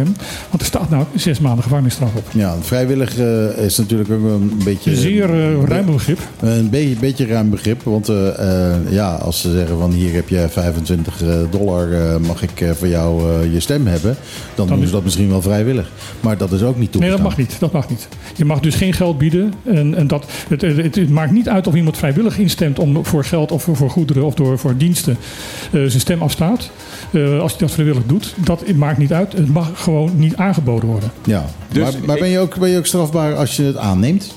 [0.49, 2.27] Want er staat nou zes maanden gevangenisstraf op.
[2.33, 4.91] Ja, vrijwillig eh, is natuurlijk ook een beetje...
[4.91, 6.19] Een zeer eh, ruim begrip.
[6.39, 7.83] Een beetje, beetje ruim begrip.
[7.83, 11.87] Want eh, ja, als ze zeggen van hier heb je 25 dollar,
[12.21, 13.21] mag ik voor jou
[13.51, 14.15] je stem hebben.
[14.55, 15.91] Dan, doen ze dat misschien wel vrijwillig.
[16.19, 17.17] Maar dat is ook niet Nee, toegestaan.
[17.17, 17.59] dat mag niet.
[17.59, 18.07] Dat mag niet.
[18.35, 19.53] Je mag dus geen geld bieden.
[19.63, 23.25] En, en dat, het, het, het maakt niet uit of iemand vrijwillig instemt om voor
[23.25, 25.17] geld of voor, goederen of door, voor diensten
[25.65, 26.69] eh, zijn stem afstaat.
[27.11, 29.33] Eh, als hij dat vrijwillig doet, dat maakt niet uit.
[29.33, 31.11] Het mag gewoon niet aangeboden worden.
[31.25, 34.33] Ja, Dus maar, maar ben, je ook, ben je ook strafbaar als je het aanneemt?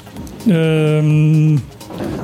[0.49, 1.57] Ehm,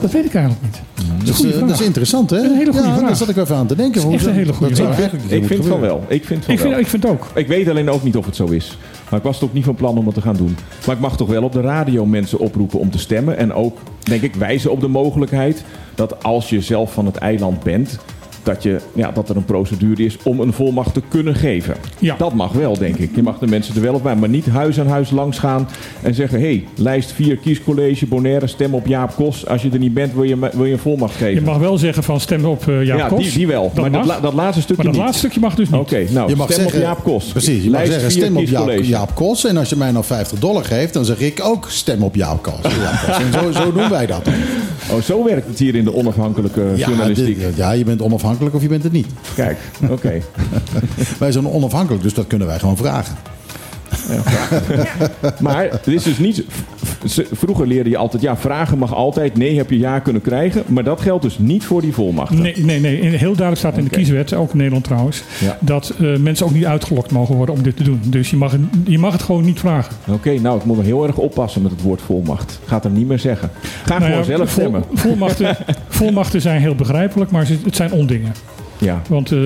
[0.01, 0.81] dat weet ik eigenlijk niet.
[1.25, 2.37] Dat is, een Dat is, goede eh, dat is interessant, hè?
[2.37, 3.07] Dat is een hele goede ja, vraag.
[3.07, 4.03] daar zat ik wel even aan te denken.
[4.03, 5.13] Dat is echt een hele goede vraag.
[5.29, 6.05] Ik vind van wel.
[6.09, 6.81] Ik vind van Ik vind, wel.
[6.81, 7.27] ik vind ook.
[7.35, 8.79] Ik weet alleen ook niet of het zo is.
[9.11, 10.57] Maar ik was het ook niet van plan om het te gaan doen.
[10.87, 13.37] Maar ik mag toch wel op de radio mensen oproepen om te stemmen.
[13.37, 15.65] En ook, denk ik, wijzen op de mogelijkheid
[15.95, 17.99] dat als je zelf van het eiland bent.
[18.45, 21.75] Dat, je, ja, dat er een procedure is om een volmacht te kunnen geven.
[21.99, 22.15] Ja.
[22.19, 23.11] Dat mag wel, denk ik.
[23.15, 24.17] Je mag de mensen er wel op bij.
[24.17, 25.69] Maar niet huis aan huis langs gaan
[26.03, 26.39] en zeggen...
[26.41, 29.47] hé, hey, lijst 4, kiescollege, Bonaire, stem op Jaap Kos.
[29.47, 31.35] Als je er niet bent, wil je, wil je een volmacht geven.
[31.35, 33.23] Je mag wel zeggen van stem op eh Jaap ja, Kos.
[33.25, 33.73] die, die wel.
[33.75, 34.07] maar dat, mag.
[34.07, 35.03] la- dat laatste stukje maar dat niet.
[35.03, 35.81] laatste stukje mag dus niet.
[35.81, 37.25] Oké, nou, Je mag stem zeggen, op Jaap Kos.
[37.25, 38.71] Precies, je mag Lijst zeggen stem op Jaap.
[38.83, 39.45] Jaap Kos.
[39.47, 42.43] En als je mij nou 50 dollar geeft, dan zeg ik ook stem op Jaap
[42.43, 42.55] Kos.
[42.63, 43.17] Jaap Kos.
[43.25, 44.23] En zo, zo doen wij dat.
[44.91, 47.39] Oh, zo werkt het hier in de onafhankelijke Ja, journalistiek.
[47.41, 49.07] dit- ja, je bent onafhankelijk of je bent het niet.
[49.35, 49.59] Kijk,
[49.91, 50.21] oké.
[51.19, 53.17] wij zijn onafhankelijk, dus dat kunnen wij gewoon vragen.
[55.41, 56.45] Maar het is dus niet...
[57.33, 59.37] Vroeger leerde je altijd, ja, vragen mag altijd.
[59.37, 60.63] Nee, heb je ja kunnen krijgen.
[60.67, 62.43] Maar dat geldt dus niet voor die volmachten.
[62.43, 62.95] Nee, nee, nee.
[63.03, 65.59] Heel duidelijk staat in de kieswet, ook in Nederland trouwens, Ja.
[65.61, 68.01] dat eh, mensen ook niet uitgelokt mogen worden om dit te doen.
[68.07, 69.95] Dus je mag, het- je mag het gewoon niet vragen.
[70.09, 72.59] Oké, nou, ik moet me heel erg oppassen met het woord volmacht.
[72.63, 73.51] Ik ga het er niet meer zeggen.
[73.85, 74.85] Ga Nou gewoon ja, zelf vol- stemmen.
[74.95, 75.57] Volmachten,
[75.89, 78.33] volmachten zijn heel begrijpelijk, maar het zijn ondingen.
[78.79, 79.03] Ja.
[79.09, 79.39] Want eh,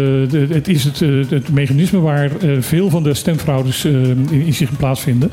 [0.49, 4.77] het is het, eh, het mechanisme waar eh, veel van de stemfraudes in, in zich
[4.77, 5.31] plaatsvinden.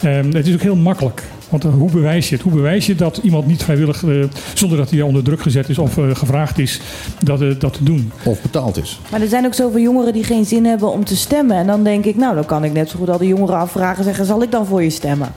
[0.00, 1.22] Ehm, het is ook heel makkelijk.
[1.48, 2.44] Want hoe bewijs je het?
[2.44, 5.78] Hoe bewijs je dat iemand niet vrijwillig, eh, zonder dat hij onder druk gezet is
[5.78, 6.80] of eh, gevraagd is,
[7.24, 8.12] dat, eh, dat te doen?
[8.24, 9.00] Of betaald is.
[9.10, 11.56] Maar er zijn ook zoveel jongeren die geen zin hebben om te stemmen.
[11.56, 13.98] En dan denk ik, nou, dan kan ik net zo goed al de jongeren afvragen
[13.98, 15.28] en zeggen: zal ik dan voor je stemmen?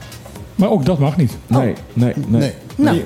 [0.54, 1.36] Maar ook dat mag niet.
[1.46, 2.40] Nee, nee, nee.
[2.40, 2.52] Nee.
[2.76, 3.00] Nou,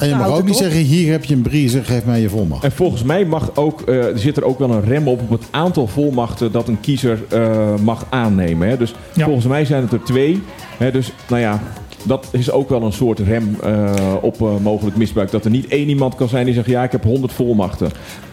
[0.00, 2.28] En je mag ook niet zeggen, hier heb je een brief, zeg, geef mij je
[2.28, 2.64] volmacht.
[2.64, 5.30] En volgens mij mag ook, eh, er zit er ook wel een rem op op
[5.30, 8.68] het aantal volmachten dat een kiezer eh, mag aannemen.
[8.68, 8.76] Hè.
[8.76, 10.42] Dus volgens mij zijn het er twee.
[10.76, 10.90] Hè.
[10.90, 11.60] Dus nou ja,
[12.02, 15.30] dat is ook wel een soort rem eh, op eh, mogelijk misbruik.
[15.30, 17.90] Dat er niet één iemand kan zijn die zegt, ja, ik heb 100 volmachten.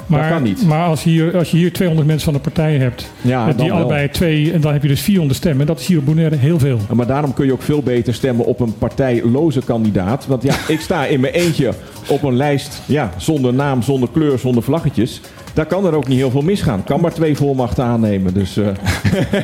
[0.08, 0.66] Maar, dat kan niet.
[0.66, 3.78] Maar als, hier, als je hier 200 mensen van de partij hebt, Ja, die wel.
[3.78, 5.66] allebei twee, en dan heb je dus 400 stemmen.
[5.66, 6.80] Dat is hier op Bonaire heel veel.
[6.94, 10.28] Maar daarom kun je ook veel beter stemmen op een partijloze kandidaat.
[10.28, 11.72] Want ja, ik sta in mijn eentje
[12.08, 15.22] op een lijst ja, zonder naam, zonder kleur, zonder vlaggetjes.
[15.54, 16.84] Daar kan er ook niet heel veel misgaan.
[16.84, 18.34] Kan maar twee volmachten aannemen.
[18.34, 18.68] Dus eh,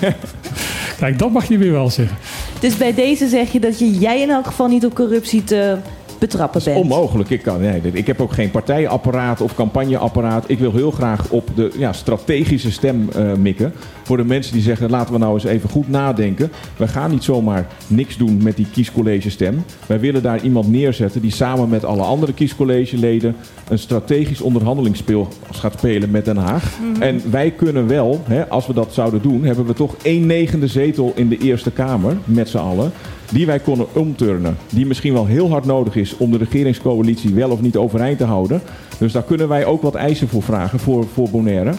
[0.98, 2.16] Kijk, dat mag je weer wel zeggen.
[2.60, 5.78] Dus bij deze zeg je dat je, jij in elk geval niet op corruptie te
[6.20, 6.76] betrappen bent.
[6.76, 7.30] onmogelijk.
[7.30, 10.44] Ik, kan, nee, ik heb ook geen partijapparaat of campagneapparaat.
[10.46, 13.72] Ik wil heel graag op de ja, strategische stem eh, mikken.
[14.02, 16.50] Voor de mensen die zeggen, laten we nou eens even goed nadenken.
[16.76, 19.64] We gaan niet zomaar niks doen met die kiescollege stem.
[19.86, 23.36] Wij willen daar iemand neerzetten die samen met alle andere kiescollegeleden...
[23.68, 26.78] een strategisch onderhandelingsspel gaat spelen met Den Haag.
[26.78, 27.02] Mhm.
[27.02, 29.44] En wij kunnen wel, hè, als we dat zouden doen...
[29.44, 32.92] hebben we toch één negende zetel in de Eerste Kamer met z'n allen...
[33.30, 34.56] die wij konden omturnen.
[34.70, 38.24] Die misschien wel heel hard nodig is om de regeringscoalitie wel of niet overeind te
[38.24, 38.60] houden.
[38.98, 41.72] Dus daar kunnen wij ook wat eisen voor vragen voor, voor Bonaire.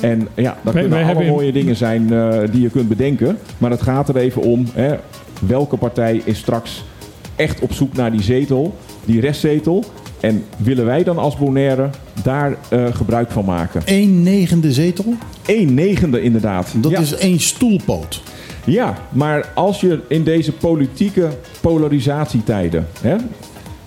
[0.00, 2.70] En ja, dat Wij- kunnen wij alle hebben in- mooie dingen zijn eh, die je
[2.70, 3.38] kunt bedenken.
[3.58, 4.94] Maar het gaat er even om, hè,
[5.46, 6.84] welke partij is straks
[7.36, 8.74] echt op zoek naar die zetel,
[9.04, 9.84] die restzetel.
[10.20, 11.90] En willen wij dan als Bonaire
[12.22, 13.82] daar eh, gebruik van maken?
[13.84, 15.14] Eén negende zetel?
[15.46, 16.72] Eén negende inderdaad.
[16.76, 16.98] Dat Ja.
[17.00, 18.22] is één stoelpoot.
[18.68, 21.28] Ja, maar als je in deze politieke
[21.60, 23.16] polarisatietijden hè,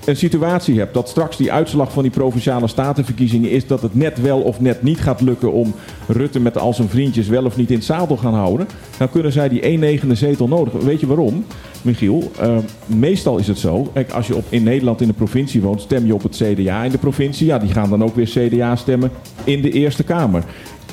[0.05, 4.21] een situatie hebt dat straks die uitslag van die provinciale statenverkiezingen is dat het net
[4.21, 5.73] wel of net niet gaat lukken om
[6.07, 8.67] Rutte met al zijn vriendjes wel of niet in het zadel gaan houden,
[8.97, 10.73] dan kunnen zij die 1 negende zetel nodig.
[10.73, 11.45] Weet je waarom,
[11.81, 12.31] Michiel?
[12.39, 16.05] Eh, meestal is het zo, als je op, in Nederland in de provincie woont, stem
[16.05, 17.45] je op het CDA in de provincie.
[17.45, 19.11] Ja, die gaan dan ook weer CDA stemmen
[19.43, 20.43] in de Eerste Kamer.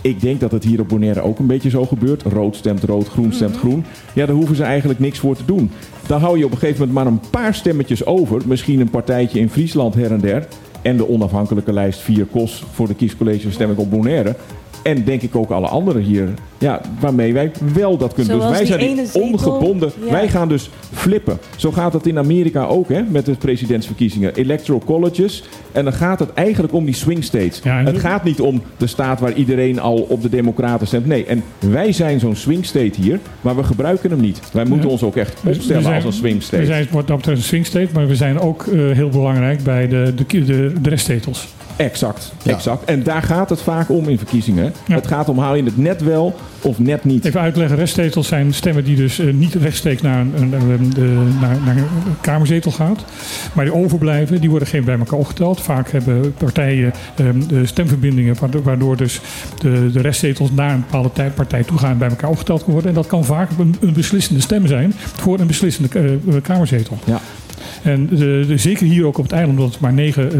[0.02, 2.22] Ik denk dat het hier op Bonaire ook een beetje zo gebeurt.
[2.22, 3.84] Rood stemt rood, groen stemt groen.
[4.14, 5.70] Ja, daar hoeven ze eigenlijk niks voor te doen.
[6.06, 8.42] Dan hou je op een gegeven moment maar een paar stemmetjes over.
[8.46, 10.46] Misschien een partijtje in Friesland her en der.
[10.82, 14.36] En de onafhankelijke lijst 4 KOS voor de kiescollege stemming op Bonaire.
[14.82, 16.28] En denk ik ook alle anderen hier.
[16.58, 18.32] Ja, waarmee wij wel dat kunnen.
[18.40, 19.20] Zoals dus wij die zijn ene die zetel.
[19.28, 19.92] ongebonden.
[20.04, 20.10] Ja.
[20.12, 21.38] Wij gaan dus flippen.
[21.56, 24.34] Zo gaat het in Amerika ook hè, met de presidentsverkiezingen.
[24.34, 25.44] Electoral colleges.
[25.72, 27.60] En dan gaat het eigenlijk om die swing states.
[27.64, 31.06] het gaat niet om de staat waar iedereen al op de democraten stemt.
[31.06, 33.18] Nee, en wij zijn zo'n swing state hier.
[33.40, 34.40] Maar we gebruiken hem niet.
[34.52, 34.92] Wij moeten Ja.
[34.92, 36.62] ons ook echt opstellen zijn- als een swing state.
[36.62, 39.62] We zijn wat dat betreft een swing state, maar we zijn ook eh, heel belangrijk
[39.62, 41.48] bij de, de, de, de restzetels.
[41.78, 42.84] Exact, exact.
[42.84, 44.72] En daar gaat het vaak om in verkiezingen.
[44.88, 47.24] Het gaat om haal je het net wel of net niet.
[47.24, 50.48] Even uitleggen, restzetels zijn stemmen die dus eh, niet rechtstreeks naar een,
[51.40, 51.84] naar, naar een
[52.20, 53.04] kamerzetel gaat.
[53.52, 55.60] Maar die overblijven, die worden geen bij elkaar opgeteld.
[55.60, 59.20] Vaak hebben partijen ehm, de stemverbindingen waardoor, dus
[59.58, 62.74] de, de restzetels naar een bepaalde tij- partij toe gaan en bij elkaar opgeteld kunnen
[62.74, 62.90] worden.
[62.90, 66.98] En dat kan vaak een, een beslissende stem zijn voor een beslissende eh, eh, kamerzetel.
[67.04, 67.20] Ja.
[67.88, 70.30] En de, de- zeker hier ook op het eiland, omdat het maar negen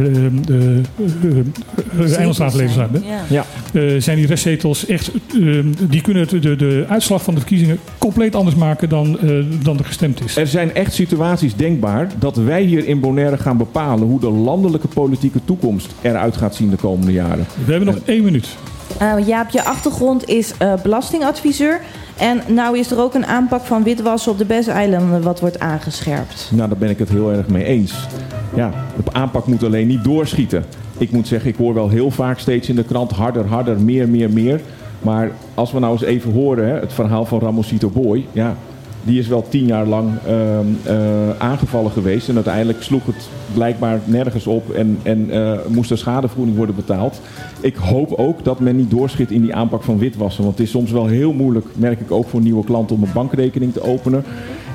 [2.16, 2.98] eilandstatenleden zijn, hè?
[3.34, 3.44] Ja.
[3.72, 5.10] Eh, zijn die restzetels echt,
[5.40, 5.58] eh,
[5.88, 9.30] die kunnen het- de, de uitslag van de verkiezingen compleet anders maken dan, eh,
[9.62, 10.36] dan er gestemd is.
[10.36, 14.88] Er zijn echt situaties denkbaar dat wij hier in Bonaire gaan bepalen hoe de landelijke
[14.88, 17.46] politieke toekomst eruit gaat zien de komende jaren.
[17.64, 18.56] We hebben nog één minuut.
[18.98, 21.80] Eh, Jaap, je achtergrond is eh, belastingadviseur.
[22.16, 26.50] En nou is er ook een aanpak van witwassen op de Bes-eilanden wat wordt aangescherpt.
[26.54, 28.06] Nou, daar ben ik het heel erg mee eens.
[28.54, 28.70] Ja,
[29.04, 30.64] de aanpak moet alleen niet doorschieten.
[30.98, 34.08] Ik moet zeggen, ik hoor wel heel vaak steeds in de krant harder, harder, meer,
[34.08, 34.60] meer, meer.
[35.02, 38.26] Maar als we nou eens even horen, hè, het verhaal van Ramosito Boy.
[38.32, 38.56] Ja,
[39.08, 42.28] die is wel tien jaar lang ehm, eh, aangevallen geweest.
[42.28, 47.20] En uiteindelijk sloeg het blijkbaar nergens op en, en eh, moest er schadevergoeding worden betaald.
[47.60, 50.44] Ik hoop ook dat men niet doorschiet in die aanpak van witwassen.
[50.44, 53.12] Want het is soms wel heel moeilijk, merk ik ook voor nieuwe klanten, om een
[53.12, 54.24] bankrekening te openen.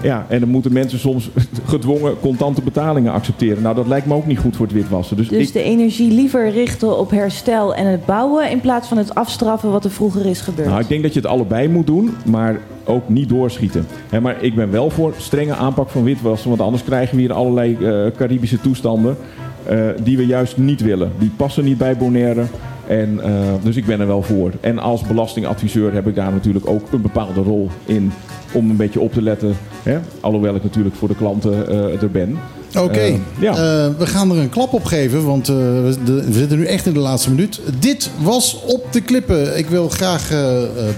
[0.03, 1.29] Ja, en dan moeten mensen soms
[1.65, 3.63] gedwongen contante betalingen accepteren.
[3.63, 5.17] Nou, dat lijkt me ook niet goed voor het witwassen.
[5.17, 8.49] Dus, Dus ik, de energie liever richten op herstel en het bouwen...
[8.49, 10.67] in plaats van het afstraffen wat er vroeger is gebeurd.
[10.67, 13.87] nou, ik denk dat je het allebei moet doen, maar ook niet doorschieten.
[14.21, 16.49] Maar ik ben wel voor strenge aanpak van witwassen.
[16.49, 19.17] Want anders krijgen we hier allerlei eh, Caribische toestanden
[19.65, 21.11] eh, die we juist niet willen.
[21.19, 22.43] Die passen niet bij Bonaire.
[22.87, 24.51] En, eh, dus ik ben er wel voor.
[24.61, 28.11] En als belastingadviseur heb ik daar natuurlijk ook een bepaalde rol in.
[28.53, 29.99] Om een beetje op te letten Hè?
[30.19, 32.37] Alhoewel ik natuurlijk voor de klanten eh, er ben.
[32.77, 33.51] Oké, Eh, ja.
[33.51, 36.65] Eh, we gaan er een klap op geven, want eh, we, de- we zitten nu
[36.65, 37.59] echt in de laatste minuut.
[37.79, 39.57] Dit was Op de Klippen.
[39.57, 40.31] Ik wil graag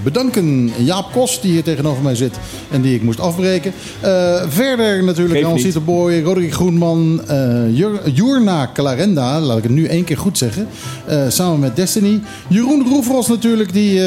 [0.03, 2.35] bedanken Jaap Kos, die hier tegenover mij zit
[2.71, 3.71] en die ik moest afbreken.
[4.01, 5.83] Eh, verder natuurlijk Hans.
[5.85, 10.67] Boy, Roderick Groenman, eh Jur- Journa Clarenda, laat ik het nu één keer goed zeggen,
[11.05, 12.19] eh, samen met Destiny.
[12.47, 13.99] Jeroen Roefros natuurlijk, die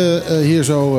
[0.43, 0.99] hier zo,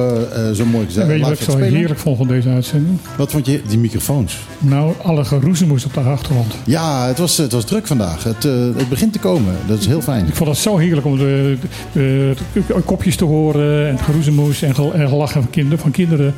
[0.53, 1.07] zo mooi zei.
[1.07, 2.97] weet je wat ik zo heerlijk vond van deze uitzending?
[3.17, 3.61] Wat vond je?
[3.67, 4.37] Die microfoons.
[4.59, 6.53] Nou, alle geroezemoes op de achtergrond.
[6.65, 8.23] Ja, het was, het was druk vandaag.
[8.23, 9.55] Het, eh, het begint te komen.
[9.67, 10.27] Dat is heel fijn.
[10.27, 11.57] Ik vond het zo heerlijk om de,
[11.91, 15.79] de, de kopjes te horen en het geroezemoes en, gel- en gelachen van kinderen.
[15.79, 16.33] Van kinderen.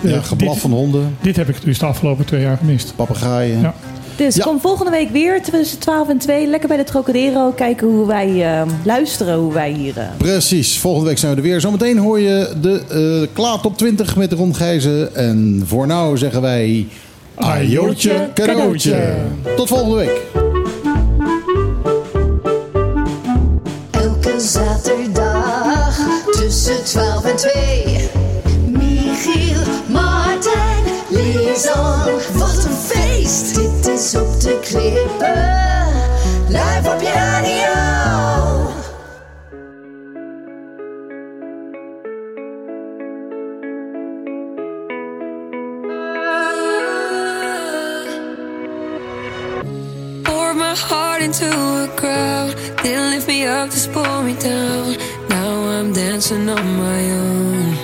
[0.00, 1.16] Ja, Eh, geblaf van honden.
[1.20, 2.92] Dit heb ik dus de afgelopen twee jaar gemist.
[2.96, 3.60] Papegaaien.
[3.60, 3.74] Ja.
[4.16, 6.46] Dus kom volgende week weer tussen 12 en 2.
[6.46, 7.50] Lekker bij de Trocadero.
[7.50, 9.98] Kijken hoe wij eh, luisteren, hoe wij hier...
[9.98, 11.60] eh, Precies, volgende week zijn we er weer.
[11.60, 12.82] Zometeen hoor je de
[13.22, 15.14] eh Klaar Top 20 met Ron Gijzen.
[15.14, 16.86] En voor nou zeggen wij...
[17.34, 19.14] Ajootje, cadeautje.
[19.56, 20.20] Tot volgende week.
[23.90, 25.98] Elke zaterdag
[26.30, 28.10] tussen 12 en 2.
[28.66, 32.10] Michiel, Martijn, Lisan.
[32.32, 33.54] Wat een feest!
[33.54, 35.61] Dit is op de klippen.
[53.44, 54.96] Up, just pull me down.
[55.28, 57.74] Now I'm dancing on my own.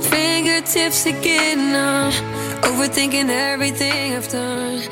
[0.00, 2.12] Fingertips getting numb.
[2.62, 4.82] Overthinking everything I've done.